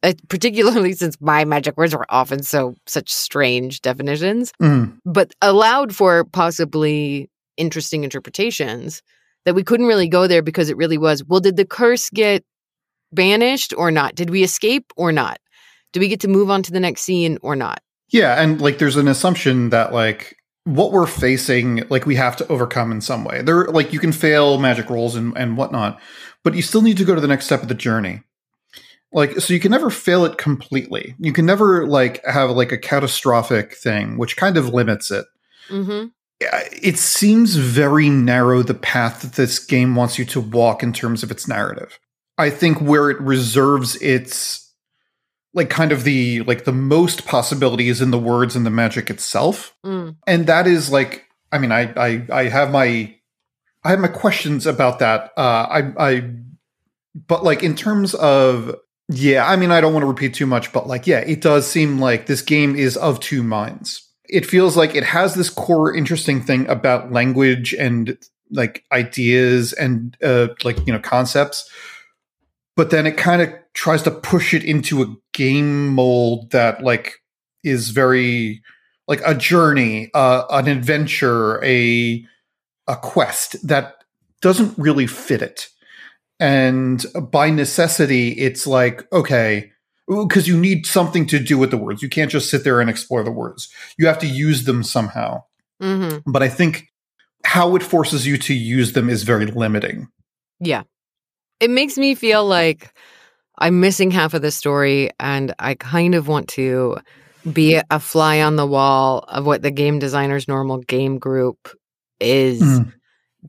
uh, 0.03 0.13
particularly 0.29 0.93
since 1.01 1.19
my 1.21 1.45
magic 1.45 1.77
words 1.77 1.95
were 1.95 2.05
often 2.09 2.43
so 2.43 2.75
such 2.85 3.09
strange 3.11 3.81
definitions, 3.81 4.51
Mm. 4.61 4.97
but 5.05 5.33
allowed 5.41 5.95
for 5.95 6.25
possibly 6.25 7.29
interesting 7.57 8.03
interpretations 8.03 9.01
that 9.45 9.55
we 9.55 9.63
couldn't 9.63 9.87
really 9.87 10.07
go 10.07 10.27
there 10.27 10.41
because 10.41 10.69
it 10.69 10.77
really 10.77 10.97
was, 10.97 11.23
well, 11.25 11.39
did 11.39 11.55
the 11.57 11.65
curse 11.65 12.09
get 12.09 12.43
banished 13.11 13.73
or 13.77 13.91
not? 13.91 14.15
Did 14.15 14.29
we 14.29 14.43
escape 14.43 14.91
or 14.95 15.11
not? 15.11 15.37
Do 15.91 15.99
we 15.99 16.07
get 16.07 16.21
to 16.21 16.27
move 16.27 16.49
on 16.49 16.63
to 16.63 16.71
the 16.71 16.79
next 16.79 17.01
scene 17.01 17.37
or 17.41 17.55
not? 17.55 17.79
Yeah, 18.09 18.41
and 18.41 18.61
like 18.61 18.77
there's 18.79 18.95
an 18.97 19.07
assumption 19.07 19.69
that 19.69 19.93
like 19.93 20.35
what 20.65 20.91
we're 20.91 21.07
facing, 21.07 21.83
like 21.89 22.05
we 22.05 22.15
have 22.15 22.35
to 22.37 22.47
overcome 22.47 22.91
in 22.91 23.01
some 23.01 23.23
way. 23.25 23.41
There, 23.41 23.65
like 23.65 23.91
you 23.91 23.99
can 23.99 24.11
fail 24.11 24.57
magic 24.57 24.89
rolls 24.89 25.15
and 25.15 25.37
and 25.37 25.57
whatnot, 25.57 25.99
but 26.43 26.55
you 26.55 26.61
still 26.61 26.81
need 26.81 26.97
to 26.97 27.05
go 27.05 27.15
to 27.15 27.21
the 27.21 27.27
next 27.27 27.45
step 27.45 27.61
of 27.61 27.67
the 27.67 27.73
journey. 27.73 28.21
Like, 29.11 29.39
so 29.39 29.53
you 29.53 29.59
can 29.59 29.71
never 29.71 29.89
fail 29.89 30.25
it 30.25 30.37
completely. 30.37 31.15
You 31.19 31.33
can 31.33 31.45
never 31.45 31.85
like 31.85 32.25
have 32.25 32.49
like 32.51 32.71
a 32.71 32.77
catastrophic 32.77 33.75
thing, 33.75 34.17
which 34.17 34.37
kind 34.37 34.57
of 34.57 34.73
limits 34.73 35.11
it. 35.11 35.25
Mm-hmm. 35.69 36.07
It 36.39 36.97
seems 36.97 37.55
very 37.55 38.09
narrow 38.09 38.63
the 38.63 38.73
path 38.73 39.21
that 39.21 39.33
this 39.33 39.59
game 39.59 39.95
wants 39.95 40.17
you 40.17 40.25
to 40.25 40.41
walk 40.41 40.83
in 40.83 40.91
terms 40.91 41.23
of 41.23 41.31
its 41.31 41.47
narrative. 41.47 41.99
I 42.37 42.49
think 42.49 42.81
where 42.81 43.09
it 43.09 43.21
reserves 43.21 43.95
its 43.97 44.62
like 45.53 45.69
kind 45.69 45.91
of 45.91 46.03
the 46.03 46.41
like 46.41 46.65
the 46.65 46.73
most 46.73 47.25
possibilities 47.25 48.01
in 48.01 48.11
the 48.11 48.19
words 48.19 48.55
and 48.55 48.65
the 48.65 48.69
magic 48.71 49.09
itself. 49.09 49.75
Mm. 49.85 50.15
and 50.27 50.47
that 50.47 50.67
is 50.67 50.91
like 50.91 51.25
i 51.51 51.57
mean 51.57 51.71
i 51.71 51.91
i 51.95 52.25
i 52.31 52.43
have 52.45 52.71
my 52.71 53.13
i 53.83 53.89
have 53.89 53.99
my 53.99 54.07
questions 54.07 54.65
about 54.65 54.99
that. 54.99 55.31
Uh 55.37 55.67
i 55.69 56.09
i 56.09 56.29
but 57.27 57.43
like 57.43 57.63
in 57.63 57.75
terms 57.75 58.15
of 58.15 58.75
yeah 59.09 59.45
i 59.47 59.55
mean 59.55 59.69
i 59.69 59.81
don't 59.81 59.93
want 59.93 60.01
to 60.03 60.07
repeat 60.07 60.33
too 60.33 60.45
much 60.47 60.71
but 60.71 60.87
like 60.87 61.05
yeah 61.05 61.19
it 61.19 61.41
does 61.41 61.69
seem 61.69 61.99
like 61.99 62.25
this 62.25 62.41
game 62.41 62.75
is 62.75 62.97
of 62.97 63.19
two 63.19 63.43
minds. 63.43 64.09
It 64.29 64.45
feels 64.45 64.75
like 64.75 64.95
it 64.95 65.03
has 65.03 65.35
this 65.35 65.49
core 65.49 65.93
interesting 65.95 66.41
thing 66.41 66.67
about 66.67 67.11
language 67.11 67.73
and 67.73 68.17
like 68.49 68.83
ideas 68.91 69.73
and 69.73 70.17
uh 70.23 70.47
like 70.63 70.77
you 70.87 70.93
know 70.93 70.99
concepts 70.99 71.69
but 72.75 72.89
then 72.89 73.05
it 73.05 73.17
kind 73.17 73.41
of 73.41 73.53
tries 73.73 74.03
to 74.03 74.11
push 74.11 74.53
it 74.53 74.63
into 74.63 75.01
a 75.01 75.15
game 75.33 75.87
mold 75.87 76.51
that 76.51 76.83
like 76.83 77.15
is 77.63 77.89
very 77.89 78.61
like 79.07 79.21
a 79.25 79.35
journey, 79.35 80.09
uh, 80.13 80.43
an 80.49 80.67
adventure, 80.67 81.63
a 81.63 82.25
a 82.87 82.95
quest 82.97 83.65
that 83.67 83.95
doesn't 84.41 84.77
really 84.77 85.07
fit 85.07 85.41
it. 85.41 85.69
And 86.39 87.05
by 87.31 87.49
necessity, 87.49 88.29
it's 88.29 88.67
like 88.67 89.11
okay, 89.11 89.71
because 90.07 90.47
you 90.47 90.57
need 90.57 90.85
something 90.85 91.25
to 91.27 91.39
do 91.39 91.57
with 91.57 91.71
the 91.71 91.77
words. 91.77 92.01
You 92.01 92.09
can't 92.09 92.31
just 92.31 92.49
sit 92.49 92.63
there 92.63 92.81
and 92.81 92.89
explore 92.89 93.23
the 93.23 93.31
words. 93.31 93.69
You 93.97 94.07
have 94.07 94.19
to 94.19 94.27
use 94.27 94.65
them 94.65 94.83
somehow. 94.83 95.43
Mm-hmm. 95.81 96.29
But 96.31 96.43
I 96.43 96.49
think 96.49 96.87
how 97.45 97.75
it 97.75 97.83
forces 97.83 98.25
you 98.25 98.37
to 98.37 98.53
use 98.53 98.93
them 98.93 99.09
is 99.09 99.23
very 99.23 99.45
limiting. 99.45 100.07
Yeah. 100.59 100.83
It 101.59 101.69
makes 101.69 101.97
me 101.97 102.15
feel 102.15 102.45
like 102.45 102.93
I'm 103.59 103.79
missing 103.79 104.11
half 104.11 104.33
of 104.33 104.41
the 104.41 104.51
story 104.51 105.09
and 105.19 105.53
I 105.59 105.75
kind 105.75 106.15
of 106.15 106.27
want 106.27 106.47
to 106.49 106.97
be 107.51 107.79
a 107.89 107.99
fly 107.99 108.41
on 108.41 108.55
the 108.55 108.65
wall 108.65 109.19
of 109.27 109.45
what 109.45 109.61
the 109.61 109.71
game 109.71 109.99
designer's 109.99 110.47
normal 110.47 110.79
game 110.79 111.19
group 111.19 111.69
is 112.19 112.61
Mm. 112.61 112.93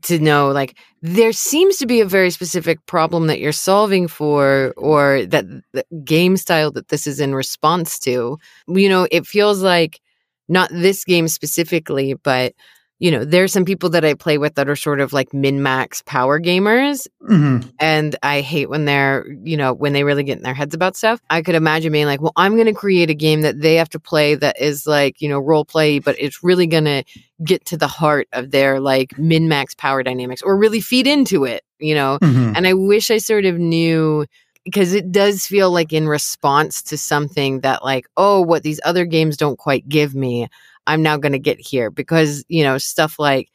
to 0.01 0.19
know 0.19 0.49
like 0.51 0.77
there 1.01 1.31
seems 1.31 1.77
to 1.77 1.85
be 1.85 2.01
a 2.01 2.05
very 2.05 2.29
specific 2.29 2.85
problem 2.85 3.27
that 3.27 3.39
you're 3.39 3.53
solving 3.53 4.09
for 4.09 4.73
or 4.75 5.25
that 5.27 5.45
the 5.71 5.85
game 6.03 6.35
style 6.35 6.71
that 6.71 6.89
this 6.89 7.07
is 7.07 7.21
in 7.21 7.33
response 7.33 7.97
to 7.99 8.37
you 8.67 8.89
know 8.89 9.07
it 9.11 9.25
feels 9.25 9.61
like 9.61 10.01
not 10.49 10.69
this 10.73 11.05
game 11.05 11.29
specifically 11.29 12.13
but 12.15 12.53
you 12.99 13.11
know 13.11 13.25
there's 13.25 13.51
some 13.51 13.65
people 13.65 13.89
that 13.89 14.05
i 14.05 14.13
play 14.13 14.37
with 14.37 14.55
that 14.55 14.69
are 14.69 14.75
sort 14.75 14.99
of 14.99 15.11
like 15.13 15.33
min 15.33 15.61
max 15.61 16.01
power 16.05 16.39
gamers 16.39 17.07
Mhm. 17.29 17.71
and 17.79 18.15
I 18.21 18.41
hate 18.41 18.69
when 18.69 18.85
they're, 18.85 19.25
you 19.43 19.57
know, 19.57 19.73
when 19.73 19.93
they 19.93 20.03
really 20.03 20.23
get 20.23 20.37
in 20.37 20.43
their 20.43 20.53
heads 20.53 20.75
about 20.75 20.95
stuff. 20.95 21.19
I 21.31 21.41
could 21.41 21.55
imagine 21.55 21.91
being 21.91 22.05
like, 22.05 22.21
well, 22.21 22.33
I'm 22.35 22.53
going 22.53 22.67
to 22.67 22.73
create 22.73 23.09
a 23.09 23.15
game 23.15 23.41
that 23.41 23.59
they 23.61 23.75
have 23.77 23.89
to 23.89 23.99
play 23.99 24.35
that 24.35 24.61
is 24.61 24.85
like, 24.85 25.19
you 25.21 25.27
know, 25.27 25.39
role 25.39 25.65
play, 25.65 25.97
but 25.97 26.15
it's 26.19 26.43
really 26.43 26.67
going 26.67 26.85
to 26.85 27.03
get 27.43 27.65
to 27.65 27.77
the 27.77 27.87
heart 27.87 28.27
of 28.33 28.51
their 28.51 28.79
like 28.79 29.17
min 29.17 29.47
max 29.49 29.73
power 29.73 30.03
dynamics 30.03 30.43
or 30.43 30.55
really 30.55 30.81
feed 30.81 31.07
into 31.07 31.45
it, 31.45 31.63
you 31.79 31.95
know? 31.95 32.19
Mhm. 32.21 32.53
And 32.55 32.67
I 32.67 32.73
wish 32.73 33.09
I 33.09 33.17
sort 33.17 33.45
of 33.45 33.57
knew 33.57 34.27
because 34.63 34.93
it 34.93 35.11
does 35.11 35.47
feel 35.47 35.71
like 35.71 35.91
in 35.91 36.07
response 36.07 36.83
to 36.83 36.97
something 36.97 37.61
that, 37.61 37.83
like, 37.83 38.05
oh, 38.17 38.39
what 38.41 38.61
these 38.61 38.79
other 38.85 39.05
games 39.05 39.35
don't 39.35 39.57
quite 39.57 39.89
give 39.89 40.13
me, 40.13 40.47
I'm 40.87 41.01
now 41.01 41.17
going 41.17 41.31
to 41.33 41.39
get 41.39 41.59
here 41.59 41.89
because, 41.89 42.43
you 42.47 42.63
know, 42.63 42.77
stuff 42.77 43.17
like, 43.19 43.49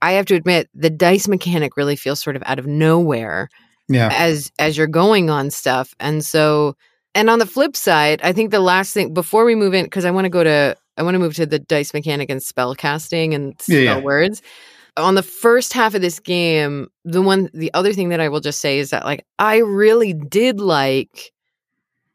I 0.00 0.12
have 0.12 0.26
to 0.26 0.34
admit 0.34 0.68
the 0.74 0.90
dice 0.90 1.26
mechanic 1.28 1.76
really 1.76 1.96
feels 1.96 2.20
sort 2.20 2.36
of 2.36 2.42
out 2.46 2.58
of 2.58 2.66
nowhere 2.66 3.48
Yeah. 3.88 4.10
as 4.12 4.52
as 4.58 4.76
you're 4.76 4.86
going 4.86 5.28
on 5.30 5.50
stuff. 5.50 5.94
And 5.98 6.24
so 6.24 6.76
and 7.14 7.28
on 7.28 7.40
the 7.40 7.46
flip 7.46 7.74
side, 7.76 8.20
I 8.22 8.32
think 8.32 8.50
the 8.52 8.60
last 8.60 8.94
thing 8.94 9.12
before 9.12 9.44
we 9.44 9.54
move 9.56 9.74
in 9.74 9.84
because 9.84 10.04
I 10.04 10.10
want 10.12 10.26
to 10.26 10.30
go 10.30 10.44
to 10.44 10.76
I 10.96 11.02
want 11.02 11.14
to 11.14 11.18
move 11.18 11.34
to 11.34 11.46
the 11.46 11.58
dice 11.58 11.92
mechanic 11.94 12.30
and 12.30 12.42
spell 12.42 12.74
casting 12.76 13.34
and 13.34 13.60
spell 13.60 13.76
Yeah, 13.76 13.94
yeah. 13.96 14.00
words. 14.00 14.40
On 14.96 15.14
the 15.16 15.22
first 15.22 15.72
half 15.72 15.94
of 15.94 16.00
this 16.00 16.20
game, 16.20 16.88
the 17.04 17.22
one 17.22 17.50
the 17.54 17.72
other 17.74 17.92
thing 17.92 18.08
that 18.10 18.20
I 18.20 18.28
will 18.28 18.40
just 18.40 18.60
say 18.60 18.78
is 18.78 18.90
that 18.90 19.04
like 19.04 19.24
I 19.40 19.58
really 19.58 20.12
did 20.12 20.60
like 20.60 21.32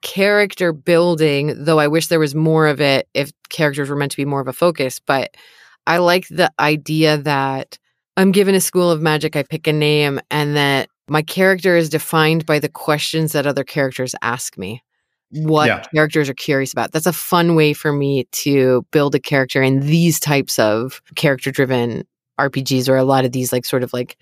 character 0.04 0.74
building, 0.74 1.54
though 1.58 1.80
I 1.80 1.88
wish 1.88 2.08
there 2.08 2.20
was 2.20 2.36
more 2.36 2.68
of 2.68 2.80
it 2.82 3.10
if 3.16 3.32
characters 3.50 3.90
were 3.90 3.96
meant 3.96 4.12
to 4.12 4.18
be 4.18 4.26
more 4.26 4.42
of 4.42 4.48
a 4.48 4.54
focus, 4.54 5.00
but 5.00 5.36
I 5.88 5.98
like 5.98 6.28
the 6.30 6.52
idea 6.60 7.18
that 7.18 7.78
I'm 8.18 8.32
given 8.32 8.56
a 8.56 8.62
school 8.62 8.92
of 8.92 9.02
magic, 9.02 9.36
I 9.36 9.44
pick 9.44 9.68
a 9.68 9.74
name, 9.74 10.20
and 10.32 10.56
that 10.56 10.90
my 11.10 11.22
character 11.24 11.76
is 11.76 11.90
defined 11.90 12.46
by 12.46 12.60
the 12.60 12.70
questions 12.70 13.32
that 13.34 13.48
other 13.48 13.64
characters 13.64 14.16
ask 14.22 14.58
me. 14.58 14.84
What 15.32 15.68
Yeah. 15.68 15.82
characters 15.96 16.30
are 16.30 16.34
curious 16.36 16.72
about. 16.72 16.92
That's 16.92 17.08
a 17.08 17.14
fun 17.14 17.56
way 17.56 17.74
for 17.74 17.92
me 17.92 18.26
to 18.34 18.86
build 18.92 19.16
a 19.16 19.20
character 19.20 19.64
in 19.64 19.80
these 19.82 20.20
types 20.20 20.60
of 20.60 21.02
character 21.16 21.50
driven 21.52 22.06
RPGs 22.40 22.88
or 22.88 22.98
a 22.98 23.04
lot 23.04 23.26
of 23.26 23.32
these 23.32 23.52
like 23.52 23.66
sort 23.66 23.84
of 23.84 23.94
like 23.94 24.18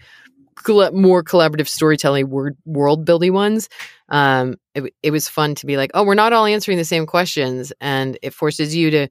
colla- 0.63 0.91
more 0.91 1.23
collaborative 1.23 1.67
storytelling 1.67 2.29
word 2.29 2.57
world 2.65 3.05
building 3.05 3.33
ones. 3.33 3.69
Um, 4.09 4.55
it, 4.75 4.93
it 5.03 5.11
was 5.11 5.27
fun 5.27 5.55
to 5.55 5.65
be 5.65 5.77
like, 5.77 5.91
oh, 5.93 6.03
we're 6.03 6.15
not 6.15 6.33
all 6.33 6.45
answering 6.45 6.77
the 6.77 6.85
same 6.85 7.05
questions, 7.05 7.73
and 7.81 8.17
it 8.21 8.33
forces 8.33 8.75
you 8.75 8.91
to 8.91 9.07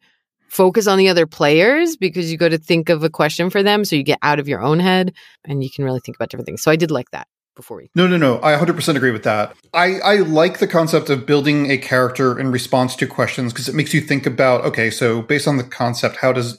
focus 0.50 0.86
on 0.86 0.98
the 0.98 1.08
other 1.08 1.26
players 1.26 1.96
because 1.96 2.30
you 2.30 2.36
go 2.36 2.48
to 2.48 2.58
think 2.58 2.88
of 2.88 3.04
a 3.04 3.10
question 3.10 3.50
for 3.50 3.62
them, 3.62 3.84
so 3.84 3.96
you 3.96 4.02
get 4.02 4.18
out 4.22 4.40
of 4.40 4.48
your 4.48 4.60
own 4.60 4.80
head 4.80 5.14
and 5.44 5.62
you 5.62 5.70
can 5.70 5.84
really 5.84 6.00
think 6.00 6.16
about 6.16 6.28
different 6.28 6.46
things. 6.46 6.62
So 6.62 6.70
I 6.70 6.76
did 6.76 6.90
like 6.90 7.10
that 7.12 7.28
before 7.54 7.76
we. 7.76 7.90
No, 7.94 8.06
no, 8.06 8.16
no. 8.16 8.40
I 8.42 8.54
100% 8.54 8.96
agree 8.96 9.12
with 9.12 9.22
that. 9.22 9.54
I, 9.72 10.00
I 10.00 10.16
like 10.16 10.58
the 10.58 10.66
concept 10.66 11.08
of 11.08 11.24
building 11.24 11.70
a 11.70 11.78
character 11.78 12.38
in 12.38 12.50
response 12.50 12.96
to 12.96 13.06
questions 13.06 13.52
because 13.52 13.68
it 13.68 13.74
makes 13.74 13.94
you 13.94 14.00
think 14.00 14.26
about 14.26 14.64
okay, 14.64 14.90
so 14.90 15.22
based 15.22 15.46
on 15.46 15.56
the 15.56 15.64
concept, 15.64 16.16
how 16.16 16.32
does 16.32 16.58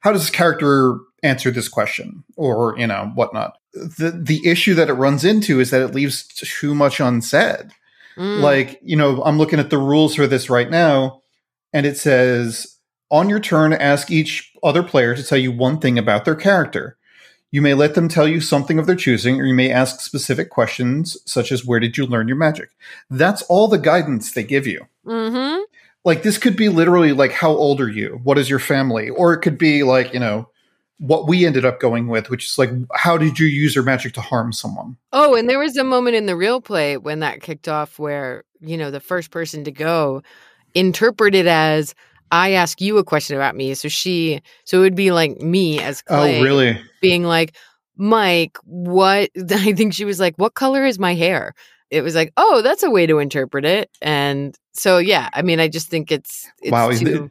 how 0.00 0.12
does 0.12 0.22
this 0.22 0.30
character 0.30 0.98
answer 1.22 1.50
this 1.50 1.68
question 1.68 2.24
or 2.36 2.74
you 2.78 2.86
know 2.86 3.12
whatnot? 3.14 3.58
The 3.98 4.10
the 4.10 4.46
issue 4.46 4.74
that 4.74 4.88
it 4.88 4.94
runs 4.94 5.24
into 5.24 5.60
is 5.60 5.70
that 5.70 5.82
it 5.82 5.94
leaves 5.94 6.26
too 6.26 6.74
much 6.74 7.00
unsaid. 7.00 7.70
Mm, 8.16 8.40
Like 8.40 8.80
you 8.82 8.96
know, 8.96 9.22
I'm 9.22 9.38
looking 9.38 9.58
at 9.60 9.70
the 9.70 9.78
rules 9.78 10.14
for 10.14 10.26
this 10.26 10.48
right 10.48 10.70
now, 10.70 11.22
and 11.72 11.84
it 11.86 11.98
says 11.98 12.78
on 13.10 13.28
your 13.28 13.40
turn, 13.40 13.72
ask 13.72 14.10
each 14.10 14.52
other 14.62 14.82
player 14.82 15.14
to 15.14 15.22
tell 15.22 15.38
you 15.38 15.52
one 15.52 15.78
thing 15.78 15.98
about 15.98 16.24
their 16.24 16.34
character. 16.34 16.96
You 17.52 17.62
may 17.62 17.74
let 17.74 17.94
them 17.94 18.08
tell 18.08 18.26
you 18.26 18.40
something 18.40 18.78
of 18.78 18.86
their 18.86 18.96
choosing, 18.96 19.40
or 19.40 19.46
you 19.46 19.54
may 19.54 19.70
ask 19.70 20.00
specific 20.00 20.50
questions, 20.50 21.16
such 21.26 21.52
as 21.52 21.64
Where 21.64 21.78
did 21.80 21.96
you 21.96 22.06
learn 22.06 22.26
your 22.28 22.36
magic? 22.36 22.70
That's 23.10 23.42
all 23.42 23.68
the 23.68 23.78
guidance 23.78 24.32
they 24.32 24.42
give 24.42 24.66
you. 24.66 24.86
mhm. 25.06 25.62
Like, 26.04 26.22
this 26.22 26.38
could 26.38 26.56
be 26.56 26.68
literally 26.68 27.12
like, 27.12 27.32
How 27.32 27.50
old 27.50 27.80
are 27.80 27.88
you? 27.88 28.20
What 28.24 28.38
is 28.38 28.48
your 28.50 28.58
family? 28.58 29.08
Or 29.08 29.32
it 29.32 29.40
could 29.40 29.58
be 29.58 29.82
like, 29.84 30.12
you 30.12 30.20
know, 30.20 30.48
what 30.98 31.28
we 31.28 31.44
ended 31.44 31.64
up 31.64 31.80
going 31.80 32.08
with, 32.08 32.30
which 32.30 32.46
is 32.46 32.58
like, 32.58 32.70
How 32.94 33.18
did 33.18 33.38
you 33.38 33.46
use 33.46 33.74
your 33.74 33.84
magic 33.84 34.14
to 34.14 34.20
harm 34.20 34.52
someone? 34.52 34.96
Oh, 35.12 35.34
and 35.34 35.48
there 35.48 35.58
was 35.58 35.76
a 35.76 35.84
moment 35.84 36.16
in 36.16 36.26
the 36.26 36.36
real 36.36 36.60
play 36.60 36.96
when 36.96 37.20
that 37.20 37.42
kicked 37.42 37.68
off 37.68 37.98
where, 37.98 38.44
you 38.60 38.76
know, 38.76 38.90
the 38.90 39.00
first 39.00 39.30
person 39.30 39.64
to 39.64 39.70
go 39.70 40.22
interpreted 40.74 41.46
as 41.46 41.94
I 42.32 42.52
ask 42.52 42.80
you 42.80 42.98
a 42.98 43.04
question 43.04 43.36
about 43.36 43.56
me. 43.56 43.74
So 43.74 43.88
she, 43.88 44.40
so 44.64 44.78
it 44.78 44.82
would 44.82 44.96
be 44.96 45.10
like 45.10 45.40
me 45.40 45.80
as 45.80 46.02
oh, 46.08 46.16
Clay 46.16 46.40
Oh, 46.40 46.42
really? 46.42 46.80
being 47.00 47.24
like, 47.24 47.56
Mike, 47.96 48.58
what? 48.64 49.30
I 49.50 49.72
think 49.72 49.94
she 49.94 50.04
was 50.04 50.20
like, 50.20 50.36
what 50.36 50.54
color 50.54 50.84
is 50.84 50.98
my 50.98 51.14
hair? 51.14 51.54
It 51.90 52.02
was 52.02 52.14
like, 52.14 52.32
oh, 52.36 52.62
that's 52.62 52.82
a 52.82 52.90
way 52.90 53.06
to 53.06 53.18
interpret 53.18 53.64
it. 53.64 53.90
And 54.02 54.56
so, 54.72 54.98
yeah, 54.98 55.28
I 55.32 55.42
mean, 55.42 55.60
I 55.60 55.68
just 55.68 55.88
think 55.88 56.10
it's, 56.10 56.46
it's 56.60 56.72
Wow, 56.72 56.90
too, 56.90 57.30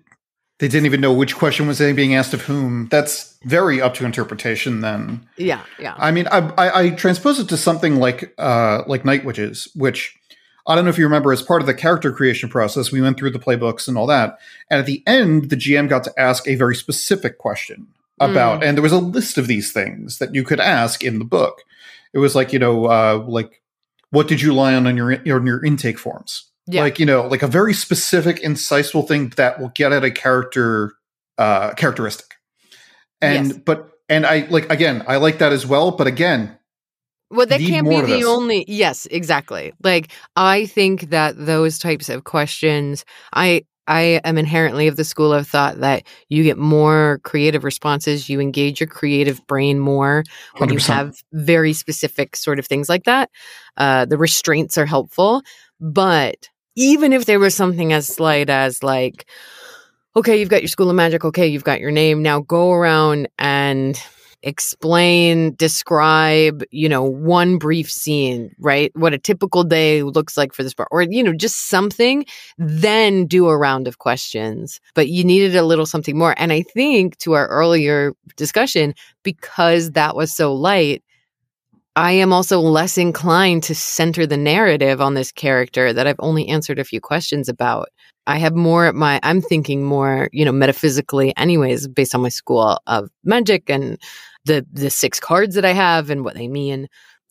They 0.59 0.69
didn't 0.69 0.85
even 0.85 1.01
know 1.01 1.11
which 1.11 1.35
question 1.35 1.67
was 1.67 1.79
being 1.79 2.15
asked 2.15 2.33
of 2.33 2.43
whom. 2.43 2.87
That's 2.87 3.37
very 3.43 3.81
up 3.81 3.93
to 3.95 4.05
interpretation 4.05 4.79
then. 4.79 5.27
yeah, 5.37 5.61
yeah. 5.79 5.95
I 5.97 6.11
mean, 6.11 6.27
I, 6.27 6.37
I, 6.57 6.79
I 6.81 6.89
transpose 6.91 7.39
it 7.39 7.49
to 7.49 7.57
something 7.57 7.97
like 7.97 8.33
uh, 8.37 8.83
like 8.87 9.03
Night 9.03 9.25
Witches, 9.25 9.67
which 9.75 10.17
I 10.65 10.75
don't 10.75 10.85
know 10.85 10.89
if 10.89 10.97
you 10.97 11.03
remember. 11.03 11.33
As 11.33 11.41
part 11.41 11.61
of 11.61 11.67
the 11.67 11.73
character 11.73 12.11
creation 12.11 12.47
process, 12.47 12.91
we 12.91 13.01
went 13.01 13.17
through 13.17 13.31
the 13.31 13.39
playbooks 13.39 13.89
and 13.89 13.97
all 13.97 14.07
that, 14.07 14.39
and 14.69 14.79
at 14.79 14.85
the 14.85 15.03
end, 15.05 15.49
the 15.49 15.57
GM 15.57 15.89
got 15.89 16.05
to 16.05 16.19
ask 16.19 16.47
a 16.47 16.55
very 16.55 16.75
specific 16.75 17.37
question 17.37 17.87
about, 18.21 18.63
and 18.63 18.77
there 18.77 18.81
was 18.81 18.93
a 18.93 18.97
list 18.97 19.37
of 19.37 19.47
these 19.47 19.73
things 19.73 20.19
that 20.19 20.33
you 20.33 20.45
could 20.45 20.61
ask 20.61 21.03
in 21.03 21.19
the 21.19 21.25
book. 21.25 21.63
It 22.13 22.19
was 22.19 22.33
like 22.33 22.53
you 22.53 22.59
know, 22.59 22.85
uh, 22.85 23.25
like 23.27 23.61
what 24.11 24.29
did 24.29 24.41
you 24.41 24.53
lie 24.53 24.73
on 24.73 24.87
on 24.87 24.95
your 24.95 25.11
on 25.11 25.45
your 25.45 25.63
intake 25.65 25.99
forms? 25.99 26.49
Yeah. 26.67 26.81
Like 26.81 26.99
you 26.99 27.05
know, 27.05 27.27
like 27.27 27.43
a 27.43 27.47
very 27.47 27.73
specific, 27.73 28.41
insightful 28.41 29.07
thing 29.07 29.29
that 29.37 29.59
will 29.59 29.69
get 29.69 29.91
at 29.93 30.03
a 30.03 30.11
character 30.11 30.93
uh, 31.37 31.73
characteristic. 31.73 32.27
And 33.21 33.47
Yes. 33.47 33.57
but 33.57 33.89
and 34.09 34.25
I 34.25 34.47
like 34.49 34.71
again, 34.71 35.03
I 35.07 35.17
like 35.17 35.39
that 35.39 35.51
as 35.53 35.65
well. 35.65 35.91
But 35.91 36.07
again, 36.07 36.57
Well, 37.31 37.45
that 37.45 37.59
can't 37.61 37.87
be 37.89 38.01
the 38.01 38.23
only. 38.25 38.65
Yes, 38.67 39.05
exactly. 39.11 39.73
Like 39.83 40.11
I 40.35 40.65
think 40.65 41.09
that 41.11 41.35
those 41.37 41.77
types 41.79 42.09
of 42.09 42.23
questions, 42.23 43.05
I 43.33 43.65
I 43.87 44.19
am 44.23 44.37
inherently 44.39 44.87
of 44.87 44.95
the 44.95 45.03
school 45.03 45.31
of 45.31 45.47
thought 45.47 45.79
that 45.81 46.07
you 46.29 46.41
get 46.43 46.57
more 46.57 47.19
creative 47.23 47.63
responses, 47.63 48.27
you 48.29 48.39
engage 48.39 48.79
your 48.79 48.87
creative 48.87 49.45
brain 49.45 49.79
more 49.79 50.23
when 50.57 50.69
you 50.69 50.79
100%. 50.79 50.93
have 50.93 51.15
very 51.33 51.73
specific 51.73 52.35
sort 52.35 52.57
of 52.57 52.65
things 52.65 52.89
like 52.89 53.03
that. 53.03 53.29
Uh, 53.77 54.05
the 54.05 54.17
restraints 54.17 54.75
are 54.79 54.87
helpful, 54.87 55.43
but 55.79 56.49
even 56.75 57.13
if 57.13 57.25
there 57.25 57.39
was 57.39 57.55
something 57.55 57.93
as 57.93 58.07
slight 58.07 58.49
as 58.49 58.83
like, 58.83 59.25
okay, 60.15 60.39
you've 60.39 60.49
got 60.49 60.61
your 60.61 60.69
school 60.69 60.89
of 60.89 60.95
magic, 60.95 61.25
okay, 61.25 61.47
you've 61.47 61.63
got 61.63 61.79
your 61.79 61.91
name, 61.91 62.21
now 62.21 62.39
go 62.39 62.71
around 62.71 63.27
and 63.37 64.01
explain, 64.43 65.55
describe, 65.55 66.63
you 66.69 66.87
know, 66.87 67.03
one 67.03 67.57
brief 67.57 67.91
scene, 67.91 68.51
right? 68.59 68.91
What 68.95 69.13
a 69.13 69.17
typical 69.17 69.63
day 69.63 70.03
looks 70.03 70.37
like 70.37 70.53
for 70.53 70.61
this 70.61 70.73
part, 70.73 70.87
or, 70.91 71.01
you 71.01 71.23
know, 71.23 71.33
just 71.33 71.67
something, 71.67 72.25
then 72.59 73.25
do 73.25 73.47
a 73.47 73.57
round 73.57 73.87
of 73.87 73.97
questions. 73.97 74.79
But 74.93 75.09
you 75.09 75.23
needed 75.23 75.55
a 75.55 75.63
little 75.63 75.87
something 75.87 76.17
more. 76.17 76.35
And 76.37 76.53
I 76.53 76.61
think 76.61 77.17
to 77.19 77.33
our 77.33 77.47
earlier 77.47 78.13
discussion, 78.35 78.93
because 79.23 79.91
that 79.91 80.15
was 80.15 80.33
so 80.33 80.53
light, 80.53 81.03
I 81.95 82.11
am 82.11 82.33
also 82.33 82.59
less 82.59 82.97
inclined 82.97 83.63
to 83.63 83.75
center 83.75 84.25
the 84.25 84.37
narrative 84.37 84.99
on 84.99 85.13
this 85.13 85.31
character 85.31 85.93
that 85.93 86.07
I've 86.07 86.19
only 86.19 86.47
answered 86.47 86.77
a 86.79 86.83
few 86.83 86.99
questions 86.99 87.47
about. 87.47 87.89
I 88.27 88.37
have 88.37 88.55
more 88.55 88.85
at 88.87 88.95
my, 88.95 89.19
I'm 89.23 89.41
thinking 89.41 89.83
more, 89.83 90.29
you 90.33 90.43
know, 90.43 90.51
metaphysically, 90.51 91.35
anyways, 91.37 91.87
based 91.87 92.13
on 92.15 92.21
my 92.21 92.29
school 92.29 92.79
of 92.87 93.09
magic 93.23 93.69
and 93.69 93.97
the 94.45 94.65
the 94.71 94.89
six 94.89 95.19
cards 95.19 95.55
that 95.55 95.65
I 95.65 95.71
have 95.71 96.09
and 96.09 96.23
what 96.23 96.35
they 96.35 96.47
mean. 96.47 96.87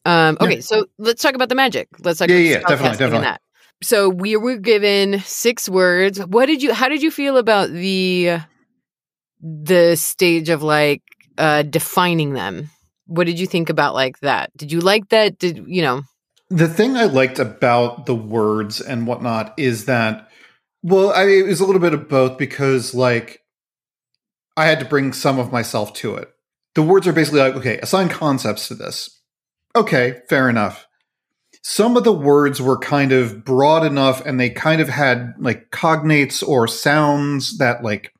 Um, 0.07 0.37
Yeah. 0.40 0.46
okay, 0.46 0.61
so 0.61 0.87
let's 0.98 1.22
talk 1.22 1.35
about 1.35 1.48
the 1.48 1.55
magic. 1.55 1.88
Let's 2.03 2.18
talk 2.18 2.31
Yeah, 2.31 2.37
about 2.37 2.48
yeah, 2.50 2.59
definitely, 2.61 2.98
definitely. 2.98 3.24
that. 3.24 3.40
So 3.83 4.09
we 4.09 4.37
were 4.37 4.57
given 4.57 5.20
six 5.20 5.68
words. 5.68 6.18
What 6.24 6.46
did 6.46 6.62
you? 6.62 6.72
How 6.72 6.88
did 6.88 7.03
you 7.03 7.11
feel 7.11 7.37
about 7.37 7.70
the 7.70 8.38
the 9.42 9.96
stage 9.96 10.48
of 10.48 10.62
like 10.62 11.03
uh 11.38 11.62
defining 11.62 12.33
them? 12.35 12.70
What 13.07 13.27
did 13.27 13.38
you 13.38 13.47
think 13.47 13.71
about 13.71 13.95
like 13.95 14.21
that? 14.21 14.57
Did 14.57 14.73
you 14.73 14.81
like 14.81 15.09
that? 15.11 15.38
Did 15.38 15.64
you 15.67 15.83
know? 15.83 16.03
the 16.51 16.69
thing 16.69 16.97
I 16.97 17.05
liked 17.05 17.38
about 17.40 18.07
the 18.07 18.14
words 18.14 18.81
and 18.81 19.07
whatnot 19.07 19.55
is 19.57 19.87
that, 19.87 20.29
well, 20.83 21.11
I, 21.11 21.25
it 21.25 21.47
was 21.47 21.61
a 21.61 21.67
little 21.67 21.81
bit 21.81 21.95
of 21.95 22.09
both 22.09 22.38
because, 22.38 22.95
like, 22.95 23.40
I 24.57 24.67
had 24.67 24.79
to 24.79 24.85
bring 24.85 25.12
some 25.12 25.40
of 25.40 25.51
myself 25.51 25.93
to 25.95 26.14
it. 26.14 26.31
The 26.75 26.83
words 26.83 27.09
are 27.09 27.12
basically 27.12 27.40
like, 27.40 27.57
okay, 27.57 27.79
assign 27.79 28.09
concepts 28.09 28.69
to 28.69 28.75
this. 28.75 29.21
Okay, 29.75 30.21
fair 30.29 30.49
enough. 30.49 30.87
Some 31.62 31.97
of 31.97 32.05
the 32.05 32.12
words 32.12 32.62
were 32.62 32.79
kind 32.79 33.11
of 33.11 33.45
broad 33.45 33.85
enough 33.85 34.25
and 34.25 34.38
they 34.38 34.51
kind 34.51 34.81
of 34.81 34.88
had 34.88 35.35
like 35.38 35.71
cognates 35.71 36.47
or 36.47 36.69
sounds 36.69 37.59
that, 37.59 37.83
like, 37.83 38.13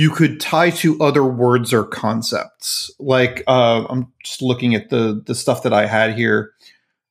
you 0.00 0.08
could 0.08 0.40
tie 0.40 0.70
to 0.70 0.98
other 0.98 1.22
words 1.22 1.74
or 1.74 1.84
concepts. 1.84 2.90
Like, 2.98 3.44
uh, 3.46 3.84
I'm 3.86 4.10
just 4.24 4.40
looking 4.40 4.74
at 4.74 4.88
the 4.88 5.22
the 5.26 5.34
stuff 5.34 5.62
that 5.62 5.74
I 5.74 5.84
had 5.84 6.16
here 6.16 6.52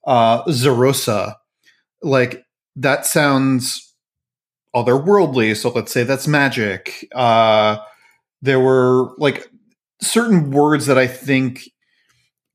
uh 0.07 0.43
Zarosa. 0.45 1.35
Like 2.01 2.45
that 2.75 3.05
sounds 3.05 3.93
otherworldly, 4.75 5.55
so 5.55 5.69
let's 5.69 5.91
say 5.91 6.03
that's 6.03 6.27
magic. 6.27 7.07
Uh 7.13 7.77
there 8.41 8.59
were 8.59 9.11
like 9.19 9.47
certain 10.01 10.49
words 10.49 10.87
that 10.87 10.97
I 10.97 11.05
think 11.05 11.69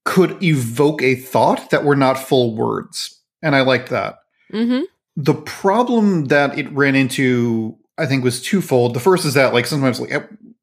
could 0.04 0.42
evoke 0.42 1.00
a 1.00 1.14
thought 1.14 1.70
that 1.70 1.84
were 1.84 1.94
not 1.94 2.18
full 2.18 2.56
words. 2.56 3.20
And 3.40 3.54
I 3.54 3.60
liked 3.60 3.90
that. 3.90 4.16
Mm-hmm. 4.52 4.82
The 5.16 5.34
problem 5.34 6.24
that 6.24 6.58
it 6.58 6.72
ran 6.72 6.96
into, 6.96 7.78
I 7.96 8.06
think, 8.06 8.24
was 8.24 8.42
twofold. 8.42 8.94
The 8.94 9.00
first 9.00 9.24
is 9.24 9.34
that 9.34 9.52
like 9.54 9.66
sometimes 9.66 10.00
like 10.00 10.12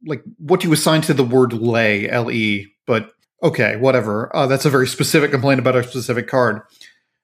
like 0.05 0.23
what 0.37 0.63
you 0.63 0.73
assign 0.73 1.01
to 1.01 1.13
the 1.13 1.23
word 1.23 1.53
lay, 1.53 2.09
L 2.09 2.31
E, 2.31 2.73
but 2.87 3.11
okay, 3.43 3.75
whatever. 3.77 4.35
Uh, 4.35 4.47
that's 4.47 4.65
a 4.65 4.69
very 4.69 4.87
specific 4.87 5.31
complaint 5.31 5.59
about 5.59 5.75
a 5.75 5.83
specific 5.83 6.27
card. 6.27 6.61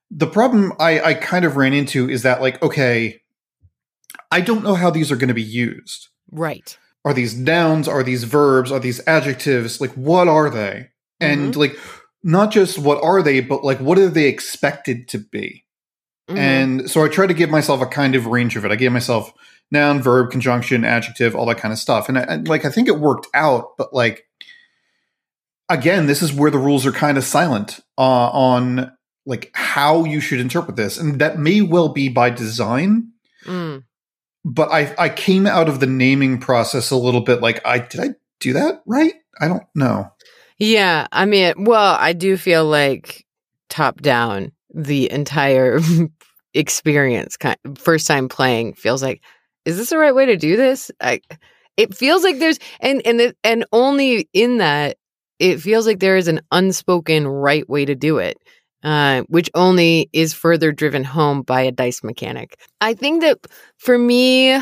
The 0.09 0.27
problem 0.27 0.73
I, 0.79 1.01
I 1.01 1.13
kind 1.15 1.43
of 1.45 1.57
ran 1.57 1.73
into 1.73 2.09
is 2.09 2.23
that, 2.23 2.41
like, 2.41 2.61
okay, 2.63 3.19
I 4.31 4.41
don't 4.41 4.63
know 4.63 4.75
how 4.75 4.89
these 4.89 5.11
are 5.11 5.17
going 5.17 5.27
to 5.27 5.33
be 5.33 5.43
used. 5.43 6.07
Right. 6.31 6.77
Are 7.03 7.13
these 7.13 7.37
nouns? 7.37 7.87
Are 7.87 8.03
these 8.03 8.23
verbs? 8.23 8.71
Are 8.71 8.79
these 8.79 9.05
adjectives? 9.05 9.81
Like, 9.81 9.91
what 9.93 10.27
are 10.27 10.49
they? 10.49 10.89
And, 11.19 11.53
Mhm. 11.53 11.57
like, 11.57 11.77
not 12.23 12.51
just 12.51 12.79
what 12.79 13.03
are 13.03 13.21
they, 13.21 13.41
but, 13.41 13.63
like, 13.63 13.79
what 13.79 13.97
are 13.97 14.09
they 14.09 14.27
expected 14.27 15.07
to 15.09 15.19
be? 15.19 15.65
Mhm. 16.29 16.37
And 16.37 16.89
so 16.89 17.03
I 17.03 17.09
tried 17.09 17.27
to 17.27 17.33
give 17.33 17.49
myself 17.49 17.81
a 17.81 17.85
kind 17.85 18.15
of 18.15 18.27
range 18.27 18.55
of 18.55 18.63
it. 18.65 18.71
I 18.71 18.75
gave 18.75 18.91
myself 18.91 19.33
noun, 19.71 20.01
verb, 20.01 20.31
conjunction, 20.31 20.85
adjective, 20.85 21.35
all 21.35 21.45
that 21.47 21.57
kind 21.57 21.71
of 21.71 21.77
stuff. 21.77 22.09
And, 22.09 22.17
I, 22.17 22.35
like 22.35 22.65
I 22.65 22.69
think 22.69 22.87
it 22.87 22.99
worked 22.99 23.27
out, 23.33 23.77
but 23.77 23.93
like 23.93 24.27
again, 25.69 26.07
this 26.07 26.21
is 26.21 26.33
where 26.33 26.51
the 26.51 26.57
rules 26.57 26.85
are 26.85 26.91
kind 26.91 27.17
of 27.17 27.23
silent 27.23 27.79
uh, 27.97 28.29
on 28.29 28.91
like 29.25 29.51
how 29.53 30.05
you 30.05 30.19
should 30.19 30.39
interpret 30.39 30.77
this, 30.77 30.97
and 30.97 31.19
that 31.19 31.37
may 31.37 31.61
well 31.61 31.89
be 31.89 32.09
by 32.09 32.29
design. 32.29 33.11
Mm. 33.45 33.83
But 34.45 34.71
I 34.71 34.95
I 34.97 35.09
came 35.09 35.45
out 35.45 35.67
of 35.67 35.79
the 35.79 35.87
naming 35.87 36.39
process 36.39 36.91
a 36.91 36.95
little 36.95 37.21
bit 37.21 37.41
like 37.41 37.65
I 37.65 37.79
did 37.79 37.99
I 37.99 38.09
do 38.39 38.53
that 38.53 38.81
right? 38.85 39.13
I 39.39 39.47
don't 39.47 39.63
know. 39.75 40.11
Yeah, 40.57 41.07
I 41.11 41.25
mean, 41.25 41.65
well, 41.65 41.95
I 41.99 42.13
do 42.13 42.35
feel 42.35 42.65
like 42.65 43.25
top 43.69 44.01
down 44.01 44.51
the 44.73 45.11
entire 45.11 45.79
experience 46.53 47.37
kind 47.37 47.57
first 47.77 48.07
time 48.07 48.27
playing 48.29 48.73
feels 48.73 49.03
like 49.03 49.21
is 49.67 49.77
this 49.77 49.91
the 49.91 49.99
right 49.99 50.15
way 50.15 50.25
to 50.27 50.37
do 50.37 50.57
this? 50.57 50.91
I 51.01 51.21
it 51.77 51.95
feels 51.95 52.23
like 52.23 52.39
there's 52.39 52.59
and 52.81 53.05
and 53.05 53.21
it, 53.21 53.37
and 53.43 53.65
only 53.73 54.29
in 54.33 54.57
that 54.59 54.97
it 55.39 55.59
feels 55.61 55.85
like 55.87 55.99
there 55.99 56.17
is 56.17 56.27
an 56.27 56.41
unspoken 56.51 57.27
right 57.27 57.69
way 57.69 57.85
to 57.85 57.95
do 57.95 58.19
it. 58.19 58.37
Uh, 58.83 59.23
which 59.27 59.49
only 59.55 60.09
is 60.13 60.33
further 60.33 60.71
driven 60.71 61.03
home 61.03 61.41
by 61.43 61.61
a 61.61 61.71
dice 61.71 62.03
mechanic. 62.03 62.59
I 62.81 62.93
think 62.95 63.21
that 63.23 63.39
for 63.79 63.97
me, 63.97 64.59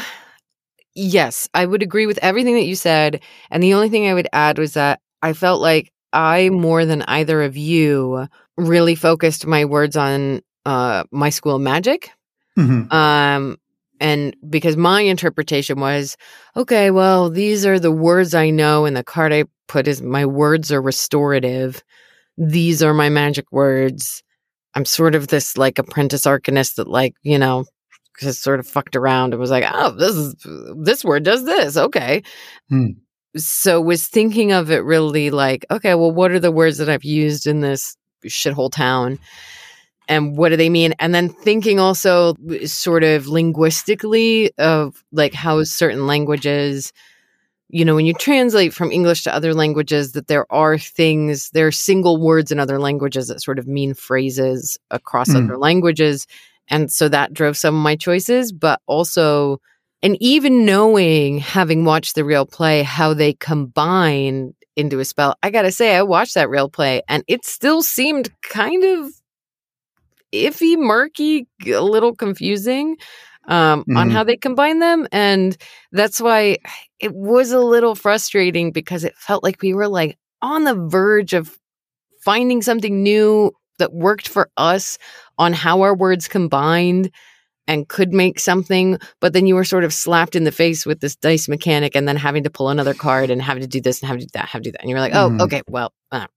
yes, 0.95 1.49
I 1.53 1.65
would 1.65 1.83
agree 1.83 2.05
with 2.05 2.19
everything 2.21 2.55
that 2.55 2.65
you 2.65 2.75
said. 2.75 3.21
And 3.51 3.61
the 3.61 3.73
only 3.73 3.89
thing 3.89 4.07
I 4.07 4.13
would 4.13 4.27
add 4.33 4.57
was 4.57 4.73
that 4.73 4.99
I 5.21 5.33
felt 5.33 5.61
like 5.61 5.91
I, 6.13 6.49
more 6.49 6.85
than 6.85 7.01
either 7.03 7.43
of 7.43 7.57
you, 7.57 8.27
really 8.57 8.95
focused 8.95 9.45
my 9.45 9.65
words 9.65 9.97
on 9.97 10.41
uh, 10.65 11.03
my 11.11 11.29
school 11.29 11.55
of 11.55 11.61
magic. 11.61 12.09
Mhm. 12.57 12.91
Um, 12.91 13.57
and 14.05 14.35
because 14.51 14.77
my 14.77 15.01
interpretation 15.01 15.79
was, 15.79 16.15
okay, 16.55 16.91
well, 16.91 17.31
these 17.31 17.65
are 17.65 17.79
the 17.79 17.91
words 17.91 18.35
I 18.35 18.51
know, 18.51 18.85
and 18.85 18.95
the 18.95 19.03
card 19.03 19.33
I 19.33 19.45
put 19.67 19.87
is 19.87 19.99
my 19.99 20.27
words 20.27 20.71
are 20.71 20.79
restorative. 20.79 21.83
These 22.37 22.83
are 22.83 22.93
my 22.93 23.09
magic 23.09 23.51
words. 23.51 24.21
I'm 24.75 24.85
sort 24.85 25.15
of 25.15 25.29
this 25.29 25.57
like 25.57 25.79
apprentice 25.79 26.27
arcanist 26.27 26.75
that, 26.75 26.87
like, 26.87 27.15
you 27.23 27.39
know, 27.39 27.65
just 28.19 28.43
sort 28.43 28.59
of 28.59 28.67
fucked 28.67 28.95
around 28.95 29.33
and 29.33 29.39
was 29.39 29.49
like, 29.49 29.65
oh, 29.73 29.89
this 29.89 30.15
is 30.15 30.35
this 30.83 31.03
word 31.03 31.23
does 31.23 31.43
this. 31.45 31.75
Okay. 31.75 32.21
Hmm. 32.69 32.89
So 33.35 33.81
was 33.81 34.05
thinking 34.05 34.51
of 34.51 34.69
it 34.69 34.83
really 34.83 35.31
like, 35.31 35.65
okay, 35.71 35.95
well, 35.95 36.11
what 36.11 36.29
are 36.29 36.39
the 36.39 36.51
words 36.51 36.77
that 36.77 36.89
I've 36.89 37.03
used 37.03 37.47
in 37.47 37.61
this 37.61 37.97
shithole 38.27 38.71
town? 38.71 39.17
And 40.07 40.37
what 40.37 40.49
do 40.49 40.55
they 40.57 40.69
mean 40.69 40.93
and 40.99 41.13
then 41.13 41.29
thinking 41.29 41.79
also 41.79 42.35
sort 42.65 43.03
of 43.03 43.27
linguistically 43.27 44.51
of 44.57 45.03
like 45.11 45.33
how 45.33 45.63
certain 45.63 46.07
languages 46.07 46.93
you 47.69 47.83
know 47.83 47.95
when 47.95 48.05
you 48.05 48.13
translate 48.13 48.73
from 48.73 48.91
english 48.91 49.23
to 49.23 49.33
other 49.33 49.53
languages 49.53 50.11
that 50.11 50.27
there 50.27 50.45
are 50.51 50.77
things 50.77 51.49
there 51.51 51.67
are 51.67 51.71
single 51.71 52.17
words 52.21 52.51
in 52.51 52.59
other 52.59 52.79
languages 52.79 53.27
that 53.27 53.41
sort 53.41 53.57
of 53.59 53.67
mean 53.67 53.93
phrases 53.93 54.77
across 54.91 55.29
Mm. 55.29 55.45
other 55.45 55.57
languages 55.57 56.27
and 56.67 56.91
so 56.91 57.09
that 57.09 57.33
drove 57.33 57.57
some 57.57 57.75
of 57.75 57.81
my 57.81 57.95
choices 57.95 58.51
but 58.51 58.79
also 58.85 59.59
and 60.03 60.17
even 60.19 60.65
knowing 60.65 61.39
having 61.39 61.85
watched 61.85 62.13
the 62.15 62.23
real 62.25 62.45
play 62.45 62.83
how 62.83 63.13
they 63.15 63.33
combine 63.33 64.53
into 64.75 64.99
a 64.99 65.05
spell 65.05 65.35
i 65.41 65.49
gotta 65.49 65.71
say 65.71 65.95
i 65.95 66.03
watched 66.03 66.35
that 66.35 66.49
real 66.49 66.69
play 66.69 67.01
and 67.07 67.23
it 67.27 67.45
still 67.45 67.81
seemed 67.81 68.29
kind 68.41 68.83
of 68.83 69.09
iffy, 70.43 70.77
murky, 70.77 71.47
a 71.67 71.81
little 71.81 72.13
confusing 72.15 72.97
um, 73.47 73.85
on 73.95 74.09
Mhm. 74.09 74.11
how 74.13 74.23
they 74.23 74.35
combine 74.37 74.79
them. 74.79 75.07
And 75.11 75.55
that's 75.91 76.19
why 76.19 76.57
it 76.99 77.13
was 77.13 77.51
a 77.51 77.59
little 77.59 77.95
frustrating 77.95 78.71
because 78.71 79.03
it 79.03 79.15
felt 79.17 79.43
like 79.43 79.61
we 79.61 79.73
were 79.73 79.87
like 79.87 80.17
on 80.41 80.63
the 80.63 80.75
verge 80.75 81.33
of 81.33 81.57
finding 82.23 82.61
something 82.61 83.03
new 83.03 83.51
that 83.77 83.93
worked 83.93 84.27
for 84.27 84.49
us 84.57 84.97
on 85.37 85.53
how 85.53 85.81
our 85.81 85.95
words 85.95 86.27
combined 86.27 87.11
and 87.67 87.87
could 87.89 88.13
make 88.13 88.39
something 88.39 88.97
but 89.21 89.33
then 89.33 89.45
you 89.47 89.55
were 89.55 89.63
sort 89.63 89.83
of 89.83 89.93
slapped 89.93 90.35
in 90.35 90.43
the 90.43 90.51
face 90.51 90.85
with 90.85 90.99
this 91.01 91.15
dice 91.15 91.47
mechanic 91.47 91.95
and 91.95 92.07
then 92.07 92.15
having 92.15 92.43
to 92.43 92.49
pull 92.49 92.69
another 92.69 92.93
card 92.93 93.29
and 93.31 93.41
having 93.41 93.61
to 93.61 93.67
do 93.67 93.81
this 93.81 94.01
and 94.01 94.07
having 94.07 94.21
to 94.21 94.25
do 94.27 94.31
that 94.33 94.47
have 94.47 94.61
to 94.61 94.69
do 94.69 94.71
that 94.71 94.81
and 94.81 94.89
you're 94.89 94.99
like 94.99 95.13
oh 95.15 95.29
Mhm. 95.31 95.41
okay 95.41 95.61
well 95.67 95.91
uh, 96.11 96.27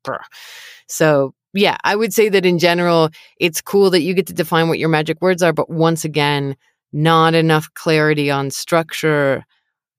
so 0.88 1.34
yeah 1.58 1.76
i 1.84 1.94
would 1.96 2.12
say 2.12 2.28
that 2.28 2.46
in 2.46 2.58
general 2.58 3.10
it's 3.38 3.60
cool 3.60 3.90
that 3.90 4.02
you 4.02 4.14
get 4.14 4.26
to 4.26 4.32
define 4.34 4.68
what 4.68 4.78
your 4.78 4.88
magic 4.88 5.20
words 5.20 5.42
are 5.42 5.52
but 5.52 5.68
once 5.70 6.04
again 6.04 6.56
not 6.92 7.34
enough 7.34 7.68
clarity 7.74 8.30
on 8.30 8.50
structure 8.50 9.44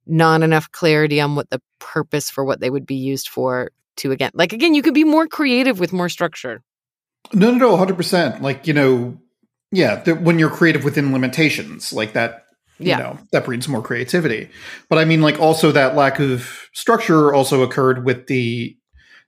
not 0.06 0.42
enough 0.42 0.72
clarity 0.72 1.22
on 1.22 1.36
what 1.36 1.50
the 1.50 1.62
purpose 1.80 2.30
for 2.30 2.44
what 2.44 2.60
they 2.60 2.70
would 2.70 2.86
be 2.86 2.96
used 2.96 3.28
for 3.30 3.72
to 3.96 4.12
again 4.12 4.32
like 4.34 4.54
again 4.54 4.74
you 4.74 4.82
could 4.82 4.94
be 4.94 5.04
more 5.04 5.28
creative 5.28 5.80
with 5.80 5.92
more 5.94 6.10
structure 6.10 6.62
No, 7.34 7.52
no, 7.52 7.58
no, 7.58 7.78
hundred 7.78 7.98
percent. 7.98 8.42
Like 8.42 8.66
you 8.66 8.74
know, 8.74 9.18
yeah, 9.72 10.02
the, 10.02 10.16
when 10.16 10.40
you're 10.40 10.50
creative 10.50 10.84
within 10.84 11.12
limitations, 11.14 11.92
like 11.94 12.14
that, 12.14 12.46
Yeah. 12.80 12.98
you 12.98 13.04
know, 13.04 13.20
that 13.34 13.46
breeds 13.46 13.68
more 13.68 13.84
creativity. 13.84 14.50
But 14.90 14.98
I 15.00 15.06
mean, 15.06 15.22
like 15.22 15.38
also 15.40 15.72
that 15.74 15.96
lack 15.96 16.20
of 16.20 16.70
structure 16.74 17.34
also 17.34 17.62
occurred 17.62 18.06
with 18.06 18.26
the 18.28 18.76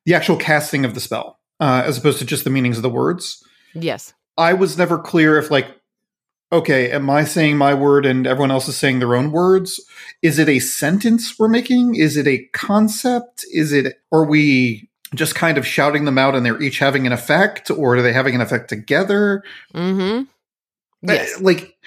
the 0.05 0.15
actual 0.15 0.37
casting 0.37 0.85
of 0.85 0.93
the 0.95 1.01
spell, 1.01 1.37
uh, 1.62 1.84
as 1.86 1.97
opposed 1.97 2.19
to 2.19 2.26
just 2.26 2.43
the 2.43 2.50
meanings 2.50 2.76
of 2.76 2.84
the 2.84 2.89
words. 2.89 3.41
yes 3.74 4.13
I 4.38 4.54
was 4.54 4.78
never 4.78 4.97
clear 4.97 5.38
if 5.38 5.52
like, 5.52 5.67
okay, 6.52 6.91
am 6.91 7.10
I 7.10 7.24
saying 7.24 7.58
my 7.58 7.74
word 7.74 8.06
and 8.06 8.26
everyone 8.26 8.52
else 8.52 8.67
is 8.67 8.76
saying 8.76 9.00
their 9.00 9.15
own 9.15 9.32
words? 9.32 9.80
Is 10.21 10.39
it 10.39 10.50
a 10.50 10.60
sentence 10.60 11.38
we're 11.38 11.47
making? 11.47 11.95
Is 11.95 12.17
it 12.17 12.28
a 12.28 12.45
concept? 12.54 13.45
Is 13.54 13.71
it 13.71 13.95
are 14.12 14.26
we 14.26 14.89
just 15.13 15.36
kind 15.36 15.58
of 15.58 15.67
shouting 15.67 16.06
them 16.06 16.17
out 16.17 16.36
and 16.36 16.45
they're 16.45 16.62
each 16.62 16.80
having 16.80 17.06
an 17.06 17.13
effect, 17.13 17.69
or 17.69 17.95
are 17.95 18.02
they 18.02 18.13
having 18.13 18.36
an 18.36 18.41
effect 18.41 18.69
together? 18.69 19.43
mm-hmm 19.74 20.24
Uh, 21.08 21.13
yes 21.13 21.39
like 21.39 21.78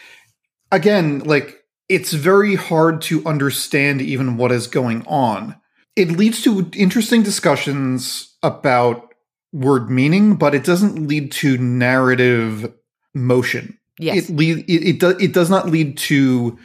again, 0.70 1.20
like 1.20 1.64
it's 1.88 2.12
very 2.12 2.54
hard 2.54 3.00
to 3.02 3.24
understand 3.26 4.00
even 4.00 4.36
what 4.36 4.52
is 4.52 4.66
going 4.66 5.06
on. 5.06 5.56
It 5.96 6.10
leads 6.10 6.42
to 6.42 6.70
interesting 6.74 7.22
discussions 7.22 8.34
about 8.42 9.13
word 9.54 9.88
meaning, 9.88 10.34
but 10.36 10.54
it 10.54 10.64
doesn't 10.64 11.08
lead 11.08 11.32
to 11.32 11.56
narrative 11.56 12.70
motion. 13.14 13.78
yes 13.98 14.28
It 14.28 14.36
lead 14.36 14.58
it, 14.68 14.88
it 14.88 15.00
does 15.00 15.22
it 15.22 15.32
does 15.32 15.48
not 15.48 15.70
lead 15.70 15.96
to 15.98 16.58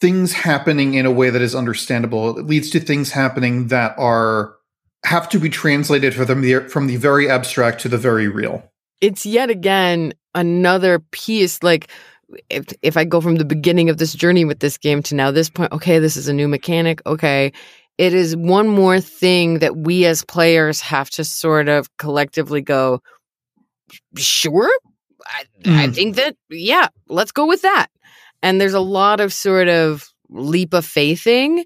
things 0.00 0.32
happening 0.32 0.94
in 0.94 1.06
a 1.06 1.12
way 1.12 1.30
that 1.30 1.42
is 1.42 1.54
understandable. 1.54 2.36
It 2.36 2.46
leads 2.46 2.70
to 2.70 2.80
things 2.80 3.12
happening 3.12 3.68
that 3.68 3.94
are 3.98 4.56
have 5.04 5.28
to 5.28 5.38
be 5.38 5.50
translated 5.50 6.14
from 6.14 6.40
the 6.40 6.68
from 6.68 6.86
the 6.88 6.96
very 6.96 7.30
abstract 7.30 7.80
to 7.82 7.88
the 7.88 7.98
very 7.98 8.26
real. 8.26 8.64
it's 9.00 9.26
yet 9.26 9.50
again 9.50 10.14
another 10.34 11.00
piece 11.10 11.62
like 11.62 11.88
if 12.48 12.66
if 12.82 12.96
I 12.96 13.04
go 13.04 13.20
from 13.20 13.36
the 13.36 13.44
beginning 13.44 13.90
of 13.90 13.98
this 13.98 14.14
journey 14.14 14.44
with 14.44 14.60
this 14.60 14.78
game 14.78 15.02
to 15.04 15.14
now 15.14 15.30
this 15.30 15.50
point, 15.50 15.72
okay, 15.72 15.98
this 15.98 16.16
is 16.16 16.28
a 16.28 16.32
new 16.32 16.48
mechanic. 16.48 17.04
Okay, 17.06 17.52
it 18.02 18.14
is 18.14 18.36
one 18.36 18.66
more 18.66 19.00
thing 19.00 19.60
that 19.60 19.76
we 19.76 20.06
as 20.06 20.24
players 20.24 20.80
have 20.80 21.08
to 21.10 21.22
sort 21.22 21.68
of 21.68 21.86
collectively 21.98 22.60
go. 22.60 23.00
Sure, 24.16 24.68
I, 25.24 25.44
I 25.84 25.86
Mm. 25.86 25.94
think 25.94 26.16
that 26.16 26.34
yeah, 26.50 26.88
let's 27.08 27.30
go 27.30 27.46
with 27.46 27.62
that. 27.62 27.86
And 28.42 28.60
there's 28.60 28.74
a 28.74 28.80
lot 28.80 29.20
of 29.20 29.32
sort 29.32 29.68
of 29.68 30.08
leap 30.30 30.74
of 30.74 30.84
faithing, 30.84 31.64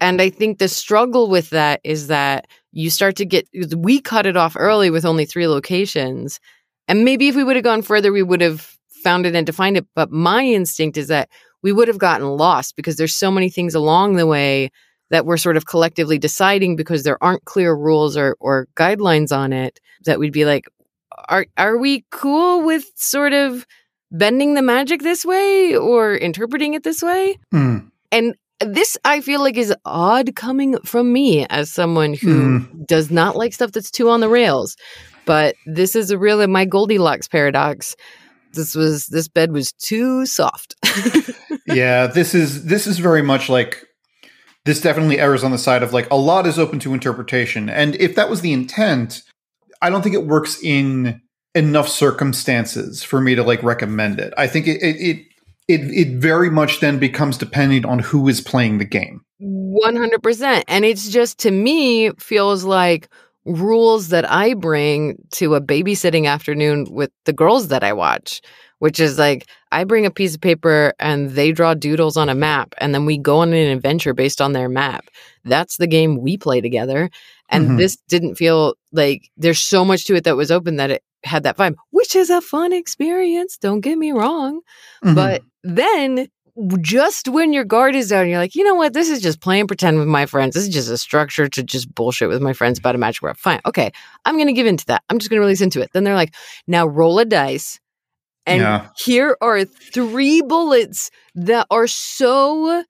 and 0.00 0.22
I 0.22 0.30
think 0.30 0.58
the 0.58 0.68
struggle 0.68 1.28
with 1.28 1.50
that 1.50 1.80
is 1.84 2.06
that 2.06 2.46
you 2.72 2.88
start 2.88 3.16
to 3.16 3.26
get 3.26 3.46
we 3.76 4.00
cut 4.00 4.24
it 4.24 4.36
off 4.38 4.56
early 4.58 4.88
with 4.88 5.04
only 5.04 5.26
three 5.26 5.46
locations 5.46 6.40
and 6.88 7.04
maybe 7.04 7.28
if 7.28 7.36
we 7.36 7.44
would 7.44 7.56
have 7.56 7.64
gone 7.64 7.82
further, 7.82 8.12
we 8.12 8.22
would 8.22 8.40
have 8.40 8.76
found 9.02 9.26
it 9.26 9.34
and 9.34 9.46
defined 9.46 9.76
it. 9.76 9.86
But 9.94 10.10
my 10.10 10.44
instinct 10.44 10.96
is 10.96 11.08
that 11.08 11.28
we 11.62 11.72
would 11.72 11.88
have 11.88 11.98
gotten 11.98 12.26
lost 12.28 12.76
because 12.76 12.96
there's 12.96 13.14
so 13.16 13.30
many 13.30 13.50
things 13.50 13.74
along 13.74 14.16
the 14.16 14.26
way 14.26 14.70
that 15.10 15.24
we're 15.26 15.36
sort 15.36 15.56
of 15.56 15.66
collectively 15.66 16.18
deciding 16.18 16.76
because 16.76 17.02
there 17.02 17.22
aren't 17.22 17.44
clear 17.44 17.74
rules 17.74 18.16
or, 18.16 18.36
or 18.40 18.66
guidelines 18.76 19.36
on 19.36 19.52
it 19.52 19.78
that 20.04 20.18
we'd 20.18 20.32
be 20.32 20.44
like, 20.44 20.66
are 21.28 21.46
are 21.56 21.78
we 21.78 22.04
cool 22.10 22.62
with 22.62 22.84
sort 22.96 23.32
of 23.32 23.66
bending 24.12 24.54
the 24.54 24.62
magic 24.62 25.02
this 25.02 25.24
way 25.24 25.76
or 25.76 26.14
interpreting 26.16 26.74
it 26.74 26.82
this 26.82 27.02
way? 27.02 27.38
Hmm. 27.50 27.78
And 28.12 28.34
this 28.60 28.96
I 29.04 29.20
feel 29.20 29.40
like 29.40 29.56
is 29.56 29.74
odd 29.84 30.34
coming 30.36 30.78
from 30.84 31.12
me 31.12 31.46
as 31.50 31.70
someone 31.72 32.14
who 32.14 32.60
Mm. 32.60 32.86
does 32.86 33.10
not 33.10 33.36
like 33.36 33.52
stuff 33.52 33.72
that's 33.72 33.90
too 33.90 34.08
on 34.10 34.20
the 34.20 34.28
rails. 34.28 34.76
But 35.24 35.56
this 35.66 35.96
is 35.96 36.10
a 36.10 36.18
really 36.18 36.46
my 36.46 36.64
Goldilocks 36.64 37.28
paradox. 37.28 37.96
This 38.52 38.74
was 38.74 39.06
this 39.08 39.28
bed 39.28 39.52
was 39.52 39.72
too 39.72 40.24
soft. 40.26 40.74
yeah, 41.66 42.06
this 42.06 42.34
is 42.34 42.64
this 42.66 42.86
is 42.86 42.98
very 42.98 43.22
much 43.22 43.48
like 43.48 43.84
this 44.66 44.80
definitely 44.80 45.18
errs 45.20 45.44
on 45.44 45.52
the 45.52 45.58
side 45.58 45.82
of 45.82 45.92
like 45.92 46.10
a 46.10 46.16
lot 46.16 46.46
is 46.46 46.58
open 46.58 46.80
to 46.80 46.92
interpretation. 46.92 47.70
And 47.70 47.94
if 47.96 48.16
that 48.16 48.28
was 48.28 48.40
the 48.40 48.52
intent, 48.52 49.22
I 49.80 49.88
don't 49.88 50.02
think 50.02 50.14
it 50.14 50.26
works 50.26 50.62
in 50.62 51.22
enough 51.54 51.88
circumstances 51.88 53.02
for 53.02 53.20
me 53.20 53.34
to 53.36 53.42
like 53.42 53.62
recommend 53.62 54.18
it. 54.18 54.34
I 54.36 54.48
think 54.48 54.66
it 54.66 54.82
it 54.82 54.96
it 54.96 55.26
it, 55.68 55.80
it 55.80 56.18
very 56.18 56.50
much 56.50 56.80
then 56.80 56.98
becomes 56.98 57.38
dependent 57.38 57.86
on 57.86 58.00
who 58.00 58.28
is 58.28 58.40
playing 58.40 58.78
the 58.78 58.84
game. 58.84 59.22
100%. 59.40 60.64
And 60.68 60.84
it's 60.84 61.10
just 61.10 61.38
to 61.40 61.50
me 61.50 62.10
feels 62.18 62.64
like 62.64 63.08
rules 63.44 64.08
that 64.08 64.30
I 64.30 64.54
bring 64.54 65.16
to 65.32 65.54
a 65.54 65.60
babysitting 65.60 66.26
afternoon 66.26 66.86
with 66.90 67.10
the 67.24 67.32
girls 67.32 67.68
that 67.68 67.82
I 67.82 67.92
watch, 67.92 68.40
which 68.78 69.00
is 69.00 69.18
like 69.18 69.46
I 69.72 69.84
bring 69.84 70.06
a 70.06 70.10
piece 70.10 70.34
of 70.34 70.40
paper 70.40 70.92
and 70.98 71.30
they 71.30 71.52
draw 71.52 71.74
doodles 71.74 72.16
on 72.16 72.28
a 72.28 72.34
map 72.34 72.74
and 72.78 72.94
then 72.94 73.04
we 73.06 73.18
go 73.18 73.38
on 73.38 73.52
an 73.52 73.68
adventure 73.76 74.14
based 74.14 74.40
on 74.40 74.52
their 74.52 74.68
map. 74.68 75.06
That's 75.44 75.76
the 75.76 75.86
game 75.86 76.20
we 76.20 76.36
play 76.36 76.60
together. 76.60 77.10
And 77.48 77.70
Mhm. 77.70 77.78
this 77.78 77.96
didn't 78.08 78.34
feel 78.36 78.74
like 78.92 79.30
there's 79.36 79.60
so 79.60 79.84
much 79.84 80.04
to 80.06 80.14
it 80.16 80.24
that 80.24 80.36
was 80.36 80.50
open 80.50 80.76
that 80.76 80.90
it 80.90 81.02
had 81.24 81.42
that 81.44 81.56
vibe, 81.56 81.74
which 81.90 82.14
is 82.16 82.30
a 82.30 82.40
fun 82.40 82.72
experience. 82.72 83.56
Don't 83.58 83.80
get 83.80 83.98
me 83.98 84.12
wrong. 84.12 84.60
Mhm. 85.04 85.14
But 85.14 85.42
then 85.64 86.28
just 86.80 87.28
when 87.28 87.52
your 87.52 87.64
guard 87.64 87.94
is 87.94 88.08
down, 88.08 88.28
you're 88.28 88.38
like, 88.38 88.54
you 88.54 88.64
know 88.64 88.74
what? 88.74 88.94
This 88.94 89.10
is 89.10 89.20
just 89.20 89.40
playing 89.40 89.66
pretend 89.66 89.98
with 89.98 90.08
my 90.08 90.24
friends. 90.26 90.54
This 90.54 90.62
is 90.64 90.70
just 90.70 90.90
a 90.90 90.96
structure 90.96 91.48
to 91.48 91.62
just 91.62 91.94
bullshit 91.94 92.28
with 92.30 92.40
my 92.40 92.52
friends 92.54 92.78
about 92.78 92.94
a 92.94 92.98
magic 92.98 93.22
world. 93.22 93.36
Fine. 93.36 93.60
Okay. 93.66 93.90
I'm 94.24 94.36
going 94.36 94.46
to 94.46 94.52
give 94.54 94.66
into 94.66 94.86
that. 94.86 95.02
I'm 95.10 95.18
just 95.18 95.28
going 95.28 95.36
to 95.38 95.44
release 95.44 95.60
into 95.60 95.82
it. 95.82 95.90
Then 95.92 96.04
they're 96.04 96.14
like, 96.14 96.34
now 96.66 96.86
roll 96.86 97.18
a 97.18 97.24
dice. 97.26 97.78
And 98.46 98.60
Yeah. 98.62 98.88
here 98.96 99.36
are 99.40 99.64
three 99.64 100.40
bullets 100.40 101.10
that 101.34 101.66
are 101.70 101.86
so 101.86 102.84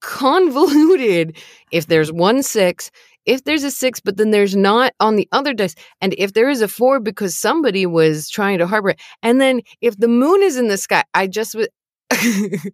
convoluted. 0.00 1.36
If 1.70 1.86
there's 1.86 2.12
one 2.12 2.42
six, 2.42 2.90
if 3.26 3.44
there's 3.44 3.64
a 3.64 3.70
six, 3.70 4.00
but 4.00 4.16
then 4.16 4.30
there's 4.30 4.56
not 4.56 4.92
on 5.00 5.16
the 5.16 5.28
other 5.32 5.52
dice, 5.54 5.74
and 6.00 6.14
if 6.18 6.32
there 6.32 6.48
is 6.48 6.62
a 6.62 6.68
four 6.68 7.00
because 7.00 7.36
somebody 7.36 7.86
was 7.86 8.28
trying 8.28 8.58
to 8.58 8.66
harbor 8.66 8.90
it, 8.90 9.00
and 9.22 9.40
then 9.40 9.60
if 9.80 9.96
the 9.96 10.08
moon 10.08 10.42
is 10.42 10.56
in 10.56 10.68
the 10.68 10.78
sky, 10.78 11.04
I 11.14 11.26
just 11.26 11.54
was. 11.54 11.68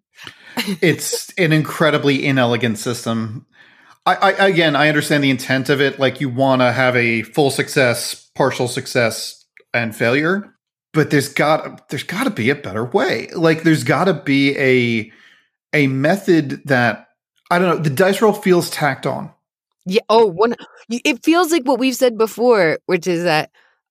it's 0.81 1.33
an 1.37 1.53
incredibly 1.53 2.25
inelegant 2.25 2.79
system. 2.79 3.47
I, 4.07 4.15
I 4.15 4.47
again, 4.47 4.77
I 4.77 4.89
understand 4.89 5.25
the 5.25 5.31
intent 5.31 5.69
of 5.69 5.81
it. 5.81 5.99
Like 5.99 6.21
you 6.21 6.29
want 6.29 6.63
to 6.63 6.73
have 6.73 6.97
a 6.97 7.23
full 7.23 7.51
success, 7.51 8.31
partial 8.35 8.69
success, 8.69 9.45
and 9.75 9.95
failure, 9.95 10.56
but 10.97 11.11
there's 11.11 11.29
got 11.29 11.89
there's 11.91 12.03
got 12.03 12.25
to 12.25 12.31
be 12.31 12.51
a 12.51 12.55
better 12.57 12.85
way. 12.85 13.29
Like 13.37 13.63
there's 13.63 13.85
got 13.85 14.05
to 14.07 14.15
be 14.15 14.59
a 14.59 15.13
a 15.73 15.87
method 15.87 16.63
that 16.65 17.09
I 17.51 17.61
don't 17.61 17.77
know. 17.77 17.83
The 17.83 17.91
dice 17.91 18.21
roll 18.21 18.33
feels 18.33 18.71
tacked 18.71 19.07
on. 19.07 19.31
Yeah. 19.85 20.01
Oh, 20.09 20.27
one. 20.27 20.57
It 20.89 21.23
feels 21.23 21.53
like 21.53 21.63
what 21.65 21.79
we've 21.79 21.95
said 21.95 22.19
before, 22.19 22.79
which 22.87 23.07
is 23.07 23.23
that 23.23 23.51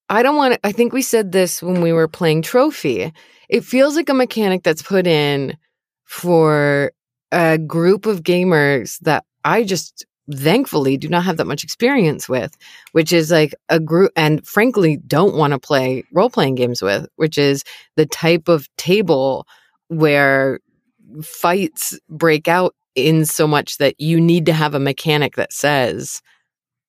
I 0.09 0.23
don't 0.23 0.35
want. 0.35 0.59
I 0.63 0.71
think 0.71 0.91
we 0.91 1.03
said 1.03 1.31
this 1.31 1.63
when 1.63 1.81
we 1.81 1.93
were 1.93 2.09
playing 2.09 2.41
Trophy. 2.41 3.13
It 3.47 3.63
feels 3.63 3.95
like 3.95 4.09
a 4.09 4.13
mechanic 4.13 4.63
that's 4.63 4.81
put 4.81 5.05
in 5.07 5.55
for 6.05 6.91
a 7.31 7.59
group 7.59 8.07
of 8.07 8.23
gamers 8.23 8.99
that 9.01 9.23
I 9.45 9.63
just 9.63 10.05
thankfully 10.33 10.97
do 10.97 11.07
not 11.07 11.23
have 11.23 11.38
that 11.38 11.47
much 11.47 11.63
experience 11.63 12.27
with, 12.27 12.57
which 12.91 13.13
is 13.13 13.31
like 13.31 13.53
a 13.69 13.79
group, 13.79 14.11
and 14.15 14.45
frankly, 14.45 14.97
don't 15.07 15.35
want 15.35 15.53
to 15.53 15.59
play 15.59 16.03
role 16.11 16.29
playing 16.29 16.55
games 16.55 16.81
with, 16.81 17.07
which 17.15 17.38
is 17.38 17.63
the 17.95 18.05
type 18.05 18.47
of 18.47 18.67
table 18.77 19.47
where 19.88 20.59
fights 21.21 21.99
break 22.09 22.47
out 22.47 22.75
in 22.95 23.25
so 23.25 23.45
much 23.45 23.77
that 23.77 23.99
you 23.99 24.19
need 24.19 24.45
to 24.45 24.53
have 24.53 24.73
a 24.73 24.79
mechanic 24.79 25.35
that 25.35 25.53
says 25.53 26.21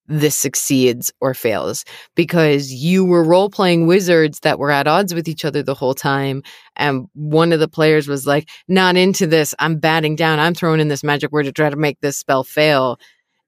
this 0.09 0.37
succeeds 0.37 1.13
or 1.21 1.35
fails 1.35 1.85
because 2.15 2.73
you 2.73 3.05
were 3.05 3.25
role 3.25 3.51
playing 3.51 3.87
wizards 3.87 4.41
that 4.41 4.59
were 4.59 4.71
at 4.71 4.87
odds 4.87 5.13
with 5.13 5.29
each 5.29 5.45
other 5.45 5.63
the 5.63 5.75
whole 5.75 5.95
time. 5.95 6.43
And 6.77 7.09
one 7.15 7.53
of 7.53 7.61
the 7.61 7.69
players 7.69 8.07
was 8.07 8.27
like, 8.27 8.49
Not 8.69 8.97
into 8.97 9.27
this. 9.27 9.55
I'm 9.59 9.79
batting 9.79 10.17
down. 10.17 10.39
I'm 10.39 10.55
throwing 10.55 10.81
in 10.81 10.89
this 10.89 11.03
magic 11.03 11.33
word 11.33 11.45
to 11.45 11.53
try 11.53 11.71
to 11.71 11.77
make 11.77 12.01
this 12.01 12.17
spell 12.17 12.45
fail. 12.45 12.99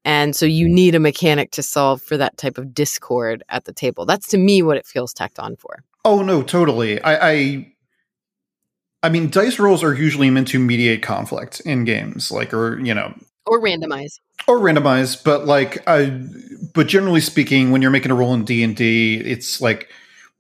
And 0.09 0.35
so 0.35 0.47
you 0.47 0.67
need 0.67 0.95
a 0.95 1.01
mechanic 1.01 1.51
to 1.51 1.63
solve 1.63 2.01
for 2.01 2.17
that 2.17 2.39
type 2.39 2.57
of 2.57 2.73
discord 2.73 3.45
at 3.51 3.67
the 3.67 3.75
table. 3.75 4.07
That's 4.07 4.27
to 4.29 4.39
me 4.39 4.63
what 4.63 4.79
it 4.79 4.87
feels 4.87 5.13
tacked 5.13 5.39
on 5.39 5.55
for. 5.57 5.85
Oh 6.07 6.23
no, 6.23 6.43
totally. 6.43 6.99
I, 7.03 7.31
I 7.31 7.73
I 9.03 9.09
mean, 9.11 9.29
dice 9.29 9.59
rolls 9.59 9.85
are 9.85 9.93
usually 9.95 10.31
meant 10.31 10.49
to 10.49 10.59
mediate 10.59 11.03
conflict 11.03 11.61
in 11.61 11.85
games, 11.85 12.33
like 12.33 12.55
or 12.55 12.81
you 12.81 12.95
know, 12.95 13.13
Or 13.47 13.61
randomize. 13.61 14.19
or 14.47 14.59
randomize 14.61 15.23
but 15.23 15.45
like 15.47 15.87
I, 15.87 16.11
but 16.73 16.87
generally 16.89 17.21
speaking 17.21 17.71
when 17.71 17.83
you're 17.83 17.91
making 17.91 18.11
a 18.11 18.15
roll 18.15 18.33
in 18.33 18.45
d&d 18.45 19.17
it's 19.19 19.61
like 19.61 19.91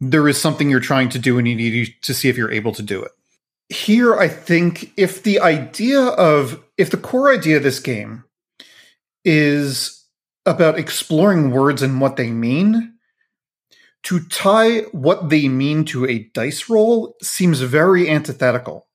there 0.00 0.26
is 0.28 0.40
something 0.40 0.70
you're 0.70 0.81
trying 0.81 1.11
to 1.11 1.18
do 1.18 1.37
and 1.38 1.46
you 1.46 1.54
need 1.54 1.94
to 2.02 2.14
see 2.14 2.28
if 2.31 2.37
you're 2.38 2.50
able 2.50 2.72
to 2.72 2.83
do 2.83 3.02
it 3.02 3.12
here 3.68 4.14
i 4.16 4.28
think 4.28 4.92
if 4.96 5.22
the 5.24 5.40
idea 5.40 6.00
of 6.00 6.62
if 6.78 6.90
the 6.90 6.96
core 6.96 7.31
idea 7.33 7.57
of 7.59 7.62
this 7.64 7.81
game 7.81 8.24
is 9.24 10.07
about 10.46 10.78
exploring 10.78 11.50
words 11.50 11.83
and 11.83 12.00
what 12.00 12.16
they 12.16 12.31
mean. 12.31 12.94
To 14.04 14.20
tie 14.20 14.81
what 14.92 15.28
they 15.28 15.48
mean 15.48 15.85
to 15.87 16.07
a 16.07 16.31
dice 16.33 16.70
roll 16.70 17.16
seems 17.20 17.61
very 17.61 18.09
antithetical. 18.09 18.87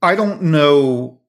I 0.00 0.14
don't 0.14 0.42
know 0.42 1.22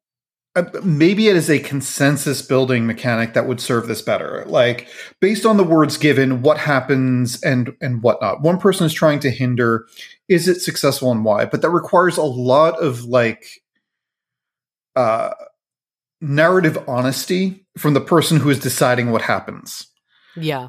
uh, 0.56 0.66
maybe 0.84 1.30
it 1.30 1.36
is 1.36 1.50
a 1.50 1.60
consensus 1.60 2.42
building 2.44 2.86
mechanic 2.86 3.34
that 3.34 3.48
would 3.48 3.60
serve 3.60 3.88
this 3.88 4.04
better. 4.04 4.44
Like 4.46 4.88
based 5.20 5.46
on 5.46 5.58
the 5.58 5.64
words 5.64 5.98
given 5.98 6.44
what 6.44 6.60
happens 6.60 7.42
and 7.42 7.76
and 7.82 8.04
whatnot. 8.04 8.42
One 8.42 8.60
person 8.60 8.86
is 8.86 8.94
trying 8.94 9.20
to 9.22 9.32
hinder 9.32 9.88
is 10.28 10.48
it 10.48 10.62
successful 10.62 11.12
and 11.12 11.26
why? 11.26 11.46
But 11.46 11.62
that 11.64 11.72
requires 11.72 12.18
a 12.18 12.24
lot 12.24 12.80
of 12.80 13.04
like 13.06 13.64
uh 14.96 15.32
narrative 16.22 16.78
honesty 16.88 17.63
from 17.78 17.94
the 17.94 18.02
person 18.02 18.40
who 18.40 18.50
is 18.50 18.60
deciding 18.60 19.12
what 19.12 19.22
happens 19.24 19.88
Yeah. 20.36 20.68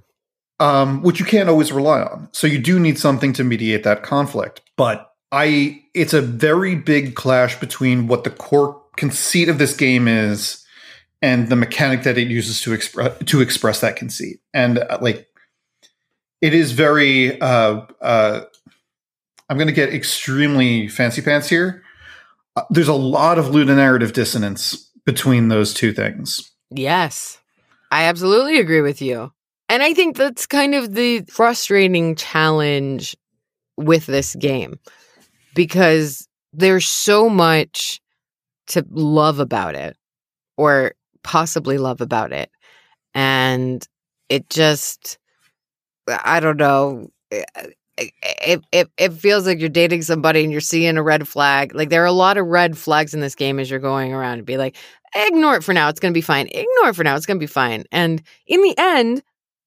um, 0.61 1.03
which 1.03 1.19
you 1.21 1.27
can't 1.27 1.49
always 1.49 1.73
rely 1.73 2.01
on. 2.01 2.29
So 2.33 2.47
you 2.47 2.59
do 2.59 2.79
need 2.81 2.99
something 2.99 3.33
to 3.35 3.45
mediate 3.45 3.83
that 3.85 4.03
conflict. 4.03 4.61
But 4.77 5.11
I, 5.33 5.83
it's 5.95 6.15
a 6.15 6.23
very 6.23 6.75
big 6.77 7.15
clash 7.15 7.59
between 7.59 8.07
what 8.07 8.25
the 8.25 8.31
core 8.31 8.81
conceit 8.97 9.49
of 9.49 9.59
this 9.59 9.77
game 9.77 10.07
is 10.09 10.65
and 11.21 11.49
the 11.49 11.57
mechanic 11.57 12.05
that 12.05 12.17
it 12.19 12.29
uses 12.29 12.61
to 12.63 12.73
express 12.73 13.19
to 13.27 13.41
express 13.41 13.81
that 13.81 13.97
conceit. 13.97 14.41
And 14.53 14.79
uh, 14.79 14.99
like, 15.01 15.27
it 16.41 16.55
is 16.55 16.73
very. 16.73 17.41
Uh, 17.41 17.83
uh, 18.01 18.43
I'm 19.49 19.57
going 19.57 19.69
to 19.69 19.75
get 19.75 19.93
extremely 19.93 20.89
fancy 20.89 21.21
pants 21.23 21.49
here. 21.49 21.83
Uh, 22.57 22.63
there's 22.71 22.89
a 22.89 22.95
lot 22.95 23.39
of 23.39 23.47
ludonarrative 23.47 24.13
dissonance 24.13 24.91
between 25.05 25.49
those 25.49 25.75
two 25.75 25.93
things. 25.93 26.51
Yes, 26.75 27.39
I 27.91 28.05
absolutely 28.05 28.59
agree 28.59 28.81
with 28.81 29.01
you. 29.01 29.33
And 29.69 29.83
I 29.83 29.95
think 29.95 30.17
that's 30.17 30.47
kind 30.47 30.75
of 30.75 30.95
the 30.95 31.23
frustrating 31.29 32.17
challenge 32.17 33.17
with 33.77 34.07
this 34.07 34.35
game 34.37 34.79
because 35.55 36.29
there's 36.53 36.87
so 36.89 37.29
much 37.29 38.01
to 38.69 38.85
love 38.91 39.41
about 39.41 39.75
it 39.75 39.97
or 40.57 40.95
possibly 41.23 41.79
love 41.79 42.01
about 42.01 42.33
it. 42.33 42.51
And 43.15 43.87
it 44.29 44.51
just, 44.51 45.19
I 46.09 46.41
don't 46.41 46.57
know. 46.57 47.09
It, 47.31 47.47
it, 47.97 48.63
it, 48.73 48.91
it 48.99 49.13
feels 49.13 49.47
like 49.47 49.61
you're 49.61 49.69
dating 49.69 50.03
somebody 50.03 50.43
and 50.43 50.51
you're 50.51 50.61
seeing 50.61 50.97
a 50.97 51.03
red 51.03 51.29
flag. 51.29 51.75
Like 51.75 51.91
there 51.91 52.03
are 52.03 52.07
a 52.07 52.13
lot 52.13 52.37
of 52.37 52.47
red 52.47 52.77
flags 52.77 53.15
in 53.15 53.21
this 53.21 53.35
game 53.37 53.61
as 53.61 53.71
you're 53.71 53.79
going 53.79 54.13
around 54.13 54.39
and 54.39 54.47
be 54.47 54.57
like, 54.57 54.77
ignore 55.15 55.57
it 55.57 55.65
for 55.65 55.73
now. 55.73 55.89
It's 55.89 56.01
going 56.01 56.13
to 56.13 56.19
be 56.19 56.23
fine. 56.23 56.47
Ignore 56.49 56.91
it 56.91 56.97
for 56.97 57.05
now. 57.05 57.17
It's 57.17 57.27
going 57.27 57.39
to 57.39 57.43
be 57.43 57.47
fine. 57.47 57.85
And 57.93 58.23
in 58.47 58.63
the 58.63 58.75
end, 58.77 59.23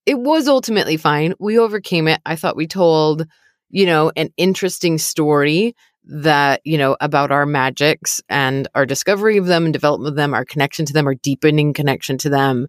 it 0.05 0.19
was 0.19 0.47
ultimately 0.47 0.97
fine. 0.97 1.33
We 1.39 1.59
overcame 1.59 2.07
it. 2.07 2.21
I 2.25 2.35
thought 2.35 2.55
we 2.55 2.67
told, 2.67 3.25
you 3.69 3.85
know, 3.85 4.11
an 4.15 4.29
interesting 4.37 4.97
story 4.97 5.75
that, 6.05 6.61
you 6.63 6.77
know, 6.77 6.95
about 7.01 7.31
our 7.31 7.45
magics 7.45 8.21
and 8.29 8.67
our 8.75 8.85
discovery 8.85 9.37
of 9.37 9.47
them 9.47 9.65
and 9.65 9.73
development 9.73 10.09
of 10.09 10.15
them, 10.15 10.33
our 10.33 10.45
connection 10.45 10.85
to 10.85 10.93
them, 10.93 11.07
our 11.07 11.15
deepening 11.15 11.73
connection 11.73 12.17
to 12.19 12.29
them, 12.29 12.67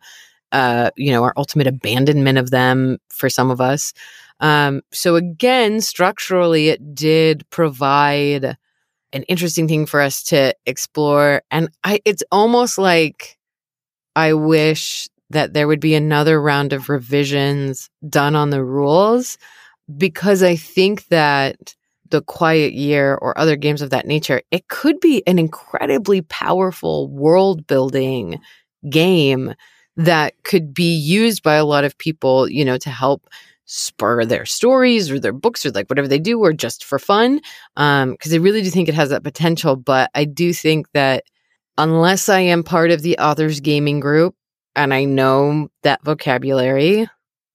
uh, 0.50 0.90
you 0.96 1.12
know, 1.12 1.22
our 1.22 1.32
ultimate 1.36 1.68
abandonment 1.68 2.38
of 2.38 2.50
them 2.50 2.98
for 3.10 3.30
some 3.30 3.50
of 3.50 3.60
us. 3.60 3.92
Um, 4.40 4.82
so 4.92 5.14
again, 5.14 5.80
structurally, 5.80 6.68
it 6.68 6.94
did 6.94 7.48
provide 7.50 8.56
an 9.12 9.22
interesting 9.24 9.68
thing 9.68 9.86
for 9.86 10.00
us 10.00 10.22
to 10.24 10.54
explore. 10.66 11.42
And 11.50 11.68
I, 11.84 12.00
it's 12.04 12.22
almost 12.30 12.78
like 12.78 13.38
I 14.14 14.34
wish 14.34 15.08
that 15.30 15.52
there 15.52 15.68
would 15.68 15.80
be 15.80 15.94
another 15.94 16.40
round 16.40 16.72
of 16.72 16.88
revisions 16.88 17.90
done 18.08 18.34
on 18.34 18.50
the 18.50 18.64
rules 18.64 19.38
because 19.96 20.42
I 20.42 20.56
think 20.56 21.06
that 21.08 21.74
the 22.10 22.22
quiet 22.22 22.72
year 22.72 23.16
or 23.16 23.38
other 23.38 23.56
games 23.56 23.82
of 23.82 23.90
that 23.90 24.06
nature, 24.06 24.40
it 24.50 24.68
could 24.68 24.98
be 25.00 25.22
an 25.26 25.38
incredibly 25.38 26.22
powerful 26.22 27.08
world 27.08 27.66
building 27.66 28.40
game 28.88 29.54
that 29.96 30.34
could 30.44 30.72
be 30.72 30.94
used 30.94 31.42
by 31.42 31.54
a 31.54 31.64
lot 31.64 31.84
of 31.84 31.98
people, 31.98 32.48
you 32.48 32.64
know, 32.64 32.78
to 32.78 32.90
help 32.90 33.28
spur 33.68 34.24
their 34.24 34.46
stories 34.46 35.10
or 35.10 35.20
their 35.20 35.32
books 35.32 35.64
or 35.64 35.70
like 35.70 35.88
whatever 35.88 36.08
they 36.08 36.18
do 36.18 36.40
or 36.40 36.54
just 36.54 36.84
for 36.84 36.98
fun. 36.98 37.40
Um, 37.76 38.12
because 38.12 38.32
I 38.32 38.38
really 38.38 38.62
do 38.62 38.70
think 38.70 38.88
it 38.88 38.94
has 38.94 39.10
that 39.10 39.22
potential. 39.22 39.76
But 39.76 40.10
I 40.14 40.24
do 40.24 40.52
think 40.54 40.90
that 40.92 41.24
unless 41.76 42.28
I 42.30 42.40
am 42.40 42.64
part 42.64 42.90
of 42.90 43.02
the 43.02 43.18
authors 43.18 43.60
gaming 43.60 44.00
group 44.00 44.34
and 44.74 44.94
I 44.94 45.04
know 45.04 45.68
that 45.82 46.02
vocabulary 46.02 47.08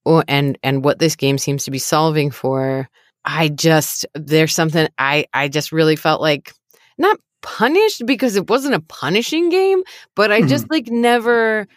or 0.05 0.23
and 0.27 0.57
and 0.61 0.83
what 0.83 0.99
this 0.99 1.15
game 1.15 1.39
seems 1.39 1.65
to 1.65 1.71
be 1.71 1.79
solving 1.79 2.29
for, 2.29 2.87
I 3.25 3.49
just 3.49 4.05
there's 4.13 4.53
something 4.53 4.87
I 4.99 5.25
I 5.33 5.47
just 5.47 5.71
really 5.71 5.95
felt 5.95 6.21
like 6.21 6.53
not 6.99 7.17
punished 7.41 8.05
because 8.05 8.35
it 8.35 8.49
wasn't 8.49 8.75
a 8.75 8.81
punishing 8.81 9.49
game, 9.49 9.81
but 10.15 10.31
I 10.31 10.41
just 10.41 10.65
mm-hmm. 10.65 10.73
like 10.73 10.87
never 10.87 11.67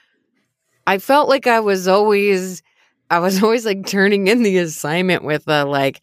I 0.87 0.99
felt 0.99 1.31
like 1.31 1.47
I 1.47 1.61
was 1.61 1.89
always 1.89 2.63
I 3.11 3.19
was 3.21 3.43
always 3.43 3.67
like 3.67 3.87
turning 3.87 4.29
in 4.29 4.43
the 4.43 4.59
assignment 4.59 5.25
with 5.25 5.45
a 5.49 5.65
like 5.65 6.01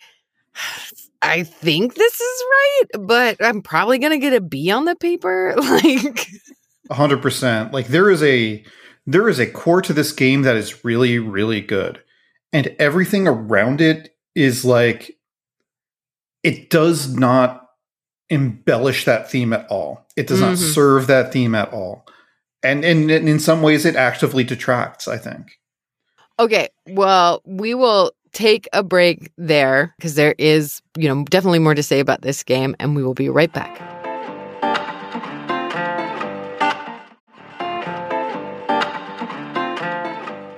I 1.25 1.43
think 1.43 1.95
this 1.95 2.19
is 2.19 2.43
right, 2.43 3.07
but 3.07 3.37
I'm 3.39 3.61
probably 3.61 3.97
going 3.97 4.11
to 4.11 4.17
get 4.17 4.33
a 4.33 4.41
B 4.41 4.69
on 4.71 4.83
the 4.83 4.95
paper 4.97 5.53
like 5.57 6.27
100%. 6.91 7.71
Like 7.71 7.87
there 7.87 8.09
is 8.09 8.21
a 8.21 8.63
there 9.05 9.29
is 9.29 9.39
a 9.39 9.47
core 9.47 9.81
to 9.83 9.93
this 9.93 10.11
game 10.11 10.41
that 10.41 10.57
is 10.57 10.83
really 10.83 11.19
really 11.19 11.61
good. 11.61 12.01
And 12.51 12.75
everything 12.77 13.27
around 13.27 13.79
it 13.79 14.15
is 14.35 14.65
like 14.65 15.17
it 16.43 16.69
does 16.69 17.15
not 17.15 17.69
embellish 18.29 19.05
that 19.05 19.29
theme 19.31 19.53
at 19.53 19.67
all. 19.69 20.05
It 20.15 20.27
does 20.27 20.39
mm-hmm. 20.39 20.49
not 20.49 20.57
serve 20.57 21.07
that 21.07 21.31
theme 21.31 21.55
at 21.55 21.71
all. 21.71 22.05
And, 22.63 22.85
and, 22.85 23.09
and 23.11 23.27
in 23.27 23.39
some 23.39 23.61
ways, 23.61 23.85
it 23.85 23.95
actively 23.95 24.43
detracts, 24.43 25.07
I 25.07 25.17
think. 25.17 25.59
Okay. 26.39 26.69
Well, 26.87 27.41
we 27.45 27.75
will 27.75 28.11
take 28.33 28.67
a 28.73 28.81
break 28.81 29.31
there 29.37 29.93
because 29.97 30.15
there 30.15 30.33
is, 30.39 30.81
you 30.97 31.07
know, 31.07 31.23
definitely 31.25 31.59
more 31.59 31.75
to 31.75 31.83
say 31.83 31.99
about 31.99 32.23
this 32.23 32.43
game, 32.43 32.75
and 32.79 32.95
we 32.95 33.03
will 33.03 33.13
be 33.13 33.29
right 33.29 33.53
back. 33.53 33.79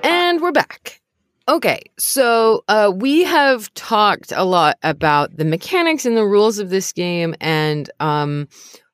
And 0.02 0.40
we're 0.40 0.52
back. 0.52 1.00
Okay, 1.48 1.80
so 1.96 2.64
uh, 2.66 2.90
we 2.92 3.22
have 3.22 3.72
talked 3.74 4.32
a 4.34 4.44
lot 4.44 4.78
about 4.82 5.36
the 5.36 5.44
mechanics 5.44 6.04
and 6.04 6.16
the 6.16 6.26
rules 6.26 6.58
of 6.58 6.70
this 6.70 6.92
game 6.92 7.36
and 7.40 7.88
um, 8.00 8.48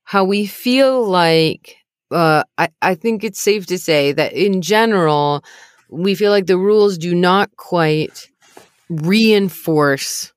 how 0.05 0.25
we 0.25 0.47
feel 0.47 1.07
like. 1.07 1.77
Uh, 2.11 2.43
I, 2.59 2.69
I 2.83 2.95
think 2.95 3.25
it's 3.25 3.41
safe 3.41 3.65
to 3.67 3.79
say 3.79 4.13
that 4.13 4.35
in 4.35 4.61
general, 4.61 5.43
we 5.93 6.15
feel 6.15 6.31
like 6.31 6.47
the 6.47 6.59
rules 6.59 6.97
do 6.99 7.15
not 7.15 7.55
quite 7.57 8.29
reinforce 8.89 10.33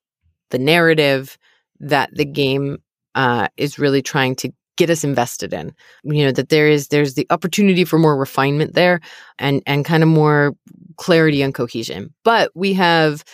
the 0.50 0.58
narrative 0.58 1.38
that 1.80 2.10
the 2.12 2.24
game 2.24 2.78
uh, 3.14 3.48
is 3.56 3.78
really 3.78 4.02
trying 4.02 4.36
to 4.36 4.52
get 4.76 4.90
us 4.90 5.02
invested 5.04 5.54
in. 5.54 5.72
You 6.04 6.26
know 6.26 6.32
that 6.32 6.50
there 6.50 6.68
is 6.68 6.88
there's 6.88 7.14
the 7.14 7.26
opportunity 7.30 7.84
for 7.84 7.98
more 7.98 8.16
refinement 8.16 8.74
there 8.74 9.00
and 9.38 9.62
and 9.66 9.84
kind 9.84 10.02
of 10.02 10.08
more 10.08 10.52
clarity 10.96 11.42
and 11.42 11.54
cohesion. 11.54 12.14
But 12.24 12.50
we 12.54 12.74
have 12.74 13.24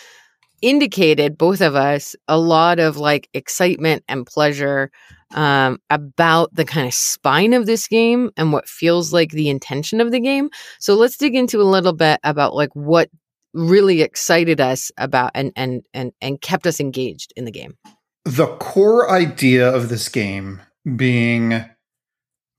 indicated 0.61 1.37
both 1.37 1.59
of 1.59 1.75
us 1.75 2.15
a 2.29 2.39
lot 2.39 2.79
of 2.79 2.95
like 2.95 3.29
excitement 3.33 4.03
and 4.07 4.25
pleasure 4.25 4.89
um, 5.33 5.79
about 5.89 6.53
the 6.53 6.65
kind 6.65 6.87
of 6.87 6.93
spine 6.93 7.53
of 7.53 7.65
this 7.65 7.87
game 7.87 8.31
and 8.37 8.51
what 8.51 8.67
feels 8.67 9.13
like 9.13 9.31
the 9.31 9.49
intention 9.49 10.01
of 10.01 10.11
the 10.11 10.19
game 10.19 10.49
so 10.79 10.95
let's 10.95 11.17
dig 11.17 11.35
into 11.35 11.61
a 11.61 11.63
little 11.63 11.93
bit 11.93 12.19
about 12.23 12.55
like 12.55 12.73
what 12.73 13.09
really 13.53 14.01
excited 14.01 14.59
us 14.59 14.91
about 14.97 15.31
and 15.35 15.51
and 15.55 15.83
and 15.93 16.11
and 16.21 16.41
kept 16.41 16.65
us 16.65 16.79
engaged 16.79 17.33
in 17.35 17.45
the 17.45 17.51
game 17.51 17.77
the 18.25 18.47
core 18.57 19.11
idea 19.11 19.69
of 19.69 19.89
this 19.89 20.09
game 20.09 20.61
being 20.95 21.65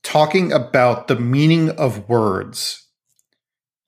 talking 0.03 0.53
about 0.53 1.07
the 1.07 1.15
meaning 1.15 1.69
of 1.71 2.07
words 2.07 2.87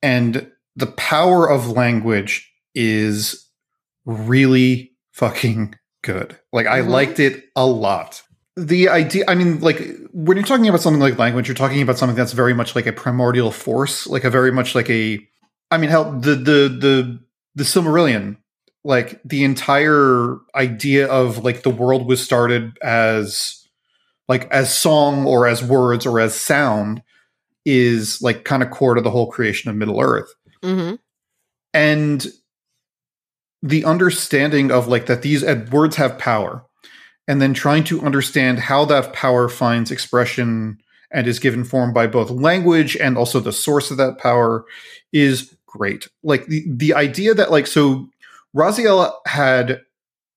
and 0.02 0.50
the 0.76 0.86
power 0.86 1.48
of 1.48 1.70
language 1.70 2.52
is 2.74 3.46
really 4.04 4.92
fucking 5.12 5.74
good. 6.02 6.38
Like 6.52 6.66
I 6.66 6.80
mm-hmm. 6.80 6.90
liked 6.90 7.20
it 7.20 7.44
a 7.56 7.66
lot. 7.66 8.22
The 8.58 8.88
idea, 8.88 9.24
I 9.28 9.36
mean, 9.36 9.60
like 9.60 9.80
when 10.12 10.36
you're 10.36 10.46
talking 10.46 10.66
about 10.66 10.80
something 10.80 11.00
like 11.00 11.16
language, 11.16 11.46
you're 11.46 11.54
talking 11.54 11.80
about 11.80 11.96
something 11.96 12.16
that's 12.16 12.32
very 12.32 12.54
much 12.54 12.74
like 12.74 12.86
a 12.86 12.92
primordial 12.92 13.52
force, 13.52 14.06
like 14.08 14.24
a 14.24 14.30
very 14.30 14.50
much 14.50 14.74
like 14.74 14.90
a, 14.90 15.20
I 15.70 15.78
mean, 15.78 15.90
hell, 15.90 16.10
the 16.10 16.34
the 16.34 16.68
the 16.68 17.20
the 17.54 17.64
Silmarillion, 17.64 18.36
like 18.82 19.20
the 19.24 19.44
entire 19.44 20.38
idea 20.56 21.06
of 21.06 21.44
like 21.44 21.62
the 21.62 21.70
world 21.70 22.08
was 22.08 22.20
started 22.20 22.76
as 22.82 23.64
like 24.28 24.50
as 24.50 24.76
song 24.76 25.24
or 25.24 25.46
as 25.46 25.62
words 25.62 26.04
or 26.04 26.18
as 26.18 26.34
sound 26.34 27.02
is 27.64 28.20
like 28.22 28.44
kind 28.44 28.62
of 28.62 28.70
core 28.70 28.94
to 28.94 29.00
the 29.00 29.10
whole 29.10 29.30
creation 29.30 29.70
of 29.70 29.76
Middle 29.76 30.00
Earth. 30.00 30.34
Mm-hmm. 30.64 30.96
And 31.74 32.26
the 33.62 33.84
understanding 33.84 34.72
of 34.72 34.88
like 34.88 35.06
that 35.06 35.22
these 35.22 35.44
words 35.70 35.96
have 35.96 36.18
power 36.18 36.64
and 37.28 37.40
then 37.40 37.54
trying 37.54 37.84
to 37.84 38.00
understand 38.00 38.58
how 38.58 38.86
that 38.86 39.12
power 39.12 39.48
finds 39.48 39.90
expression 39.92 40.80
and 41.12 41.26
is 41.26 41.38
given 41.38 41.62
form 41.62 41.92
by 41.92 42.06
both 42.06 42.30
language 42.30 42.96
and 42.96 43.16
also 43.16 43.38
the 43.38 43.52
source 43.52 43.90
of 43.90 43.98
that 43.98 44.18
power 44.18 44.64
is 45.12 45.54
great. 45.66 46.08
Like 46.24 46.46
the 46.46 46.64
the 46.66 46.94
idea 46.94 47.34
that 47.34 47.50
like 47.50 47.66
so 47.66 48.08
Raziel 48.56 49.12
had 49.26 49.82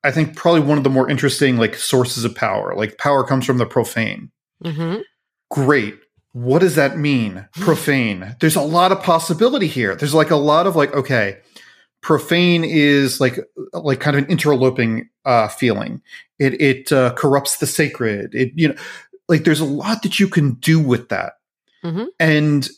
I 0.03 0.11
think 0.11 0.35
probably 0.35 0.61
one 0.61 0.77
of 0.77 0.83
the 0.83 0.89
more 0.89 1.09
interesting 1.09 1.57
like 1.57 1.75
sources 1.75 2.25
of 2.25 2.35
power. 2.35 2.75
Like 2.75 2.97
power 2.97 3.23
comes 3.23 3.45
from 3.45 3.57
the 3.57 3.65
profane. 3.65 4.31
Mm-hmm. 4.63 5.01
Great. 5.49 5.97
What 6.33 6.59
does 6.59 6.75
that 6.75 6.97
mean? 6.97 7.47
Profane. 7.53 8.35
There's 8.39 8.55
a 8.55 8.61
lot 8.61 8.91
of 8.91 9.01
possibility 9.01 9.67
here. 9.67 9.95
There's 9.95 10.13
like 10.13 10.31
a 10.31 10.37
lot 10.37 10.65
of 10.65 10.75
like, 10.77 10.93
okay, 10.93 11.39
profane 12.01 12.63
is 12.63 13.21
like 13.21 13.39
like 13.73 13.99
kind 13.99 14.17
of 14.17 14.23
an 14.23 14.29
interloping 14.29 15.09
uh, 15.25 15.47
feeling. 15.47 16.01
It 16.39 16.59
it 16.59 16.91
uh, 16.91 17.13
corrupts 17.13 17.57
the 17.57 17.67
sacred. 17.67 18.33
It 18.33 18.51
you 18.55 18.69
know 18.69 18.75
like 19.29 19.43
there's 19.43 19.59
a 19.59 19.65
lot 19.65 20.03
that 20.03 20.19
you 20.19 20.27
can 20.27 20.53
do 20.55 20.79
with 20.79 21.09
that. 21.09 21.33
Mm-hmm. 21.83 22.05
And 22.19 22.69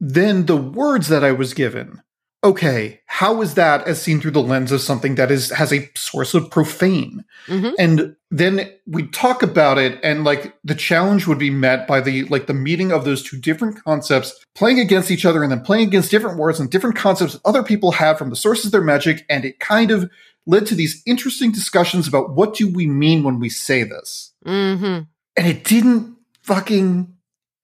then 0.00 0.46
the 0.46 0.56
words 0.56 1.08
that 1.08 1.24
I 1.24 1.32
was 1.32 1.54
given 1.54 2.02
okay, 2.44 3.00
how 3.06 3.40
is 3.40 3.54
that 3.54 3.86
as 3.86 4.02
seen 4.02 4.20
through 4.20 4.32
the 4.32 4.42
lens 4.42 4.72
of 4.72 4.80
something 4.80 5.14
that 5.14 5.30
is 5.30 5.50
has 5.50 5.72
a 5.72 5.88
source 5.94 6.34
of 6.34 6.50
profane? 6.50 7.24
Mm-hmm. 7.46 7.70
And 7.78 8.16
then 8.30 8.70
we 8.86 9.06
talk 9.08 9.42
about 9.42 9.78
it, 9.78 9.98
and 10.02 10.24
like 10.24 10.54
the 10.64 10.74
challenge 10.74 11.26
would 11.26 11.38
be 11.38 11.50
met 11.50 11.86
by 11.86 12.00
the 12.00 12.24
like 12.24 12.46
the 12.46 12.54
meeting 12.54 12.92
of 12.92 13.04
those 13.04 13.22
two 13.22 13.38
different 13.38 13.82
concepts 13.84 14.44
playing 14.54 14.80
against 14.80 15.10
each 15.10 15.24
other, 15.24 15.42
and 15.42 15.52
then 15.52 15.60
playing 15.60 15.86
against 15.86 16.10
different 16.10 16.38
words 16.38 16.58
and 16.58 16.70
different 16.70 16.96
concepts 16.96 17.38
other 17.44 17.62
people 17.62 17.92
have 17.92 18.18
from 18.18 18.30
the 18.30 18.36
sources 18.36 18.66
of 18.66 18.72
their 18.72 18.82
magic, 18.82 19.24
and 19.28 19.44
it 19.44 19.60
kind 19.60 19.90
of 19.90 20.10
led 20.46 20.66
to 20.66 20.74
these 20.74 21.02
interesting 21.06 21.52
discussions 21.52 22.08
about 22.08 22.34
what 22.34 22.54
do 22.54 22.68
we 22.68 22.86
mean 22.86 23.22
when 23.22 23.38
we 23.38 23.48
say 23.48 23.84
this, 23.84 24.32
mm-hmm. 24.44 25.02
and 25.36 25.46
it 25.46 25.64
didn't 25.64 26.16
fucking 26.42 27.14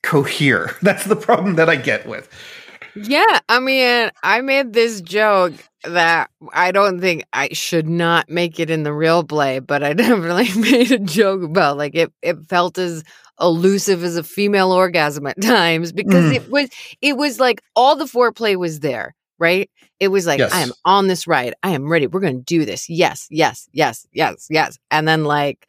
cohere. 0.02 0.76
That's 0.82 1.04
the 1.04 1.16
problem 1.16 1.56
that 1.56 1.68
I 1.68 1.76
get 1.76 2.06
with. 2.06 2.28
Yeah, 3.04 3.40
I 3.48 3.60
mean, 3.60 4.10
I 4.22 4.40
made 4.40 4.72
this 4.72 5.00
joke 5.00 5.54
that 5.84 6.30
I 6.52 6.72
don't 6.72 7.00
think 7.00 7.24
I 7.32 7.50
should 7.52 7.88
not 7.88 8.28
make 8.28 8.58
it 8.58 8.70
in 8.70 8.82
the 8.82 8.92
real 8.92 9.24
play, 9.24 9.58
but 9.58 9.82
I 9.82 9.92
definitely 9.94 10.52
made 10.60 10.92
a 10.92 10.98
joke 10.98 11.42
about 11.42 11.76
like 11.76 11.94
it 11.94 12.12
it 12.22 12.38
felt 12.48 12.78
as 12.78 13.04
elusive 13.40 14.02
as 14.02 14.16
a 14.16 14.22
female 14.22 14.72
orgasm 14.72 15.26
at 15.26 15.40
times 15.40 15.92
because 15.92 16.32
mm. 16.32 16.34
it 16.34 16.50
was 16.50 16.68
it 17.00 17.16
was 17.16 17.38
like 17.38 17.62
all 17.76 17.96
the 17.96 18.04
foreplay 18.04 18.56
was 18.56 18.80
there, 18.80 19.14
right? 19.38 19.70
It 20.00 20.08
was 20.08 20.26
like 20.26 20.38
yes. 20.38 20.52
I 20.52 20.60
am 20.60 20.72
on 20.84 21.08
this 21.08 21.26
ride. 21.26 21.54
I 21.62 21.70
am 21.70 21.90
ready. 21.90 22.06
We're 22.06 22.20
going 22.20 22.38
to 22.38 22.44
do 22.44 22.64
this. 22.64 22.88
Yes, 22.88 23.26
yes, 23.30 23.68
yes, 23.72 24.06
yes, 24.12 24.46
yes. 24.50 24.78
And 24.90 25.06
then 25.06 25.24
like 25.24 25.66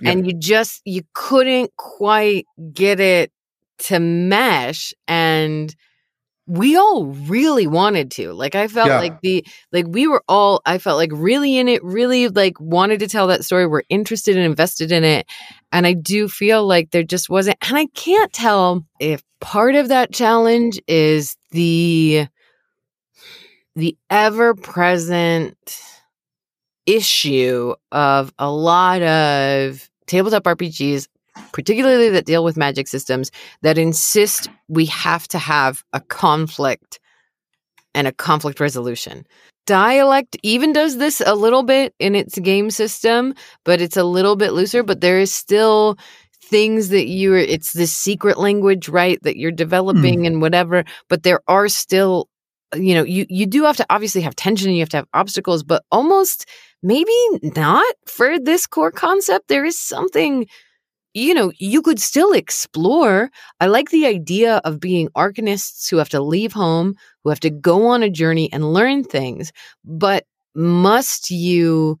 Yep. 0.00 0.12
and 0.12 0.26
you 0.26 0.32
just 0.32 0.80
you 0.84 1.02
couldn't 1.12 1.74
quite 1.76 2.46
get 2.72 3.00
it 3.00 3.32
to 3.78 3.98
mesh 4.00 4.92
and 5.06 5.74
we 6.46 6.76
all 6.76 7.04
really 7.04 7.66
wanted 7.66 8.10
to. 8.12 8.32
Like 8.32 8.54
I 8.54 8.68
felt 8.68 8.88
Yeah. 8.88 9.00
like 9.00 9.20
the 9.20 9.44
like 9.70 9.84
we 9.86 10.06
were 10.06 10.22
all 10.28 10.62
I 10.64 10.78
felt 10.78 10.96
like 10.96 11.10
really 11.12 11.58
in 11.58 11.68
it, 11.68 11.84
really 11.84 12.28
like 12.28 12.58
wanted 12.58 13.00
to 13.00 13.06
tell 13.08 13.26
that 13.26 13.44
story. 13.44 13.66
We're 13.66 13.82
interested 13.90 14.34
and 14.34 14.46
invested 14.46 14.90
in 14.90 15.04
it. 15.04 15.26
And 15.72 15.86
I 15.86 15.92
do 15.92 16.26
feel 16.26 16.66
like 16.66 16.90
there 16.90 17.02
just 17.02 17.28
wasn't 17.28 17.58
and 17.68 17.76
I 17.76 17.86
can't 17.94 18.32
tell 18.32 18.86
if 18.98 19.22
part 19.40 19.74
of 19.74 19.88
that 19.88 20.12
challenge 20.12 20.80
is 20.88 21.36
the 21.50 22.26
the 23.76 23.96
ever-present 24.10 25.80
issue 26.86 27.74
of 27.92 28.32
a 28.38 28.50
lot 28.50 29.02
of 29.02 29.88
tabletop 30.06 30.44
RPGs, 30.44 31.06
particularly 31.52 32.08
that 32.10 32.26
deal 32.26 32.44
with 32.44 32.56
magic 32.56 32.88
systems, 32.88 33.30
that 33.62 33.78
insist 33.78 34.48
we 34.68 34.86
have 34.86 35.26
to 35.28 35.38
have 35.38 35.82
a 35.92 36.00
conflict 36.00 37.00
and 37.94 38.06
a 38.06 38.12
conflict 38.12 38.60
resolution. 38.60 39.26
Dialect 39.66 40.36
even 40.42 40.72
does 40.72 40.96
this 40.96 41.20
a 41.20 41.34
little 41.34 41.62
bit 41.62 41.94
in 41.98 42.14
its 42.14 42.38
game 42.38 42.70
system, 42.70 43.34
but 43.64 43.80
it's 43.80 43.96
a 43.96 44.04
little 44.04 44.36
bit 44.36 44.52
looser. 44.52 44.82
But 44.82 45.00
there 45.00 45.18
is 45.18 45.34
still 45.34 45.98
things 46.42 46.88
that 46.88 47.06
you're, 47.06 47.36
it's 47.36 47.74
this 47.74 47.92
secret 47.92 48.38
language, 48.38 48.88
right, 48.88 49.22
that 49.22 49.36
you're 49.36 49.50
developing 49.52 50.20
hmm. 50.20 50.24
and 50.24 50.40
whatever. 50.40 50.84
But 51.08 51.22
there 51.22 51.40
are 51.48 51.68
still, 51.68 52.28
you 52.74 52.94
know, 52.94 53.02
you, 53.02 53.26
you 53.28 53.44
do 53.44 53.64
have 53.64 53.76
to 53.76 53.86
obviously 53.90 54.22
have 54.22 54.36
tension, 54.36 54.68
and 54.68 54.76
you 54.76 54.82
have 54.82 54.88
to 54.90 54.96
have 54.98 55.08
obstacles, 55.12 55.62
but 55.62 55.82
almost 55.92 56.46
maybe 56.82 57.12
not 57.42 57.94
for 58.06 58.38
this 58.38 58.66
core 58.66 58.92
concept. 58.92 59.48
There 59.48 59.66
is 59.66 59.78
something 59.78 60.46
you 61.14 61.34
know, 61.34 61.52
you 61.58 61.82
could 61.82 61.98
still 61.98 62.32
explore. 62.32 63.30
I 63.60 63.66
like 63.66 63.90
the 63.90 64.06
idea 64.06 64.60
of 64.64 64.80
being 64.80 65.08
arcanists 65.16 65.88
who 65.90 65.96
have 65.96 66.08
to 66.10 66.20
leave 66.20 66.52
home, 66.52 66.94
who 67.24 67.30
have 67.30 67.40
to 67.40 67.50
go 67.50 67.86
on 67.86 68.02
a 68.02 68.10
journey 68.10 68.52
and 68.52 68.72
learn 68.72 69.04
things. 69.04 69.52
But 69.84 70.24
must 70.54 71.30
you 71.30 71.98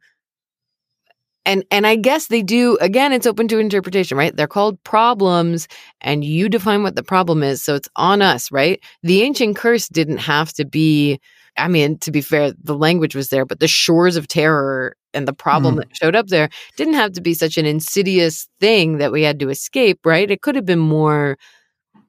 and 1.46 1.64
and 1.70 1.86
I 1.86 1.96
guess 1.96 2.26
they 2.26 2.42
do 2.42 2.76
again 2.80 3.12
it's 3.12 3.26
open 3.26 3.48
to 3.48 3.58
interpretation, 3.58 4.18
right? 4.18 4.36
They're 4.36 4.46
called 4.46 4.82
problems 4.84 5.66
and 6.00 6.24
you 6.24 6.48
define 6.48 6.82
what 6.82 6.94
the 6.94 7.02
problem 7.02 7.42
is. 7.42 7.62
So 7.62 7.74
it's 7.74 7.88
on 7.96 8.20
us, 8.22 8.52
right? 8.52 8.80
The 9.02 9.22
ancient 9.22 9.56
curse 9.56 9.88
didn't 9.88 10.18
have 10.18 10.52
to 10.54 10.64
be 10.64 11.20
I 11.56 11.68
mean, 11.68 11.98
to 11.98 12.10
be 12.10 12.20
fair, 12.20 12.52
the 12.62 12.76
language 12.76 13.14
was 13.14 13.28
there, 13.30 13.44
but 13.44 13.60
the 13.60 13.68
shores 13.68 14.16
of 14.16 14.28
terror 14.28 14.96
and 15.14 15.26
the 15.26 15.32
problem 15.32 15.74
Mhm. 15.74 15.78
that 15.78 15.96
showed 15.96 16.14
up 16.14 16.28
there 16.28 16.48
didn't 16.76 16.94
have 16.94 17.12
to 17.12 17.20
be 17.20 17.34
such 17.34 17.56
an 17.56 17.66
insidious 17.66 18.48
thing 18.60 18.98
that 18.98 19.10
we 19.12 19.22
had 19.22 19.40
to 19.40 19.48
escape, 19.48 20.00
right? 20.04 20.30
It 20.30 20.42
could 20.42 20.54
have 20.54 20.66
been 20.66 20.78
more 20.78 21.36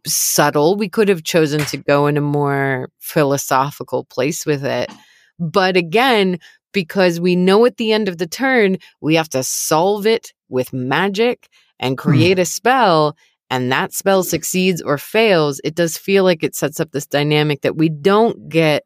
subtle. 0.06 0.76
We 0.76 0.90
could 0.90 1.08
have 1.10 1.24
chosen 1.24 1.66
to 1.66 1.78
go 1.78 2.08
in 2.08 2.18
a 2.18 2.22
more 2.22 2.90
philosophical 3.00 4.06
place 4.06 4.46
with 4.46 4.64
it. 4.66 4.92
But 5.40 5.78
again, 5.78 6.40
because 6.74 7.20
we 7.20 7.36
know 7.36 7.66
at 7.66 7.78
the 7.78 7.92
end 7.92 8.08
of 8.08 8.18
the 8.18 8.28
turn, 8.28 8.78
we 9.02 9.16
have 9.16 9.30
to 9.30 9.44
solve 9.44 10.06
it 10.06 10.34
with 10.50 10.74
magic 10.74 11.48
and 11.80 11.98
create 11.98 12.38
a 12.40 12.46
spell, 12.46 13.16
and 13.50 13.72
that 13.72 13.94
spell 13.94 14.22
succeeds 14.24 14.82
or 14.82 14.98
fails, 14.98 15.60
it 15.64 15.74
does 15.76 15.98
feel 15.98 16.24
like 16.24 16.44
it 16.44 16.56
sets 16.56 16.80
up 16.80 16.92
this 16.92 17.08
dynamic 17.08 17.62
that 17.62 17.78
we 17.78 17.90
don't 17.90 18.50
get 18.50 18.84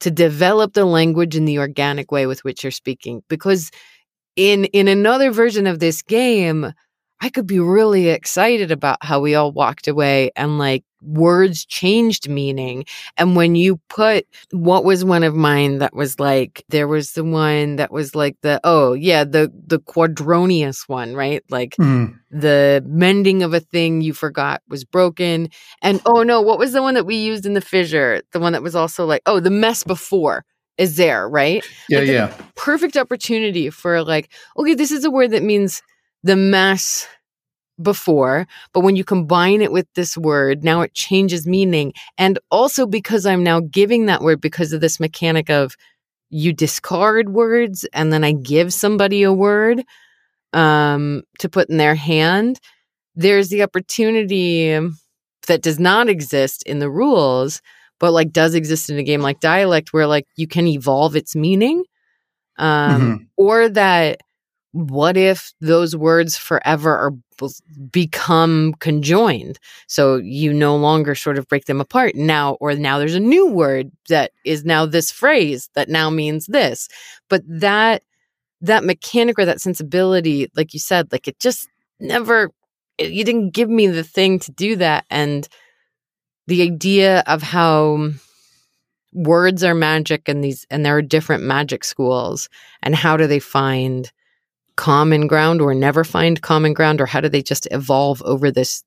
to 0.00 0.10
develop 0.10 0.74
the 0.74 0.84
language 0.84 1.36
in 1.36 1.44
the 1.44 1.58
organic 1.58 2.12
way 2.12 2.26
with 2.26 2.44
which 2.44 2.62
you're 2.62 2.70
speaking 2.70 3.22
because 3.28 3.70
in 4.36 4.64
in 4.66 4.88
another 4.88 5.30
version 5.30 5.66
of 5.66 5.80
this 5.80 6.02
game 6.02 6.72
i 7.20 7.28
could 7.28 7.46
be 7.46 7.60
really 7.60 8.08
excited 8.08 8.70
about 8.70 8.98
how 9.02 9.20
we 9.20 9.34
all 9.34 9.52
walked 9.52 9.88
away 9.88 10.30
and 10.36 10.58
like 10.58 10.84
words 11.02 11.64
changed 11.64 12.28
meaning 12.28 12.84
and 13.16 13.36
when 13.36 13.54
you 13.54 13.80
put 13.88 14.26
what 14.50 14.84
was 14.84 15.04
one 15.04 15.22
of 15.22 15.34
mine 15.34 15.78
that 15.78 15.94
was 15.94 16.18
like 16.18 16.64
there 16.68 16.88
was 16.88 17.12
the 17.12 17.24
one 17.24 17.76
that 17.76 17.92
was 17.92 18.14
like 18.14 18.36
the 18.42 18.60
oh 18.64 18.92
yeah 18.94 19.22
the 19.24 19.52
the 19.66 19.78
quadronius 19.78 20.88
one 20.88 21.14
right 21.14 21.42
like 21.50 21.76
Mm. 21.78 22.18
the 22.30 22.82
mending 22.86 23.42
of 23.42 23.54
a 23.54 23.60
thing 23.60 24.00
you 24.00 24.12
forgot 24.12 24.62
was 24.68 24.84
broken. 24.84 25.48
And 25.82 26.00
oh 26.06 26.22
no, 26.22 26.40
what 26.40 26.58
was 26.58 26.72
the 26.72 26.82
one 26.82 26.94
that 26.94 27.06
we 27.06 27.16
used 27.16 27.46
in 27.46 27.54
the 27.54 27.60
fissure? 27.60 28.20
The 28.32 28.40
one 28.40 28.52
that 28.52 28.62
was 28.62 28.74
also 28.74 29.06
like, 29.06 29.22
oh, 29.26 29.38
the 29.40 29.50
mess 29.50 29.84
before 29.84 30.44
is 30.76 30.96
there, 30.96 31.28
right? 31.28 31.64
Yeah, 31.88 31.98
Like 32.00 32.08
yeah. 32.08 32.34
Perfect 32.56 32.96
opportunity 32.96 33.70
for 33.70 34.02
like, 34.02 34.30
okay, 34.56 34.74
this 34.74 34.90
is 34.90 35.04
a 35.04 35.10
word 35.10 35.30
that 35.30 35.42
means 35.42 35.82
the 36.24 36.36
mess 36.36 37.06
before, 37.80 38.46
but 38.72 38.80
when 38.80 38.96
you 38.96 39.04
combine 39.04 39.62
it 39.62 39.72
with 39.72 39.86
this 39.94 40.16
word, 40.16 40.64
now 40.64 40.80
it 40.80 40.94
changes 40.94 41.46
meaning. 41.46 41.92
And 42.16 42.38
also 42.50 42.86
because 42.86 43.26
I'm 43.26 43.42
now 43.42 43.60
giving 43.60 44.06
that 44.06 44.22
word 44.22 44.40
because 44.40 44.72
of 44.72 44.80
this 44.80 44.98
mechanic 45.00 45.50
of 45.50 45.76
you 46.30 46.52
discard 46.52 47.30
words 47.30 47.86
and 47.92 48.12
then 48.12 48.24
I 48.24 48.32
give 48.32 48.72
somebody 48.72 49.22
a 49.22 49.32
word 49.32 49.82
um, 50.52 51.22
to 51.40 51.48
put 51.48 51.68
in 51.68 51.76
their 51.76 51.94
hand, 51.94 52.60
there's 53.14 53.48
the 53.48 53.62
opportunity 53.62 54.78
that 55.46 55.62
does 55.62 55.78
not 55.78 56.08
exist 56.08 56.62
in 56.64 56.78
the 56.78 56.90
rules, 56.90 57.60
but 58.00 58.12
like 58.12 58.32
does 58.32 58.54
exist 58.54 58.90
in 58.90 58.98
a 58.98 59.02
game 59.02 59.20
like 59.20 59.40
dialect 59.40 59.92
where 59.92 60.06
like 60.06 60.26
you 60.36 60.46
can 60.46 60.66
evolve 60.66 61.16
its 61.16 61.34
meaning. 61.34 61.84
Um, 62.58 63.00
Mhm. 63.00 63.26
or 63.36 63.68
that 63.68 64.20
what 64.78 65.16
if 65.16 65.52
those 65.60 65.96
words 65.96 66.36
forever 66.36 66.96
are 66.96 67.12
become 67.90 68.74
conjoined? 68.80 69.58
So 69.88 70.16
you 70.16 70.52
no 70.52 70.76
longer 70.76 71.14
sort 71.14 71.36
of 71.38 71.48
break 71.48 71.64
them 71.64 71.80
apart. 71.80 72.14
Now 72.14 72.54
or 72.60 72.74
now 72.74 72.98
there's 72.98 73.14
a 73.16 73.20
new 73.20 73.46
word 73.46 73.90
that 74.08 74.32
is 74.44 74.64
now 74.64 74.86
this 74.86 75.10
phrase 75.10 75.68
that 75.74 75.88
now 75.88 76.10
means 76.10 76.46
this. 76.46 76.88
But 77.28 77.42
that 77.48 78.02
that 78.60 78.84
mechanic 78.84 79.38
or 79.38 79.44
that 79.46 79.60
sensibility 79.60 80.50
like 80.56 80.74
you 80.74 80.80
said 80.80 81.12
like 81.12 81.28
it 81.28 81.38
just 81.40 81.68
never 82.00 82.50
it- 82.98 83.12
you 83.12 83.24
didn't 83.24 83.50
give 83.50 83.70
me 83.70 83.86
the 83.88 84.04
thing 84.04 84.38
to 84.40 84.52
do 84.52 84.76
that. 84.76 85.04
And 85.10 85.48
the 86.46 86.62
idea 86.62 87.22
of 87.26 87.42
how 87.42 88.10
words 89.12 89.64
are 89.64 89.74
magic 89.74 90.28
and 90.28 90.44
these 90.44 90.66
and 90.70 90.84
there 90.84 90.96
are 90.96 91.02
different 91.02 91.42
magic 91.42 91.82
schools 91.82 92.48
and 92.82 92.94
how 92.94 93.16
do 93.16 93.26
they 93.26 93.38
find 93.38 94.12
common 94.78 95.26
ground 95.26 95.60
or 95.60 95.74
never 95.74 96.04
find 96.04 96.40
common 96.40 96.72
ground 96.72 97.00
or 97.00 97.06
how 97.06 97.20
do 97.20 97.28
they 97.28 97.42
just 97.42 97.66
evolve 97.72 98.22
over 98.22 98.50
this 98.50 98.82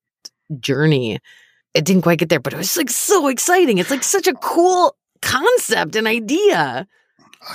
journey 0.59 1.19
it 1.73 1.83
didn't 1.85 2.01
quite 2.03 2.19
get 2.19 2.29
there 2.29 2.39
but 2.39 2.53
it 2.53 2.57
was 2.57 2.75
like 2.77 2.89
so 2.89 3.27
exciting 3.27 3.77
it's 3.77 3.91
like 3.91 4.03
such 4.03 4.25
a 4.27 4.33
cool 4.35 4.95
concept 5.21 5.95
and 5.97 6.07
idea 6.07 6.87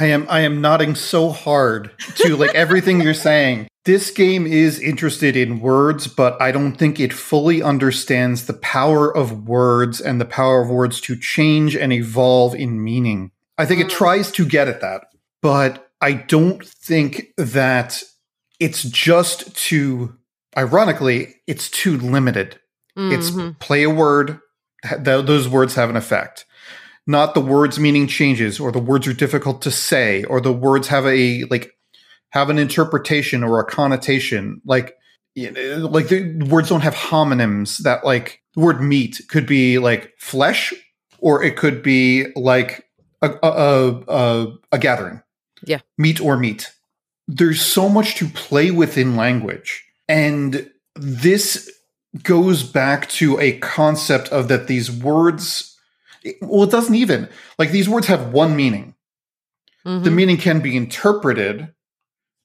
I 0.01 0.07
am 0.07 0.27
I 0.29 0.41
am 0.41 0.61
nodding 0.61 0.95
so 0.97 1.31
hard 1.31 1.91
to 2.17 2.37
like 2.37 2.53
everything 2.57 3.01
you're 3.01 3.15
saying. 3.15 3.69
This 3.85 4.11
game 4.11 4.45
is 4.45 4.81
interested 4.81 5.37
in 5.37 5.61
words, 5.61 6.09
but 6.09 6.37
I 6.43 6.51
don't 6.51 6.75
think 6.75 6.99
it 6.99 7.13
fully 7.13 7.63
understands 7.63 8.47
the 8.47 8.55
power 8.55 9.17
of 9.17 9.47
words 9.47 10.01
and 10.01 10.21
the 10.21 10.25
power 10.25 10.61
of 10.61 10.69
words 10.71 11.01
to 11.03 11.15
change 11.15 11.77
and 11.77 11.93
evolve 11.93 12.53
in 12.57 12.83
meaning. 12.83 13.31
I 13.59 13.65
think 13.65 13.81
it 13.81 13.87
Mm. 13.87 13.91
tries 14.01 14.33
to 14.33 14.45
get 14.45 14.67
at 14.67 14.81
that, 14.81 15.05
but 15.41 15.89
I 16.01 16.15
don't 16.15 16.67
think 16.67 17.29
that 17.37 18.03
it's 18.61 18.83
just 18.83 19.55
too 19.57 20.17
ironically, 20.57 21.35
it's 21.47 21.69
too 21.71 21.99
limited. 21.99 22.59
It's 22.97 23.31
Mhm. 23.31 23.59
play 23.59 23.83
a 23.83 23.91
word, 23.91 24.41
th- 24.83 25.03
those 25.27 25.49
words 25.49 25.75
have 25.75 25.91
an 25.91 25.97
effect. 25.97 26.47
Not 27.07 27.35
the 27.35 27.41
words 27.43 27.79
meaning 27.79 28.07
changes, 28.07 28.59
or 28.59 28.73
the 28.73 28.79
words 28.79 29.07
are 29.07 29.13
difficult 29.13 29.61
to 29.63 29.71
say, 29.71 30.25
or 30.25 30.41
the 30.41 30.53
words 30.53 30.89
have 30.89 31.05
a 31.07 31.45
like 31.51 31.73
have 32.31 32.49
an 32.51 32.59
interpretation 32.59 33.45
or 33.45 33.61
a 33.61 33.65
connotation. 33.65 34.61
Like, 34.65 34.95
you 35.35 35.51
know, 35.51 35.87
like 35.89 36.09
the 36.09 36.43
words 36.51 36.71
don't 36.71 36.81
have 36.81 36.95
homonyms. 36.95 37.79
That 37.83 38.05
like 38.05 38.41
the 38.55 38.61
word 38.63 38.81
meat 38.81 39.21
could 39.29 39.47
be 39.47 39.79
like 39.79 40.13
flesh, 40.19 40.73
or 41.19 41.43
it 41.43 41.57
could 41.57 41.83
be 41.83 42.27
like 42.35 42.83
a 43.23 43.31
a, 43.43 43.49
a, 43.51 44.03
a, 44.09 44.47
a 44.73 44.79
gathering. 44.79 45.21
Yeah. 45.67 45.81
meat 45.99 46.21
or 46.21 46.37
meat. 46.37 46.73
There's 47.29 47.61
so 47.61 47.89
much 47.89 48.15
to 48.17 48.29
play 48.29 48.71
with 48.71 48.97
in 48.97 49.17
language, 49.17 49.85
and 50.09 50.71
this 50.95 51.71
goes 52.23 52.63
back 52.63 53.09
to 53.11 53.39
a 53.41 53.59
concept 53.59 54.29
of 54.29 54.49
that 54.49 54.69
these 54.69 54.91
words 54.91 55.77
well 56.41 56.63
it 56.63 56.71
doesn't 56.71 56.95
even 56.95 57.29
like 57.59 57.71
these 57.73 57.91
words 57.91 58.07
have 58.07 58.33
one 58.33 58.57
meaning 58.57 58.95
the 59.85 59.91
Mhm. 59.91 60.15
meaning 60.15 60.37
can 60.39 60.61
be 60.61 60.77
interpreted 60.77 61.69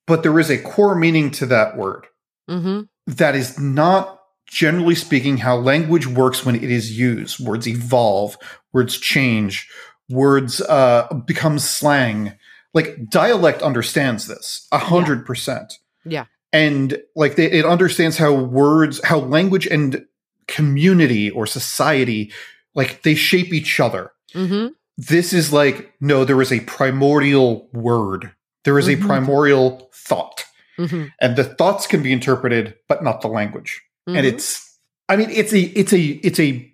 but 0.07 0.23
there 0.23 0.38
is 0.39 0.49
a 0.49 0.57
core 0.57 0.93
meaning 0.95 1.32
to 1.32 1.45
that 1.45 1.77
word 1.77 2.05
Mhm. 2.49 2.89
that 3.07 3.34
is 3.34 3.57
not 3.57 4.19
generally 4.45 4.93
speaking 4.93 5.38
how 5.38 5.55
language 5.55 6.05
works 6.05 6.45
when 6.45 6.55
it 6.55 6.69
is 6.69 6.99
used 6.99 7.39
words 7.39 7.65
evolve 7.65 8.38
words 8.73 8.97
change 8.97 9.69
words 10.09 10.59
uh, 10.61 11.07
become 11.25 11.57
slang 11.57 12.34
like 12.74 13.09
dialect 13.09 13.61
understands 13.61 14.28
this 14.28 14.67
a 14.72 14.78
hundred 14.78 15.26
percent 15.26 15.74
Yeah. 16.05 16.26
and 16.53 16.97
like 17.15 17.36
they, 17.36 17.51
it 17.51 17.65
understands 17.65 18.17
how 18.17 18.34
words 18.34 18.99
how 19.03 19.19
language 19.19 19.67
and 19.67 20.05
community 20.47 21.30
or 21.32 21.45
society 21.45 22.32
like 22.76 23.01
they 23.03 23.15
shape 23.15 23.53
each 23.53 23.80
other. 23.80 24.11
hmm 24.34 24.67
This 24.97 25.34
is 25.34 25.51
like 25.53 25.93
no, 26.01 26.26
there 26.26 26.41
is 26.41 26.51
a 26.51 26.59
primordial 26.61 27.69
word. 27.74 28.32
There 28.63 28.78
is 28.80 28.88
Mhm. 28.88 29.03
a 29.03 29.05
primordial 29.07 29.89
thought, 29.93 30.45
hmm 30.78 31.05
and 31.19 31.36
the 31.36 31.43
thoughts 31.43 31.88
can 31.88 32.01
be 32.03 32.11
interpreted, 32.13 32.76
but 32.88 33.03
not 33.03 33.22
the 33.22 33.28
language. 33.28 33.82
And 34.07 34.26
it's, 34.26 34.78
I 35.09 35.15
mean, 35.15 35.30
it's 35.30 35.53
a, 35.53 35.59
it's 35.59 35.93
a, 35.93 36.01
it's 36.01 36.39
a 36.39 36.69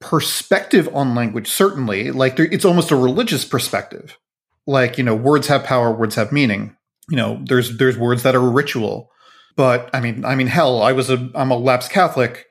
perspective 0.00 0.88
on 0.94 1.14
language. 1.14 1.48
Certainly, 1.48 2.10
like 2.12 2.36
there, 2.36 2.46
it's 2.46 2.64
almost 2.64 2.90
a 2.90 2.96
religious 2.96 3.44
perspective. 3.44 4.18
Like 4.66 4.98
you 4.98 5.04
know, 5.04 5.14
words 5.14 5.46
have 5.46 5.64
power, 5.64 5.92
words 5.92 6.14
have 6.16 6.32
meaning. 6.32 6.76
You 7.08 7.16
know, 7.16 7.40
there's 7.44 7.76
there's 7.78 7.96
words 7.96 8.22
that 8.24 8.34
are 8.34 8.50
ritual. 8.50 9.10
But 9.56 9.90
I 9.94 10.00
mean, 10.00 10.24
I 10.24 10.34
mean, 10.34 10.48
hell, 10.48 10.82
I 10.82 10.92
was 10.92 11.08
a, 11.08 11.30
I'm 11.34 11.50
a 11.50 11.56
lapsed 11.56 11.90
Catholic. 11.90 12.46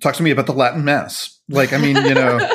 Talk 0.00 0.14
to 0.16 0.22
me 0.22 0.30
about 0.30 0.46
the 0.46 0.52
Latin 0.52 0.84
Mass. 0.84 1.40
Like, 1.48 1.72
I 1.72 1.78
mean, 1.78 1.96
you 1.96 2.14
know, 2.14 2.38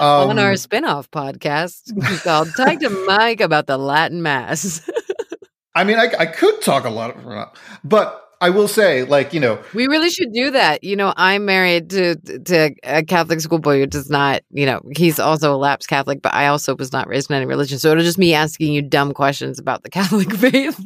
on 0.00 0.30
um, 0.30 0.38
our 0.38 0.56
spin-off 0.56 1.10
podcast 1.10 2.22
called 2.22 2.48
Talk 2.56 2.78
to 2.80 2.88
Mike 3.06 3.40
about 3.40 3.66
the 3.66 3.76
Latin 3.76 4.22
Mass. 4.22 4.88
I 5.74 5.84
mean, 5.84 5.98
I, 5.98 6.10
I 6.18 6.26
could 6.26 6.62
talk 6.62 6.84
a 6.84 6.90
lot, 6.90 7.16
of, 7.16 7.58
but 7.82 8.23
I 8.40 8.50
will 8.50 8.68
say, 8.68 9.04
like, 9.04 9.32
you 9.32 9.40
know, 9.40 9.58
we 9.74 9.86
really 9.86 10.10
should 10.10 10.32
do 10.32 10.50
that. 10.50 10.84
You 10.84 10.96
know, 10.96 11.14
I'm 11.16 11.44
married 11.44 11.90
to 11.90 12.16
to 12.16 12.74
a 12.84 13.02
Catholic 13.02 13.40
schoolboy 13.40 13.78
who 13.78 13.86
does 13.86 14.10
not, 14.10 14.42
you 14.50 14.66
know, 14.66 14.80
he's 14.96 15.18
also 15.18 15.54
a 15.54 15.56
lapsed 15.56 15.88
Catholic, 15.88 16.22
but 16.22 16.34
I 16.34 16.48
also 16.48 16.76
was 16.76 16.92
not 16.92 17.08
raised 17.08 17.30
in 17.30 17.36
any 17.36 17.46
religion. 17.46 17.78
So 17.78 17.90
it'll 17.90 18.02
just 18.04 18.18
me 18.18 18.34
asking 18.34 18.72
you 18.72 18.82
dumb 18.82 19.12
questions 19.12 19.58
about 19.58 19.82
the 19.82 19.90
Catholic 19.98 20.34
faith. 20.34 20.78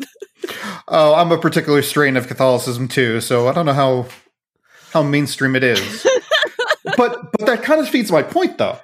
oh, 0.89 1.15
I'm 1.15 1.33
a 1.33 1.39
particular 1.39 1.83
strain 1.83 2.17
of 2.17 2.27
Catholicism 2.29 2.89
too, 2.89 3.21
so 3.21 3.49
I 3.49 3.53
don't 3.53 3.67
know 3.67 3.73
how 3.73 4.07
how 4.93 5.03
mainstream 5.03 5.57
it 5.57 5.65
is. 5.65 6.07
but 6.97 7.33
but 7.33 7.47
that 7.47 7.63
kind 7.63 7.81
of 7.81 7.89
feeds 7.89 8.13
my 8.13 8.23
point, 8.23 8.59
though. 8.59 8.79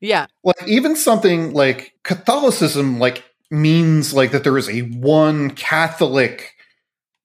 yeah. 0.00 0.26
Like, 0.44 0.66
even 0.66 0.96
something 0.96 1.52
like 1.52 1.94
Catholicism, 2.02 2.98
like, 2.98 3.24
means 3.50 4.12
like 4.12 4.32
that 4.32 4.44
there 4.44 4.58
is 4.58 4.68
a 4.68 4.80
one 4.82 5.50
Catholic 5.50 6.54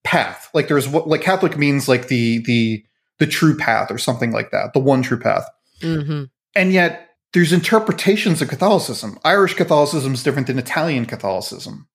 path. 0.04 0.50
Like, 0.54 0.68
there's 0.68 0.88
what 0.88 1.08
like 1.08 1.22
Catholic 1.22 1.58
means 1.58 1.88
like 1.88 2.08
the 2.08 2.40
the 2.40 2.84
the 3.20 3.28
true 3.28 3.56
path 3.58 3.92
or 3.92 3.98
something 3.98 4.32
like 4.32 4.52
that, 4.52 4.74
the 4.74 4.80
one 4.80 5.02
true 5.02 5.20
path. 5.20 5.48
hmm 5.82 6.24
and 6.56 6.72
yet 6.72 7.10
there's 7.34 7.52
interpretations 7.52 8.42
of 8.42 8.48
Catholicism. 8.48 9.18
Irish 9.26 9.56
Catholicism 9.56 10.14
is 10.14 10.22
different 10.22 10.48
than 10.48 10.60
Italian 10.60 11.06
Catholicism. 11.08 11.88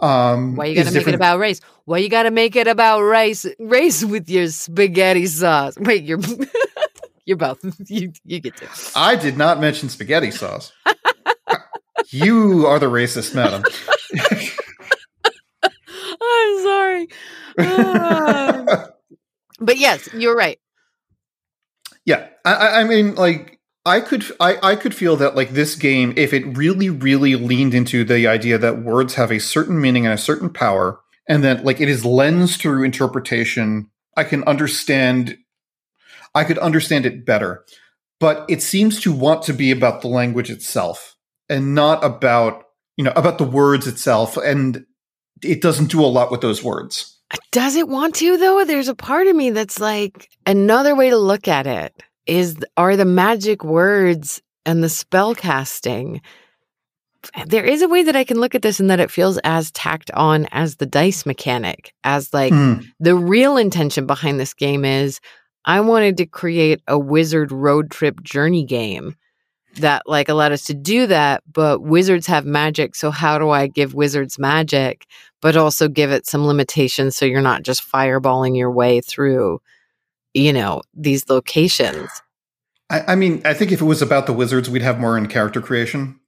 Um, 0.00 0.56
Why 0.56 0.66
you 0.66 0.74
gotta 0.74 0.90
make 0.92 1.06
it 1.06 1.14
about 1.14 1.38
race? 1.38 1.60
Why 1.84 1.98
you 1.98 2.08
gotta 2.08 2.32
make 2.32 2.56
it 2.56 2.66
about 2.66 3.02
race? 3.02 3.46
Race 3.60 4.04
with 4.04 4.28
your 4.28 4.48
spaghetti 4.48 5.26
sauce. 5.26 5.76
Wait, 5.80 6.02
you're 6.02 6.18
you're 7.24 7.36
both. 7.36 7.64
You 7.88 8.12
you 8.24 8.40
get 8.40 8.56
to. 8.56 8.68
I 8.96 9.14
did 9.16 9.36
not 9.36 9.60
mention 9.60 9.88
spaghetti 9.88 10.32
sauce. 10.32 10.72
you 12.08 12.66
are 12.66 12.80
the 12.80 12.86
racist, 12.86 13.34
madam. 13.34 13.62
Sorry. 16.64 17.08
Ah. 17.58 18.88
but 19.60 19.76
yes, 19.78 20.08
you're 20.14 20.36
right. 20.36 20.58
yeah, 22.04 22.28
I- 22.44 22.54
I, 22.54 22.80
I 22.80 22.84
mean, 22.84 23.14
like, 23.14 23.60
I 23.86 24.00
could, 24.00 24.24
I, 24.40 24.56
I 24.62 24.76
could 24.76 24.94
feel 24.94 25.16
that, 25.16 25.36
like, 25.36 25.50
this 25.50 25.74
game, 25.76 26.14
if 26.16 26.32
it 26.32 26.56
really, 26.56 26.88
really 26.90 27.34
leaned 27.36 27.74
into 27.74 28.02
the 28.04 28.26
idea 28.26 28.56
that 28.58 28.82
words 28.82 29.14
have 29.14 29.30
a 29.30 29.38
certain 29.38 29.80
meaning 29.80 30.06
and 30.06 30.14
a 30.14 30.18
certain 30.18 30.48
power, 30.50 31.00
and 31.28 31.44
that, 31.44 31.64
like, 31.64 31.80
it 31.80 31.88
is 31.90 32.04
lensed 32.04 32.60
through 32.62 32.84
interpretation, 32.84 33.90
I 34.16 34.24
can 34.24 34.42
understand, 34.44 35.36
I 36.34 36.44
could 36.44 36.58
understand 36.58 37.04
it 37.06 37.26
better. 37.26 37.64
But 38.20 38.46
it 38.48 38.62
seems 38.62 39.00
to 39.02 39.12
want 39.12 39.42
to 39.44 39.52
be 39.52 39.70
about 39.70 40.00
the 40.00 40.08
language 40.08 40.50
itself 40.50 41.16
and 41.50 41.74
not 41.74 42.02
about, 42.04 42.64
you 42.96 43.04
know, 43.04 43.12
about 43.16 43.36
the 43.38 43.44
words 43.44 43.86
itself. 43.86 44.36
And 44.38 44.86
it 45.44 45.60
doesn't 45.62 45.90
do 45.90 46.00
a 46.00 46.06
lot 46.06 46.30
with 46.30 46.40
those 46.40 46.62
words. 46.62 47.10
Does 47.52 47.74
it 47.76 47.88
want 47.88 48.14
to 48.16 48.36
though? 48.36 48.64
There's 48.64 48.88
a 48.88 48.94
part 48.94 49.26
of 49.26 49.34
me 49.36 49.50
that's 49.50 49.80
like 49.80 50.28
another 50.46 50.94
way 50.94 51.10
to 51.10 51.16
look 51.16 51.48
at 51.48 51.66
it 51.66 51.92
is 52.26 52.56
are 52.76 52.96
the 52.96 53.04
magic 53.04 53.64
words 53.64 54.40
and 54.66 54.82
the 54.82 54.88
spell 54.88 55.34
casting. 55.34 56.20
There 57.46 57.64
is 57.64 57.80
a 57.80 57.88
way 57.88 58.02
that 58.02 58.16
I 58.16 58.24
can 58.24 58.38
look 58.38 58.54
at 58.54 58.62
this 58.62 58.78
and 58.80 58.90
that 58.90 59.00
it 59.00 59.10
feels 59.10 59.38
as 59.44 59.70
tacked 59.72 60.10
on 60.12 60.46
as 60.52 60.76
the 60.76 60.86
dice 60.86 61.24
mechanic, 61.24 61.94
as 62.04 62.32
like 62.34 62.52
Hmm. 62.52 62.80
the 63.00 63.14
real 63.16 63.56
intention 63.56 64.06
behind 64.06 64.38
this 64.38 64.52
game 64.54 64.84
is 64.84 65.20
I 65.64 65.80
wanted 65.80 66.18
to 66.18 66.26
create 66.26 66.82
a 66.86 66.98
wizard 66.98 67.50
road 67.50 67.90
trip 67.90 68.22
journey 68.22 68.64
game 68.64 69.16
that 69.76 70.02
like 70.06 70.28
allowed 70.28 70.52
us 70.52 70.64
to 70.66 70.74
do 70.74 71.06
that, 71.06 71.42
but 71.50 71.80
wizards 71.80 72.26
have 72.26 72.44
magic. 72.44 72.94
So 72.94 73.10
how 73.10 73.38
do 73.38 73.48
I 73.50 73.66
give 73.68 73.94
wizards 73.94 74.38
magic, 74.38 75.06
but 75.44 75.58
also 75.58 75.88
give 75.88 76.10
it 76.10 76.26
some 76.26 76.46
limitations 76.46 77.14
so 77.14 77.26
you're 77.26 77.42
not 77.42 77.62
just 77.62 77.86
fireballing 77.86 78.56
your 78.56 78.70
way 78.70 79.02
through, 79.02 79.60
you 80.32 80.54
know, 80.54 80.80
these 80.94 81.28
locations. 81.28 82.08
I, 82.88 83.02
I 83.08 83.14
mean, 83.14 83.42
I 83.44 83.52
think 83.52 83.70
if 83.70 83.82
it 83.82 83.84
was 83.84 84.00
about 84.00 84.24
the 84.24 84.32
wizards, 84.32 84.70
we'd 84.70 84.80
have 84.80 84.98
more 84.98 85.18
in 85.18 85.26
character 85.26 85.60
creation. 85.60 86.18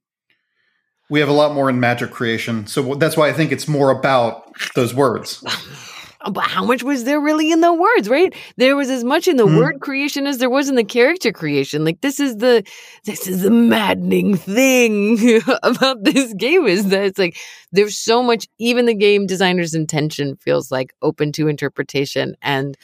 We 1.08 1.20
have 1.20 1.30
a 1.30 1.32
lot 1.32 1.54
more 1.54 1.70
in 1.70 1.80
magic 1.80 2.10
creation, 2.10 2.66
so 2.66 2.94
that's 2.96 3.16
why 3.16 3.30
I 3.30 3.32
think 3.32 3.52
it's 3.52 3.66
more 3.66 3.90
about 3.90 4.52
those 4.74 4.92
words. 4.92 5.42
But 6.30 6.44
how 6.44 6.64
much 6.64 6.82
was 6.82 7.04
there 7.04 7.20
really 7.20 7.52
in 7.52 7.60
the 7.60 7.72
words, 7.72 8.08
right? 8.08 8.34
There 8.56 8.76
was 8.76 8.90
as 8.90 9.04
much 9.04 9.28
in 9.28 9.36
the 9.36 9.46
Mhm. 9.46 9.56
word 9.56 9.80
creation 9.80 10.26
as 10.26 10.38
there 10.38 10.50
was 10.50 10.68
in 10.68 10.74
the 10.74 10.84
character 10.84 11.32
creation. 11.32 11.84
Like 11.84 12.00
this 12.00 12.18
is 12.20 12.36
the 12.36 12.64
this 13.04 13.26
is 13.26 13.42
the 13.42 13.50
maddening 13.50 14.36
thing 14.36 15.40
about 15.62 16.02
this 16.04 16.34
game 16.34 16.66
is 16.66 16.88
that 16.88 17.04
it's 17.04 17.18
like 17.18 17.36
there's 17.72 17.96
so 17.96 18.22
much 18.22 18.46
even 18.58 18.86
the 18.86 18.94
game 18.94 19.26
designer's 19.26 19.74
intention 19.74 20.36
feels 20.36 20.70
like 20.70 20.92
open 21.02 21.32
to 21.32 21.48
interpretation 21.48 22.34
and 22.42 22.76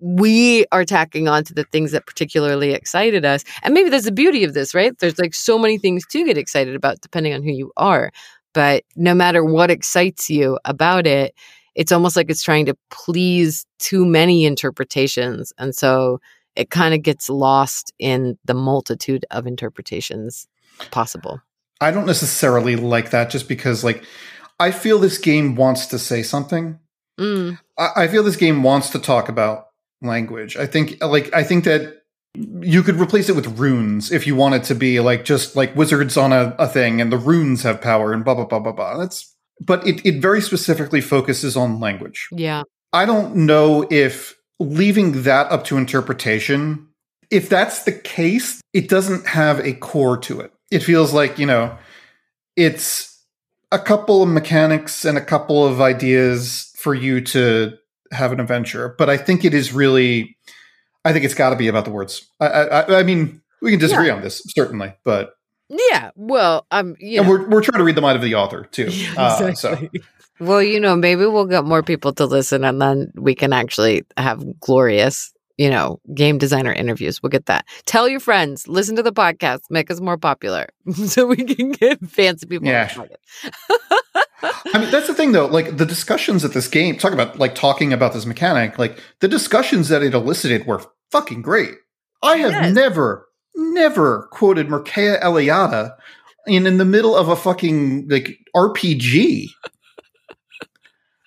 we 0.00 0.64
are 0.72 0.84
tacking 0.84 1.28
on 1.28 1.44
to 1.44 1.54
the 1.54 1.64
things 1.64 1.92
that 1.92 2.06
particularly 2.06 2.72
excited 2.72 3.24
us. 3.24 3.44
And 3.62 3.74
maybe 3.74 3.90
that's 3.90 4.06
the 4.06 4.12
beauty 4.12 4.44
of 4.44 4.54
this, 4.54 4.74
right? 4.74 4.98
There's 4.98 5.18
like 5.18 5.34
so 5.34 5.58
many 5.58 5.76
things 5.78 6.06
to 6.12 6.24
get 6.24 6.38
excited 6.38 6.74
about 6.74 7.00
depending 7.02 7.34
on 7.34 7.42
who 7.42 7.50
you 7.50 7.70
are. 7.76 8.10
But 8.54 8.84
no 8.96 9.14
matter 9.14 9.44
what 9.44 9.70
excites 9.70 10.30
you 10.30 10.58
about 10.64 11.06
it, 11.06 11.34
it's 11.74 11.92
almost 11.92 12.16
like 12.16 12.30
it's 12.30 12.42
trying 12.42 12.66
to 12.66 12.76
please 12.90 13.66
too 13.78 14.04
many 14.04 14.44
interpretations. 14.44 15.52
And 15.58 15.74
so 15.74 16.20
it 16.56 16.70
kind 16.70 16.94
of 16.94 17.02
gets 17.02 17.30
lost 17.30 17.92
in 17.98 18.38
the 18.44 18.54
multitude 18.54 19.24
of 19.30 19.46
interpretations 19.46 20.48
possible. 20.90 21.40
I 21.80 21.90
don't 21.90 22.06
necessarily 22.06 22.76
like 22.76 23.10
that 23.10 23.30
just 23.30 23.48
because, 23.48 23.82
like, 23.84 24.04
I 24.58 24.70
feel 24.70 24.98
this 24.98 25.16
game 25.16 25.54
wants 25.54 25.86
to 25.86 25.98
say 25.98 26.22
something. 26.22 26.78
Mm, 27.18 27.58
I, 27.78 27.90
I 27.96 28.08
feel 28.08 28.22
this 28.22 28.36
game 28.36 28.62
wants 28.62 28.90
to 28.90 28.98
talk 28.98 29.28
about 29.28 29.68
language. 30.02 30.56
I 30.56 30.66
think, 30.66 31.02
like, 31.02 31.32
I 31.32 31.42
think 31.42 31.64
that 31.64 32.00
you 32.34 32.82
could 32.82 33.00
replace 33.00 33.28
it 33.28 33.36
with 33.36 33.58
runes 33.58 34.12
if 34.12 34.26
you 34.26 34.36
want 34.36 34.54
it 34.54 34.64
to 34.64 34.74
be 34.74 35.00
like 35.00 35.24
just 35.24 35.56
like 35.56 35.74
wizards 35.74 36.16
on 36.16 36.32
a, 36.32 36.54
a 36.58 36.68
thing 36.68 37.00
and 37.00 37.10
the 37.10 37.18
runes 37.18 37.62
have 37.62 37.80
power 37.80 38.12
and 38.12 38.24
blah 38.24 38.34
blah 38.34 38.44
blah 38.44 38.60
blah 38.60 38.72
blah. 38.72 38.96
That's 38.96 39.34
but 39.60 39.86
it, 39.86 40.04
it 40.04 40.20
very 40.20 40.40
specifically 40.40 41.00
focuses 41.00 41.56
on 41.56 41.80
language. 41.80 42.28
yeah. 42.32 42.62
I 42.92 43.06
don't 43.06 43.36
know 43.36 43.86
if 43.88 44.36
leaving 44.58 45.22
that 45.22 45.50
up 45.52 45.64
to 45.66 45.76
interpretation, 45.76 46.88
if 47.30 47.48
that's 47.48 47.84
the 47.84 47.92
case, 47.92 48.60
it 48.72 48.88
doesn't 48.88 49.26
have 49.26 49.60
a 49.60 49.74
core 49.74 50.18
to 50.18 50.40
it. 50.40 50.52
It 50.72 50.80
feels 50.80 51.12
like, 51.12 51.38
you 51.38 51.46
know, 51.46 51.78
it's 52.56 53.24
a 53.72 53.78
couple 53.78 54.22
of 54.22 54.28
mechanics 54.28 55.04
and 55.04 55.16
a 55.16 55.24
couple 55.24 55.64
of 55.64 55.80
ideas 55.80 56.72
for 56.76 56.94
you 56.94 57.20
to 57.20 57.78
have 58.12 58.32
an 58.32 58.40
adventure. 58.40 58.94
But 58.98 59.08
I 59.08 59.16
think 59.16 59.44
it 59.44 59.54
is 59.54 59.72
really, 59.72 60.36
I 61.04 61.12
think 61.12 61.24
it's 61.24 61.34
got 61.34 61.50
to 61.50 61.56
be 61.56 61.68
about 61.68 61.84
the 61.84 61.92
words. 61.92 62.28
I, 62.40 62.46
I, 62.46 62.98
I 63.00 63.02
mean, 63.04 63.40
we 63.62 63.70
can 63.70 63.80
disagree 63.80 64.10
on 64.10 64.22
this, 64.22 64.42
certainly, 64.48 64.94
but 65.04 65.34
Yeah. 65.90 66.10
Well, 66.16 66.66
um, 66.70 66.96
you 66.98 67.20
and 67.20 67.28
know. 67.28 67.34
we're, 67.34 67.48
we're 67.48 67.62
trying 67.62 67.78
to 67.78 67.84
read 67.84 67.94
the 67.96 68.00
mind 68.00 68.16
of 68.16 68.22
the 68.22 68.34
author, 68.34 68.64
too. 68.72 68.88
Yeah, 68.90 69.14
Uh, 69.16 69.54
so. 69.54 69.88
Well, 70.40 70.62
you 70.62 70.80
know, 70.80 70.96
maybe 70.96 71.26
we'll 71.26 71.44
get 71.46 71.64
more 71.64 71.82
people 71.82 72.12
to 72.14 72.26
listen 72.26 72.64
and 72.64 72.80
then 72.80 73.12
we 73.14 73.34
can 73.34 73.52
actually 73.52 74.04
have 74.16 74.42
glorious, 74.60 75.32
you 75.58 75.68
know, 75.68 76.00
game 76.14 76.38
designer 76.38 76.72
interviews. 76.72 77.22
We'll 77.22 77.28
get 77.30 77.44
that. 77.46 77.66
Tell 77.84 78.08
your 78.08 78.20
friends, 78.20 78.66
listen 78.66 78.96
to 78.96 79.02
the 79.02 79.12
podcast, 79.12 79.60
make 79.68 79.90
us 79.90 80.00
more 80.00 80.16
popular 80.16 80.66
so 81.06 81.26
we 81.26 81.36
can 81.36 81.72
get 81.72 82.00
fancy 82.08 82.46
people. 82.46 82.66
Yeah. 82.68 82.90
I 84.42 84.78
mean, 84.78 84.90
that's 84.90 85.06
the 85.06 85.14
thing, 85.14 85.32
though. 85.32 85.46
Like 85.46 85.76
the 85.76 85.84
discussions 85.86 86.44
at 86.44 86.52
this 86.54 86.68
game, 86.68 86.96
talk 86.96 87.12
about 87.12 87.38
like 87.38 87.54
talking 87.54 87.92
about 87.92 88.14
this 88.14 88.24
mechanic. 88.24 88.78
Like 88.78 88.98
the 89.20 89.28
discussions 89.28 89.88
that 89.88 90.02
it 90.02 90.14
elicited 90.14 90.66
were 90.66 90.82
fucking 91.10 91.42
great. 91.42 91.74
I 92.22 92.36
have 92.38 92.52
Yes. 92.52 92.74
never, 92.74 93.26
never 93.54 94.28
quoted 94.30 94.68
Mircea 94.68 95.20
Eliade 95.22 95.92
in 96.46 96.66
in 96.66 96.78
the 96.78 96.84
middle 96.84 97.16
of 97.16 97.28
a 97.28 97.36
fucking 97.36 98.08
like 98.08 98.38
RPG. 98.54 99.48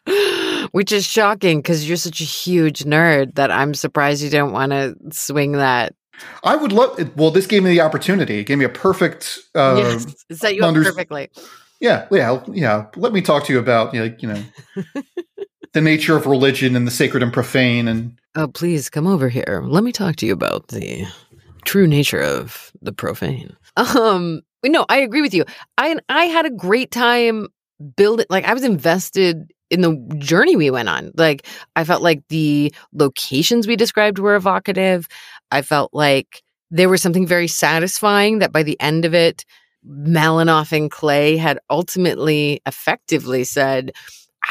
Which 0.71 0.91
is 0.91 1.05
shocking 1.05 1.59
because 1.59 1.87
you're 1.87 1.97
such 1.97 2.19
a 2.19 2.25
huge 2.25 2.83
nerd 2.83 3.35
that 3.35 3.51
I'm 3.51 3.73
surprised 3.73 4.23
you 4.23 4.29
don't 4.29 4.51
want 4.51 4.71
to 4.71 4.95
swing 5.11 5.53
that 5.53 5.93
I 6.43 6.55
would 6.55 6.71
love. 6.71 7.15
Well, 7.17 7.31
this 7.31 7.47
gave 7.47 7.63
me 7.63 7.69
the 7.71 7.81
opportunity. 7.81 8.39
It 8.39 8.45
gave 8.45 8.57
me 8.57 8.65
a 8.65 8.69
perfect. 8.69 9.39
Uh, 9.55 9.75
yes, 9.77 10.05
it 10.29 10.37
set 10.37 10.55
you 10.55 10.63
up 10.63 10.73
perfectly. 10.73 11.29
Yeah, 11.79 12.07
yeah, 12.11 12.43
yeah. 12.51 12.85
Let 12.95 13.13
me 13.13 13.21
talk 13.21 13.45
to 13.45 13.53
you 13.53 13.59
about 13.59 13.93
you 13.93 13.99
know, 13.99 14.15
you 14.19 14.27
know 14.27 14.43
the 15.73 15.81
nature 15.81 16.15
of 16.15 16.25
religion 16.25 16.75
and 16.75 16.87
the 16.87 16.91
sacred 16.91 17.23
and 17.23 17.33
profane 17.33 17.87
and. 17.87 18.17
Oh, 18.35 18.47
please 18.47 18.89
come 18.89 19.05
over 19.05 19.29
here. 19.29 19.61
Let 19.63 19.83
me 19.83 19.91
talk 19.91 20.15
to 20.17 20.25
you 20.25 20.33
about 20.33 20.69
the 20.69 21.05
true 21.65 21.87
nature 21.87 22.21
of 22.21 22.71
the 22.81 22.93
profane. 22.93 23.55
Um, 23.75 24.41
no, 24.63 24.85
I 24.89 24.99
agree 24.99 25.21
with 25.21 25.33
you. 25.33 25.45
I 25.77 25.97
I 26.09 26.25
had 26.25 26.45
a 26.45 26.51
great 26.51 26.91
time 26.91 27.47
building. 27.95 28.25
Like 28.29 28.45
I 28.45 28.53
was 28.53 28.63
invested 28.63 29.51
in 29.69 29.81
the 29.81 30.15
journey 30.19 30.55
we 30.55 30.69
went 30.69 30.89
on. 30.89 31.11
Like 31.15 31.47
I 31.75 31.83
felt 31.83 32.01
like 32.01 32.21
the 32.29 32.73
locations 32.93 33.67
we 33.67 33.75
described 33.75 34.19
were 34.19 34.35
evocative. 34.35 35.07
I 35.51 35.61
felt 35.63 35.93
like 35.93 36.43
there 36.69 36.89
was 36.89 37.01
something 37.01 37.27
very 37.27 37.47
satisfying 37.47 38.39
that 38.39 38.51
by 38.51 38.63
the 38.63 38.79
end 38.79 39.05
of 39.05 39.13
it, 39.13 39.45
Malinoff 39.87 40.71
and 40.71 40.89
Clay 40.89 41.37
had 41.37 41.59
ultimately 41.69 42.61
effectively 42.65 43.43
said, 43.43 43.91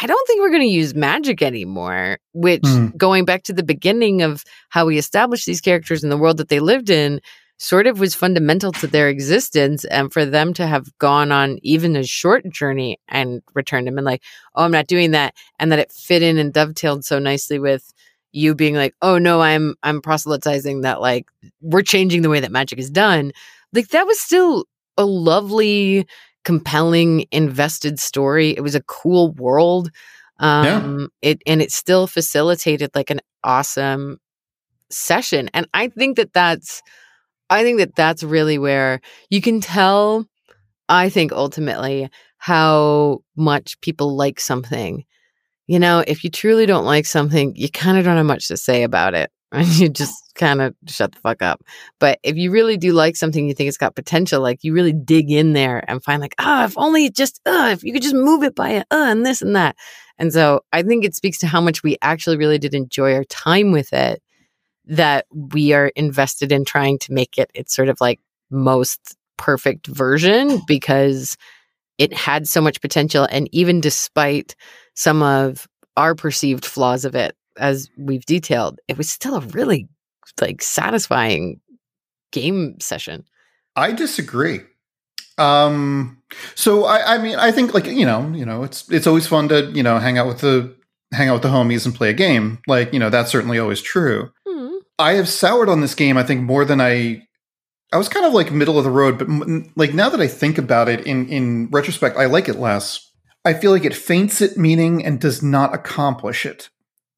I 0.00 0.06
don't 0.06 0.26
think 0.26 0.40
we're 0.40 0.50
going 0.50 0.62
to 0.62 0.68
use 0.68 0.94
magic 0.94 1.42
anymore, 1.42 2.18
which 2.32 2.62
mm. 2.62 2.96
going 2.96 3.24
back 3.24 3.42
to 3.44 3.52
the 3.52 3.62
beginning 3.62 4.22
of 4.22 4.44
how 4.70 4.86
we 4.86 4.98
established 4.98 5.46
these 5.46 5.60
characters 5.60 6.02
in 6.02 6.10
the 6.10 6.16
world 6.16 6.38
that 6.38 6.48
they 6.48 6.60
lived 6.60 6.90
in, 6.90 7.20
sort 7.58 7.86
of 7.86 8.00
was 8.00 8.14
fundamental 8.14 8.72
to 8.72 8.86
their 8.86 9.08
existence. 9.08 9.84
And 9.84 10.12
for 10.12 10.24
them 10.24 10.54
to 10.54 10.66
have 10.66 10.86
gone 10.98 11.30
on 11.30 11.58
even 11.62 11.94
a 11.94 12.04
short 12.04 12.48
journey 12.50 12.98
and 13.08 13.42
returned 13.54 13.86
them 13.86 13.98
and 13.98 14.04
like, 14.04 14.22
oh, 14.54 14.64
I'm 14.64 14.72
not 14.72 14.86
doing 14.86 15.12
that. 15.12 15.34
And 15.58 15.70
that 15.70 15.78
it 15.78 15.92
fit 15.92 16.22
in 16.22 16.38
and 16.38 16.52
dovetailed 16.52 17.04
so 17.04 17.18
nicely 17.18 17.58
with 17.58 17.92
you 18.32 18.54
being 18.54 18.74
like, 18.74 18.94
oh 19.02 19.18
no, 19.18 19.42
I'm 19.42 19.74
I'm 19.82 20.00
proselytizing 20.00 20.80
that 20.80 21.00
like 21.00 21.26
we're 21.60 21.82
changing 21.82 22.22
the 22.22 22.30
way 22.30 22.40
that 22.40 22.50
magic 22.50 22.78
is 22.78 22.90
done. 22.90 23.32
Like 23.72 23.88
that 23.88 24.06
was 24.06 24.18
still 24.18 24.64
a 24.96 25.04
lovely 25.04 26.06
compelling, 26.44 27.26
invested 27.30 27.98
story. 27.98 28.50
It 28.50 28.62
was 28.62 28.74
a 28.74 28.82
cool 28.82 29.32
world. 29.32 29.90
Um, 30.38 31.10
yeah. 31.22 31.30
it 31.30 31.42
and 31.46 31.62
it 31.62 31.70
still 31.70 32.06
facilitated 32.06 32.90
like 32.94 33.10
an 33.10 33.20
awesome 33.44 34.18
session. 34.90 35.50
And 35.54 35.68
I 35.72 35.88
think 35.88 36.16
that 36.16 36.32
that's 36.32 36.82
I 37.50 37.62
think 37.62 37.78
that 37.78 37.94
that's 37.94 38.22
really 38.22 38.58
where 38.58 39.00
you 39.30 39.40
can 39.40 39.60
tell 39.60 40.26
I 40.88 41.08
think 41.08 41.32
ultimately 41.32 42.10
how 42.38 43.22
much 43.36 43.80
people 43.80 44.16
like 44.16 44.40
something. 44.40 45.04
You 45.68 45.78
know, 45.78 46.02
if 46.06 46.24
you 46.24 46.30
truly 46.30 46.66
don't 46.66 46.84
like 46.84 47.06
something, 47.06 47.54
you 47.54 47.70
kind 47.70 47.98
of 47.98 48.04
don't 48.04 48.16
have 48.16 48.26
much 48.26 48.48
to 48.48 48.56
say 48.56 48.82
about 48.82 49.14
it 49.14 49.30
and 49.52 49.66
you 49.68 49.88
just 49.88 50.21
kind 50.34 50.60
of 50.60 50.74
shut 50.86 51.12
the 51.12 51.18
fuck 51.20 51.42
up. 51.42 51.62
But 51.98 52.18
if 52.22 52.36
you 52.36 52.50
really 52.50 52.76
do 52.76 52.92
like 52.92 53.16
something, 53.16 53.46
you 53.46 53.54
think 53.54 53.68
it's 53.68 53.78
got 53.78 53.94
potential, 53.94 54.40
like 54.40 54.64
you 54.64 54.72
really 54.72 54.92
dig 54.92 55.30
in 55.30 55.52
there 55.52 55.84
and 55.88 56.02
find 56.02 56.20
like, 56.20 56.34
oh, 56.38 56.64
if 56.64 56.76
only 56.76 57.10
just, 57.10 57.40
uh, 57.46 57.70
if 57.72 57.84
you 57.84 57.92
could 57.92 58.02
just 58.02 58.14
move 58.14 58.42
it 58.42 58.54
by 58.54 58.70
a, 58.70 58.80
uh, 58.80 58.84
and 58.90 59.24
this 59.26 59.42
and 59.42 59.56
that. 59.56 59.76
And 60.18 60.32
so 60.32 60.60
I 60.72 60.82
think 60.82 61.04
it 61.04 61.14
speaks 61.14 61.38
to 61.38 61.46
how 61.46 61.60
much 61.60 61.82
we 61.82 61.96
actually 62.02 62.36
really 62.36 62.58
did 62.58 62.74
enjoy 62.74 63.14
our 63.14 63.24
time 63.24 63.72
with 63.72 63.92
it 63.92 64.22
that 64.86 65.26
we 65.30 65.72
are 65.72 65.92
invested 65.94 66.52
in 66.52 66.64
trying 66.64 66.98
to 66.98 67.12
make 67.12 67.38
it 67.38 67.50
its 67.54 67.74
sort 67.74 67.88
of 67.88 68.00
like 68.00 68.20
most 68.50 69.16
perfect 69.36 69.86
version 69.86 70.60
because 70.66 71.36
it 71.98 72.12
had 72.12 72.48
so 72.48 72.60
much 72.60 72.80
potential. 72.80 73.26
And 73.30 73.48
even 73.52 73.80
despite 73.80 74.54
some 74.94 75.22
of 75.22 75.66
our 75.96 76.14
perceived 76.14 76.64
flaws 76.64 77.04
of 77.04 77.14
it, 77.14 77.36
as 77.58 77.90
we've 77.98 78.24
detailed, 78.24 78.80
it 78.88 78.96
was 78.96 79.10
still 79.10 79.36
a 79.36 79.40
really 79.40 79.88
like 80.40 80.62
satisfying 80.62 81.60
game 82.32 82.78
session. 82.80 83.24
I 83.76 83.92
disagree. 83.92 84.60
Um, 85.38 86.22
so 86.54 86.84
I, 86.84 87.14
I 87.14 87.18
mean, 87.18 87.36
I 87.36 87.52
think 87.52 87.74
like 87.74 87.86
you 87.86 88.06
know, 88.06 88.28
you 88.34 88.44
know, 88.44 88.64
it's 88.64 88.90
it's 88.90 89.06
always 89.06 89.26
fun 89.26 89.48
to 89.48 89.70
you 89.72 89.82
know 89.82 89.98
hang 89.98 90.18
out 90.18 90.26
with 90.26 90.40
the 90.40 90.74
hang 91.12 91.28
out 91.28 91.34
with 91.34 91.42
the 91.42 91.48
homies 91.48 91.86
and 91.86 91.94
play 91.94 92.10
a 92.10 92.14
game. 92.14 92.58
Like 92.66 92.92
you 92.92 92.98
know, 92.98 93.10
that's 93.10 93.30
certainly 93.30 93.58
always 93.58 93.80
true. 93.80 94.30
Mm-hmm. 94.46 94.76
I 94.98 95.14
have 95.14 95.28
soured 95.28 95.68
on 95.68 95.80
this 95.80 95.94
game. 95.94 96.16
I 96.16 96.22
think 96.22 96.42
more 96.42 96.64
than 96.64 96.80
I. 96.80 97.26
I 97.94 97.98
was 97.98 98.08
kind 98.08 98.24
of 98.24 98.32
like 98.32 98.50
middle 98.50 98.78
of 98.78 98.84
the 98.84 98.90
road, 98.90 99.18
but 99.18 99.28
like 99.76 99.92
now 99.92 100.08
that 100.08 100.20
I 100.20 100.26
think 100.26 100.56
about 100.56 100.88
it 100.88 101.06
in 101.06 101.28
in 101.28 101.68
retrospect, 101.68 102.16
I 102.16 102.24
like 102.24 102.48
it 102.48 102.56
less. 102.56 103.10
I 103.44 103.52
feel 103.52 103.70
like 103.70 103.84
it 103.84 103.94
feints 103.94 104.40
at 104.40 104.56
meaning 104.56 105.04
and 105.04 105.20
does 105.20 105.42
not 105.42 105.74
accomplish 105.74 106.46
it. 106.46 106.70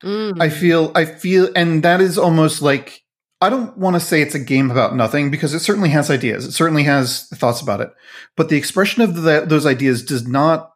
Mm. 0.04 0.40
I 0.40 0.50
feel, 0.50 0.92
I 0.94 1.06
feel, 1.06 1.48
and 1.56 1.82
that 1.82 2.00
is 2.00 2.18
almost 2.18 2.60
like, 2.60 3.00
I 3.40 3.48
don't 3.50 3.76
want 3.76 3.94
to 3.94 4.00
say 4.00 4.20
it's 4.20 4.34
a 4.34 4.38
game 4.38 4.70
about 4.70 4.94
nothing 4.94 5.30
because 5.30 5.54
it 5.54 5.60
certainly 5.60 5.88
has 5.90 6.10
ideas. 6.10 6.44
It 6.44 6.52
certainly 6.52 6.84
has 6.84 7.26
thoughts 7.28 7.60
about 7.60 7.80
it. 7.80 7.90
But 8.36 8.48
the 8.48 8.56
expression 8.56 9.02
of 9.02 9.22
the, 9.22 9.44
those 9.46 9.66
ideas 9.66 10.04
does 10.04 10.26
not, 10.26 10.72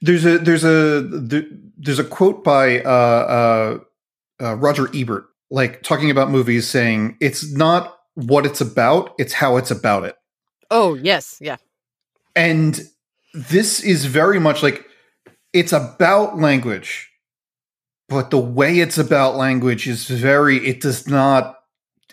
there's 0.00 0.24
a, 0.24 0.38
there's 0.38 0.64
a, 0.64 1.02
there's 1.76 1.98
a 1.98 2.04
quote 2.04 2.44
by, 2.44 2.80
uh, 2.80 2.88
uh, 2.88 3.78
uh, 4.44 4.54
Roger 4.56 4.88
Ebert, 4.94 5.26
like 5.50 5.82
talking 5.82 6.10
about 6.10 6.30
movies 6.30 6.68
saying 6.68 7.16
it's 7.20 7.52
not 7.52 7.96
what 8.14 8.46
it's 8.46 8.60
about, 8.60 9.14
it's 9.18 9.32
how 9.32 9.56
it's 9.56 9.70
about 9.70 10.04
it. 10.04 10.16
Oh, 10.70 10.94
yes. 10.94 11.38
Yeah. 11.40 11.56
And 12.36 12.80
this 13.32 13.80
is 13.82 14.06
very 14.06 14.38
much 14.38 14.62
like 14.62 14.84
it's 15.52 15.72
about 15.72 16.38
language 16.38 17.10
but 18.08 18.30
the 18.30 18.38
way 18.38 18.80
it's 18.80 18.98
about 18.98 19.36
language 19.36 19.86
is 19.86 20.06
very 20.08 20.58
it 20.66 20.80
does 20.80 21.08
not 21.08 21.56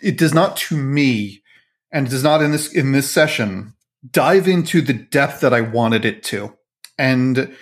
it 0.02 0.16
does 0.18 0.34
not 0.34 0.56
to 0.56 0.76
me 0.76 1.42
and 1.92 2.06
it 2.06 2.10
does 2.10 2.24
not 2.24 2.42
in 2.42 2.52
this 2.52 2.72
in 2.72 2.92
this 2.92 3.10
session 3.10 3.74
dive 4.10 4.48
into 4.48 4.80
the 4.80 4.94
depth 4.94 5.40
that 5.40 5.54
I 5.54 5.60
wanted 5.60 6.04
it 6.04 6.22
to 6.24 6.56
and 6.98 7.54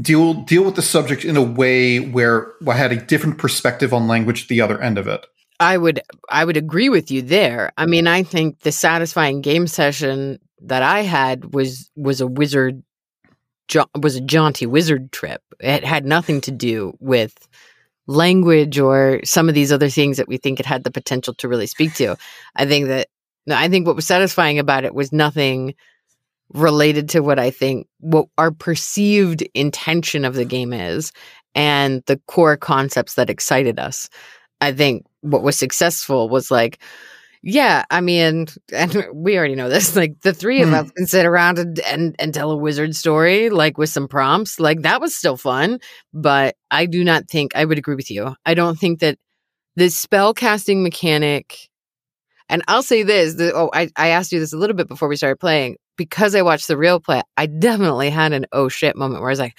deal 0.00 0.34
deal 0.34 0.64
with 0.64 0.76
the 0.76 0.82
subject 0.82 1.24
in 1.24 1.36
a 1.36 1.42
way 1.42 1.98
where 1.98 2.52
I 2.66 2.74
had 2.74 2.92
a 2.92 2.96
different 2.96 3.38
perspective 3.38 3.92
on 3.92 4.08
language 4.08 4.42
at 4.42 4.48
the 4.48 4.60
other 4.60 4.80
end 4.80 4.98
of 4.98 5.08
it. 5.08 5.26
I 5.60 5.76
would 5.76 6.00
I 6.30 6.44
would 6.44 6.56
agree 6.56 6.88
with 6.88 7.10
you 7.10 7.22
there. 7.22 7.72
I 7.76 7.86
mean, 7.86 8.06
I 8.06 8.22
think 8.22 8.60
the 8.60 8.72
satisfying 8.72 9.40
game 9.40 9.66
session 9.66 10.38
that 10.62 10.82
I 10.82 11.02
had 11.02 11.52
was 11.52 11.90
was 11.96 12.20
a 12.20 12.26
wizard 12.26 12.82
was 14.00 14.16
a 14.16 14.20
jaunty 14.20 14.66
wizard 14.66 15.12
trip. 15.12 15.42
It 15.60 15.84
had 15.84 16.06
nothing 16.06 16.40
to 16.42 16.50
do 16.50 16.96
with 17.00 17.48
language 18.08 18.78
or 18.78 19.20
some 19.22 19.48
of 19.48 19.54
these 19.54 19.70
other 19.70 19.88
things 19.88 20.16
that 20.16 20.28
we 20.28 20.38
think 20.38 20.58
it 20.58 20.66
had 20.66 20.82
the 20.82 20.90
potential 20.90 21.34
to 21.34 21.46
really 21.46 21.66
speak 21.66 21.94
to. 21.94 22.16
I 22.56 22.66
think 22.66 22.88
that 22.88 23.08
I 23.50 23.68
think 23.68 23.86
what 23.86 23.96
was 23.96 24.06
satisfying 24.06 24.58
about 24.58 24.84
it 24.84 24.94
was 24.94 25.12
nothing 25.12 25.74
related 26.52 27.10
to 27.10 27.20
what 27.20 27.38
I 27.38 27.50
think 27.50 27.86
what 28.00 28.26
our 28.38 28.50
perceived 28.50 29.42
intention 29.54 30.24
of 30.24 30.34
the 30.34 30.46
game 30.46 30.72
is 30.72 31.12
and 31.54 32.02
the 32.06 32.20
core 32.26 32.56
concepts 32.56 33.14
that 33.14 33.30
excited 33.30 33.78
us. 33.78 34.08
I 34.60 34.72
think 34.72 35.04
what 35.20 35.42
was 35.42 35.56
successful 35.56 36.28
was 36.28 36.50
like 36.50 36.78
yeah, 37.42 37.84
I 37.90 38.00
mean, 38.00 38.46
and 38.72 39.06
we 39.14 39.38
already 39.38 39.54
know 39.54 39.68
this. 39.68 39.94
Like 39.94 40.20
the 40.22 40.32
three 40.32 40.62
of 40.62 40.70
mm. 40.70 40.74
us 40.74 40.90
can 40.90 41.06
sit 41.06 41.26
around 41.26 41.58
and, 41.58 41.78
and 41.80 42.16
and 42.18 42.34
tell 42.34 42.50
a 42.50 42.56
wizard 42.56 42.96
story, 42.96 43.50
like 43.50 43.78
with 43.78 43.90
some 43.90 44.08
prompts. 44.08 44.58
Like 44.58 44.82
that 44.82 45.00
was 45.00 45.16
still 45.16 45.36
fun. 45.36 45.78
But 46.12 46.56
I 46.70 46.86
do 46.86 47.04
not 47.04 47.28
think 47.28 47.52
I 47.54 47.64
would 47.64 47.78
agree 47.78 47.94
with 47.94 48.10
you. 48.10 48.34
I 48.44 48.54
don't 48.54 48.78
think 48.78 49.00
that 49.00 49.18
the 49.76 49.88
spell 49.90 50.34
casting 50.34 50.82
mechanic. 50.82 51.68
And 52.50 52.62
I'll 52.66 52.82
say 52.82 53.02
this: 53.02 53.34
the, 53.34 53.54
oh, 53.54 53.70
I 53.72 53.90
I 53.96 54.08
asked 54.08 54.32
you 54.32 54.40
this 54.40 54.52
a 54.52 54.58
little 54.58 54.76
bit 54.76 54.88
before 54.88 55.08
we 55.08 55.16
started 55.16 55.38
playing 55.38 55.76
because 55.96 56.34
I 56.34 56.42
watched 56.42 56.68
the 56.68 56.76
real 56.76 56.98
play. 56.98 57.22
I 57.36 57.46
definitely 57.46 58.10
had 58.10 58.32
an 58.32 58.46
oh 58.52 58.68
shit 58.68 58.96
moment 58.96 59.20
where 59.20 59.30
I 59.30 59.32
was 59.32 59.38
like. 59.38 59.56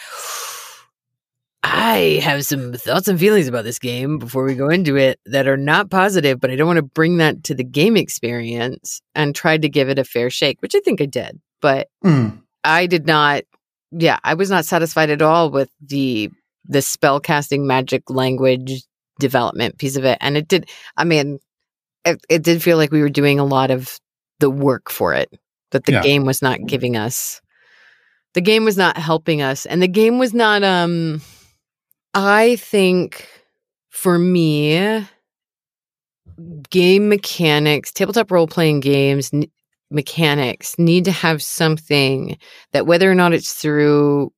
I 1.61 2.19
have 2.23 2.45
some 2.45 2.73
thoughts 2.73 3.07
and 3.07 3.19
feelings 3.19 3.47
about 3.47 3.65
this 3.65 3.79
game 3.79 4.17
before 4.17 4.45
we 4.45 4.55
go 4.55 4.69
into 4.69 4.95
it 4.95 5.19
that 5.25 5.47
are 5.47 5.57
not 5.57 5.89
positive, 5.89 6.39
but 6.39 6.49
I 6.49 6.55
don't 6.55 6.67
want 6.67 6.77
to 6.77 6.83
bring 6.83 7.17
that 7.17 7.43
to 7.45 7.55
the 7.55 7.65
game 7.65 7.97
experience 7.97 9.01
and 9.13 9.35
tried 9.35 9.63
to 9.63 9.69
give 9.69 9.89
it 9.89 9.99
a 9.99 10.05
fair 10.05 10.29
shake, 10.29 10.61
which 10.61 10.73
I 10.73 10.79
think 10.79 11.01
I 11.01 11.05
did. 11.05 11.39
But 11.61 11.89
mm. 12.03 12.41
I 12.63 12.85
did 12.85 13.05
not 13.05 13.43
yeah, 13.91 14.19
I 14.23 14.35
was 14.35 14.49
not 14.49 14.65
satisfied 14.65 15.09
at 15.09 15.21
all 15.21 15.49
with 15.49 15.69
the 15.81 16.29
the 16.65 16.81
spell 16.81 17.19
casting 17.19 17.65
magic 17.65 18.09
language 18.09 18.83
development 19.19 19.77
piece 19.77 19.97
of 19.97 20.05
it. 20.05 20.17
And 20.21 20.37
it 20.37 20.47
did 20.47 20.69
I 20.95 21.03
mean 21.03 21.39
it, 22.05 22.23
it 22.29 22.43
did 22.43 22.63
feel 22.63 22.77
like 22.77 22.91
we 22.91 23.01
were 23.01 23.09
doing 23.09 23.39
a 23.39 23.45
lot 23.45 23.71
of 23.71 23.99
the 24.39 24.49
work 24.49 24.89
for 24.89 25.13
it. 25.13 25.29
That 25.71 25.85
the 25.85 25.93
yeah. 25.93 26.01
game 26.01 26.25
was 26.25 26.41
not 26.41 26.65
giving 26.65 26.95
us 26.95 27.41
the 28.33 28.41
game 28.41 28.63
was 28.63 28.77
not 28.77 28.97
helping 28.97 29.41
us. 29.41 29.65
And 29.65 29.81
the 29.81 29.87
game 29.87 30.19
was 30.19 30.33
not 30.33 30.63
um 30.63 31.21
I 32.13 32.55
think 32.57 33.27
for 33.89 34.17
me, 34.17 35.05
game 36.69 37.09
mechanics, 37.09 37.91
tabletop 37.91 38.31
role 38.31 38.47
playing 38.47 38.79
games 38.79 39.29
n- 39.33 39.45
mechanics 39.91 40.75
need 40.77 41.05
to 41.05 41.11
have 41.11 41.41
something 41.41 42.37
that, 42.71 42.85
whether 42.85 43.09
or 43.09 43.15
not 43.15 43.33
it's 43.33 43.53
through 43.53 44.31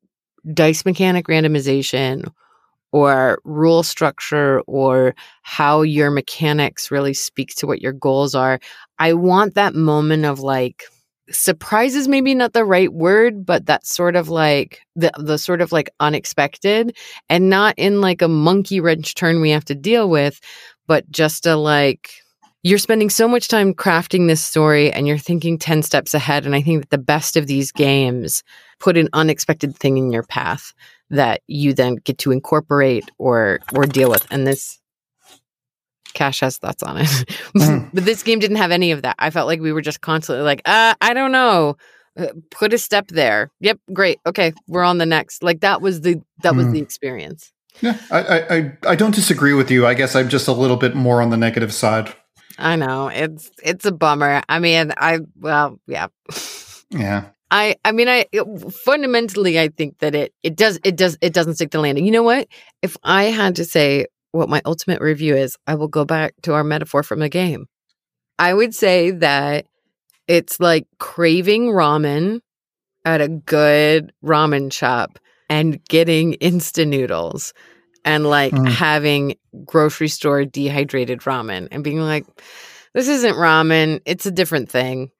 dice 0.53 0.85
mechanic 0.85 1.27
randomization 1.27 2.31
or 2.91 3.39
rule 3.45 3.83
structure 3.83 4.61
or 4.61 5.15
how 5.43 5.81
your 5.81 6.11
mechanics 6.11 6.91
really 6.91 7.13
speak 7.13 7.55
to 7.55 7.67
what 7.67 7.81
your 7.81 7.93
goals 7.93 8.35
are. 8.35 8.59
I 8.99 9.13
want 9.13 9.55
that 9.55 9.75
moment 9.75 10.25
of 10.25 10.39
like 10.39 10.83
surprise 11.31 11.95
is 11.95 12.07
maybe 12.07 12.35
not 12.35 12.53
the 12.53 12.65
right 12.65 12.91
word, 12.91 13.45
but 13.45 13.65
that 13.65 13.85
sort 13.85 14.15
of 14.15 14.29
like 14.29 14.81
the 14.95 15.11
the 15.17 15.37
sort 15.37 15.61
of 15.61 15.71
like 15.71 15.89
unexpected 15.99 16.95
and 17.29 17.49
not 17.49 17.75
in 17.77 18.01
like 18.01 18.21
a 18.21 18.27
monkey 18.27 18.79
wrench 18.79 19.15
turn 19.15 19.41
we 19.41 19.49
have 19.51 19.65
to 19.65 19.75
deal 19.75 20.09
with, 20.09 20.39
but 20.87 21.09
just 21.11 21.45
a 21.45 21.55
like 21.55 22.11
you're 22.63 22.77
spending 22.77 23.09
so 23.09 23.27
much 23.27 23.47
time 23.47 23.73
crafting 23.73 24.27
this 24.27 24.43
story 24.43 24.91
and 24.91 25.07
you're 25.07 25.17
thinking 25.17 25.57
10 25.57 25.81
steps 25.81 26.13
ahead. 26.13 26.45
And 26.45 26.53
I 26.55 26.61
think 26.61 26.81
that 26.81 26.89
the 26.91 26.99
best 26.99 27.35
of 27.35 27.47
these 27.47 27.71
games 27.71 28.43
put 28.79 28.97
an 28.97 29.09
unexpected 29.13 29.75
thing 29.75 29.97
in 29.97 30.11
your 30.11 30.23
path 30.23 30.73
that 31.09 31.41
you 31.47 31.73
then 31.73 31.95
get 31.95 32.19
to 32.19 32.31
incorporate 32.31 33.09
or 33.17 33.59
or 33.73 33.85
deal 33.85 34.09
with. 34.09 34.25
And 34.31 34.45
this 34.45 34.80
Cash 36.13 36.39
has 36.41 36.57
thoughts 36.57 36.83
on 36.83 36.97
it. 36.97 37.07
mm. 37.55 37.89
but 37.93 38.05
this 38.05 38.23
game 38.23 38.39
didn't 38.39 38.57
have 38.57 38.71
any 38.71 38.91
of 38.91 39.01
that. 39.01 39.15
I 39.19 39.29
felt 39.29 39.47
like 39.47 39.61
we 39.61 39.71
were 39.71 39.81
just 39.81 40.01
constantly 40.01 40.43
like, 40.43 40.61
uh, 40.65 40.95
I 41.01 41.13
don't 41.13 41.31
know. 41.31 41.77
Uh, 42.17 42.27
put 42.49 42.73
a 42.73 42.77
step 42.77 43.07
there. 43.07 43.49
Yep, 43.61 43.79
great. 43.93 44.19
Okay, 44.25 44.51
we're 44.67 44.83
on 44.83 44.97
the 44.97 45.05
next. 45.05 45.43
Like 45.43 45.61
that 45.61 45.81
was 45.81 46.01
the 46.01 46.21
that 46.43 46.55
was 46.55 46.65
mm. 46.67 46.73
the 46.73 46.81
experience. 46.81 47.53
Yeah, 47.79 47.97
I, 48.11 48.19
I 48.19 48.77
I 48.89 48.95
don't 48.95 49.15
disagree 49.15 49.53
with 49.53 49.71
you. 49.71 49.87
I 49.87 49.93
guess 49.93 50.13
I'm 50.13 50.27
just 50.27 50.49
a 50.49 50.51
little 50.51 50.75
bit 50.75 50.93
more 50.93 51.21
on 51.21 51.29
the 51.29 51.37
negative 51.37 51.73
side. 51.73 52.13
I 52.57 52.75
know 52.75 53.07
it's 53.07 53.49
it's 53.63 53.85
a 53.85 53.93
bummer. 53.93 54.43
I 54.49 54.59
mean, 54.59 54.93
I 54.97 55.19
well, 55.39 55.79
yeah, 55.87 56.07
yeah. 56.89 57.29
I 57.49 57.75
I 57.83 57.91
mean, 57.91 58.07
I 58.07 58.25
fundamentally 58.85 59.59
I 59.59 59.69
think 59.69 59.99
that 59.99 60.13
it 60.13 60.33
it 60.43 60.55
does 60.55 60.79
it 60.83 60.95
does 60.95 61.17
it 61.21 61.33
doesn't 61.33 61.55
stick 61.55 61.71
the 61.71 61.79
landing. 61.79 62.05
You 62.05 62.11
know 62.11 62.23
what? 62.23 62.47
If 62.81 62.97
I 63.03 63.25
had 63.25 63.55
to 63.55 63.65
say 63.65 64.07
what 64.31 64.49
my 64.49 64.61
ultimate 64.65 65.01
review 65.01 65.35
is, 65.35 65.57
I 65.67 65.75
will 65.75 65.87
go 65.87 66.05
back 66.05 66.33
to 66.43 66.53
our 66.53 66.63
metaphor 66.63 67.03
from 67.03 67.19
the 67.19 67.29
game. 67.29 67.67
I 68.39 68.53
would 68.53 68.73
say 68.73 69.11
that 69.11 69.65
it's 70.27 70.59
like 70.59 70.87
craving 70.99 71.67
ramen 71.67 72.41
at 73.05 73.21
a 73.21 73.27
good 73.27 74.13
ramen 74.23 74.71
shop 74.71 75.19
and 75.49 75.83
getting 75.85 76.33
instant 76.33 76.91
noodles 76.91 77.53
and 78.05 78.25
like 78.25 78.53
mm. 78.53 78.67
having 78.67 79.35
grocery 79.65 80.07
store 80.07 80.45
dehydrated 80.45 81.19
ramen 81.21 81.67
and 81.71 81.83
being 81.83 81.99
like, 81.99 82.25
this 82.93 83.07
isn't 83.07 83.35
ramen, 83.35 84.01
it's 84.05 84.25
a 84.25 84.31
different 84.31 84.69
thing. 84.69 85.11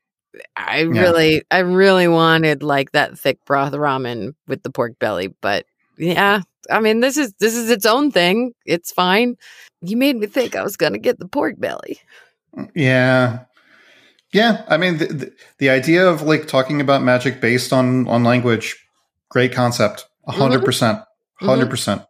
I 0.55 0.79
yeah. 0.79 1.01
really, 1.01 1.43
I 1.51 1.59
really 1.59 2.07
wanted 2.07 2.63
like 2.63 2.91
that 2.91 3.19
thick 3.19 3.43
broth 3.45 3.73
ramen 3.73 4.33
with 4.47 4.63
the 4.63 4.71
pork 4.71 4.97
belly, 4.99 5.33
but 5.41 5.65
yeah, 6.01 6.41
I 6.69 6.79
mean, 6.79 6.99
this 6.99 7.15
is 7.15 7.33
this 7.39 7.55
is 7.55 7.69
its 7.69 7.85
own 7.85 8.11
thing. 8.11 8.53
It's 8.65 8.91
fine. 8.91 9.37
You 9.81 9.95
made 9.95 10.17
me 10.17 10.27
think 10.27 10.55
I 10.55 10.63
was 10.63 10.75
going 10.75 10.93
to 10.93 10.99
get 10.99 11.19
the 11.19 11.27
pork 11.27 11.59
belly. 11.59 11.99
Mm, 12.57 12.69
yeah. 12.75 13.39
Yeah, 14.33 14.63
I 14.69 14.77
mean 14.77 14.97
the, 14.97 15.05
the, 15.07 15.33
the 15.57 15.69
idea 15.69 16.07
of 16.07 16.21
like 16.21 16.47
talking 16.47 16.79
about 16.79 17.03
magic 17.03 17.41
based 17.41 17.73
on 17.73 18.07
on 18.07 18.23
language, 18.23 18.77
great 19.29 19.53
concept. 19.53 20.05
100. 20.23 20.61
Mm-hmm. 20.61 21.45
100%. 21.45 21.69
percent 21.69 22.01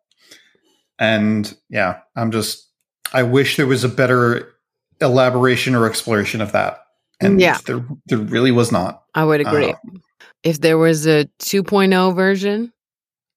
And 0.99 1.55
yeah, 1.69 1.99
I'm 2.15 2.31
just 2.31 2.67
I 3.13 3.23
wish 3.23 3.57
there 3.57 3.67
was 3.67 3.83
a 3.83 3.89
better 3.89 4.53
elaboration 4.99 5.75
or 5.75 5.85
exploration 5.85 6.41
of 6.41 6.51
that. 6.51 6.83
And 7.19 7.41
yeah. 7.41 7.57
there 7.65 7.83
there 8.05 8.19
really 8.19 8.51
was 8.51 8.71
not. 8.71 9.03
I 9.15 9.25
would 9.25 9.41
agree. 9.41 9.71
Uh, 9.71 9.97
if 10.43 10.61
there 10.61 10.77
was 10.77 11.05
a 11.05 11.25
2.0 11.39 12.15
version, 12.15 12.73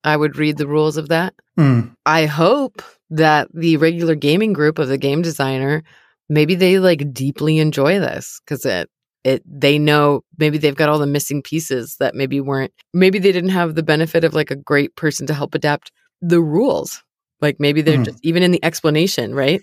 I 0.04 0.16
would 0.16 0.36
read 0.36 0.58
the 0.58 0.68
rules 0.68 0.96
of 0.96 1.08
that. 1.08 1.34
Mm. 1.58 1.94
I 2.06 2.26
hope 2.26 2.82
that 3.10 3.48
the 3.54 3.76
regular 3.78 4.14
gaming 4.14 4.52
group 4.52 4.78
of 4.78 4.88
the 4.88 4.98
game 4.98 5.22
designer 5.22 5.82
maybe 6.28 6.54
they 6.54 6.78
like 6.78 7.12
deeply 7.12 7.58
enjoy 7.58 7.98
this 7.98 8.40
because 8.44 8.64
it 8.64 8.88
it 9.24 9.42
they 9.46 9.78
know 9.78 10.22
maybe 10.38 10.58
they've 10.58 10.76
got 10.76 10.88
all 10.88 10.98
the 10.98 11.06
missing 11.06 11.42
pieces 11.42 11.96
that 12.00 12.14
maybe 12.14 12.40
weren't 12.40 12.72
maybe 12.92 13.18
they 13.18 13.32
didn't 13.32 13.50
have 13.50 13.74
the 13.74 13.82
benefit 13.82 14.24
of 14.24 14.34
like 14.34 14.50
a 14.50 14.56
great 14.56 14.94
person 14.96 15.26
to 15.26 15.34
help 15.34 15.54
adapt 15.54 15.92
the 16.20 16.40
rules 16.40 17.02
like 17.40 17.56
maybe 17.58 17.82
they're 17.82 17.98
mm. 17.98 18.04
just 18.04 18.18
even 18.22 18.42
in 18.42 18.50
the 18.50 18.64
explanation 18.64 19.34
right 19.34 19.62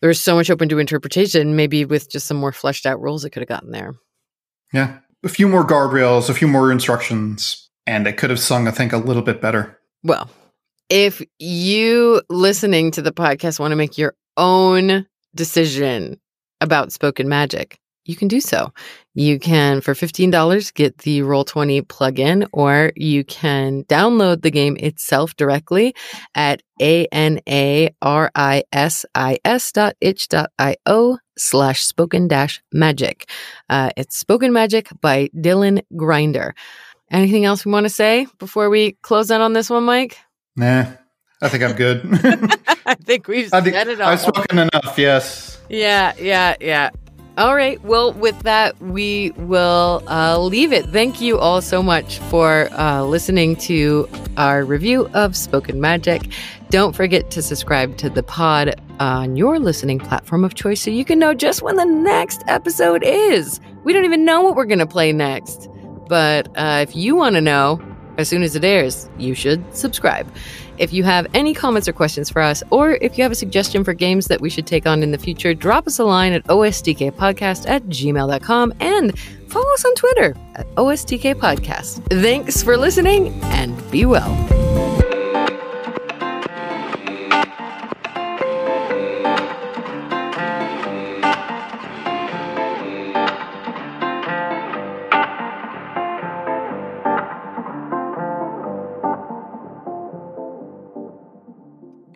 there's 0.00 0.20
so 0.20 0.34
much 0.34 0.50
open 0.50 0.68
to 0.68 0.78
interpretation 0.78 1.56
maybe 1.56 1.84
with 1.84 2.10
just 2.10 2.26
some 2.26 2.36
more 2.38 2.52
fleshed 2.52 2.86
out 2.86 3.00
rules 3.00 3.24
it 3.24 3.30
could 3.30 3.42
have 3.42 3.48
gotten 3.48 3.70
there 3.70 3.92
yeah 4.72 4.98
a 5.22 5.28
few 5.28 5.48
more 5.48 5.66
guardrails 5.66 6.28
a 6.28 6.34
few 6.34 6.48
more 6.48 6.72
instructions 6.72 7.69
and 7.86 8.06
it 8.06 8.16
could 8.16 8.30
have 8.30 8.40
sung, 8.40 8.68
I 8.68 8.70
think, 8.70 8.92
a 8.92 8.98
little 8.98 9.22
bit 9.22 9.40
better. 9.40 9.78
Well, 10.02 10.30
if 10.88 11.22
you 11.38 12.22
listening 12.28 12.90
to 12.92 13.02
the 13.02 13.12
podcast 13.12 13.60
want 13.60 13.72
to 13.72 13.76
make 13.76 13.96
your 13.96 14.14
own 14.36 15.06
decision 15.34 16.20
about 16.60 16.92
spoken 16.92 17.28
magic, 17.28 17.78
you 18.06 18.16
can 18.16 18.28
do 18.28 18.40
so. 18.40 18.72
You 19.14 19.38
can, 19.38 19.80
for 19.80 19.94
$15, 19.94 20.74
get 20.74 20.98
the 20.98 21.20
Roll20 21.20 21.82
plugin, 21.82 22.48
or 22.52 22.92
you 22.96 23.24
can 23.24 23.84
download 23.84 24.42
the 24.42 24.50
game 24.50 24.76
itself 24.78 25.36
directly 25.36 25.94
at 26.34 26.62
A-N-A-R-I-S-I-S 26.80 27.42
dot 29.72 29.96
itch 30.00 30.28
dot 30.28 30.50
I-O 30.58 31.18
slash 31.36 31.82
spoken 31.82 32.26
dash 32.26 32.62
magic. 32.72 33.28
Uh, 33.68 33.90
it's 33.96 34.18
Spoken 34.18 34.52
Magic 34.52 34.88
by 35.00 35.28
Dylan 35.36 35.82
Grinder. 35.96 36.54
Anything 37.10 37.44
else 37.44 37.64
we 37.64 37.72
want 37.72 37.84
to 37.84 37.90
say 37.90 38.26
before 38.38 38.70
we 38.70 38.92
close 39.02 39.30
out 39.30 39.40
on 39.40 39.52
this 39.52 39.68
one, 39.68 39.84
Mike? 39.84 40.18
Nah, 40.56 40.86
I 41.42 41.48
think 41.48 41.64
I'm 41.64 41.74
good. 41.74 42.02
I 42.86 42.94
think 42.94 43.26
we've 43.26 43.52
I 43.52 43.60
think 43.60 43.74
said 43.74 43.88
it 43.88 44.00
all. 44.00 44.08
I've 44.08 44.20
spoken 44.20 44.58
enough. 44.58 44.96
Yes. 44.96 45.58
Yeah, 45.68 46.12
yeah, 46.18 46.54
yeah. 46.60 46.90
All 47.38 47.54
right. 47.54 47.82
Well, 47.82 48.12
with 48.12 48.38
that, 48.40 48.78
we 48.82 49.30
will 49.36 50.02
uh, 50.08 50.38
leave 50.38 50.72
it. 50.72 50.84
Thank 50.86 51.20
you 51.20 51.38
all 51.38 51.62
so 51.62 51.82
much 51.82 52.18
for 52.18 52.68
uh, 52.72 53.04
listening 53.04 53.56
to 53.56 54.08
our 54.36 54.64
review 54.64 55.08
of 55.14 55.34
Spoken 55.36 55.80
Magic. 55.80 56.22
Don't 56.70 56.94
forget 56.94 57.30
to 57.30 57.42
subscribe 57.42 57.96
to 57.98 58.10
the 58.10 58.22
pod 58.22 58.74
on 58.98 59.36
your 59.36 59.58
listening 59.58 59.98
platform 59.98 60.44
of 60.44 60.54
choice 60.54 60.82
so 60.82 60.90
you 60.90 61.04
can 61.04 61.18
know 61.18 61.32
just 61.32 61.62
when 61.62 61.76
the 61.76 61.84
next 61.86 62.42
episode 62.46 63.02
is. 63.04 63.58
We 63.84 63.92
don't 63.92 64.04
even 64.04 64.24
know 64.24 64.42
what 64.42 64.54
we're 64.54 64.66
going 64.66 64.78
to 64.80 64.86
play 64.86 65.12
next. 65.12 65.68
But 66.10 66.48
uh, 66.56 66.84
if 66.86 66.96
you 66.96 67.14
want 67.14 67.36
to 67.36 67.40
know 67.40 67.80
as 68.18 68.28
soon 68.28 68.42
as 68.42 68.56
it 68.56 68.64
airs, 68.64 69.08
you 69.16 69.34
should 69.34 69.64
subscribe. 69.74 70.30
If 70.76 70.92
you 70.92 71.04
have 71.04 71.28
any 71.34 71.54
comments 71.54 71.86
or 71.86 71.92
questions 71.92 72.28
for 72.28 72.42
us, 72.42 72.64
or 72.70 72.92
if 73.00 73.16
you 73.16 73.22
have 73.22 73.30
a 73.30 73.36
suggestion 73.36 73.84
for 73.84 73.94
games 73.94 74.26
that 74.26 74.40
we 74.40 74.50
should 74.50 74.66
take 74.66 74.86
on 74.86 75.04
in 75.04 75.12
the 75.12 75.18
future, 75.18 75.54
drop 75.54 75.86
us 75.86 76.00
a 76.00 76.04
line 76.04 76.32
at 76.32 76.44
ostkpodcast 76.44 77.68
at 77.68 77.84
gmail.com 77.84 78.74
and 78.80 79.16
follow 79.46 79.72
us 79.74 79.84
on 79.84 79.94
Twitter 79.94 80.36
at 80.56 80.66
ostkpodcast. 80.74 82.20
Thanks 82.20 82.60
for 82.60 82.76
listening 82.76 83.28
and 83.44 83.90
be 83.92 84.04
well. 84.04 84.99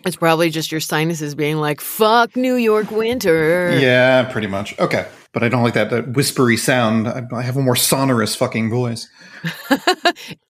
It's 0.04 0.16
probably 0.16 0.50
just 0.50 0.70
your 0.70 0.80
sinuses 0.80 1.34
being 1.34 1.56
like, 1.56 1.80
fuck 1.80 2.36
New 2.36 2.56
York 2.56 2.90
winter. 2.90 3.76
Yeah, 3.78 4.24
pretty 4.24 4.46
much. 4.46 4.78
Okay. 4.78 5.06
But 5.32 5.42
I 5.42 5.48
don't 5.48 5.62
like 5.62 5.74
that, 5.74 5.90
that 5.90 6.08
whispery 6.12 6.56
sound. 6.56 7.08
I, 7.08 7.26
I 7.32 7.42
have 7.42 7.56
a 7.56 7.62
more 7.62 7.74
sonorous 7.74 8.36
fucking 8.36 8.70
voice. 8.70 9.08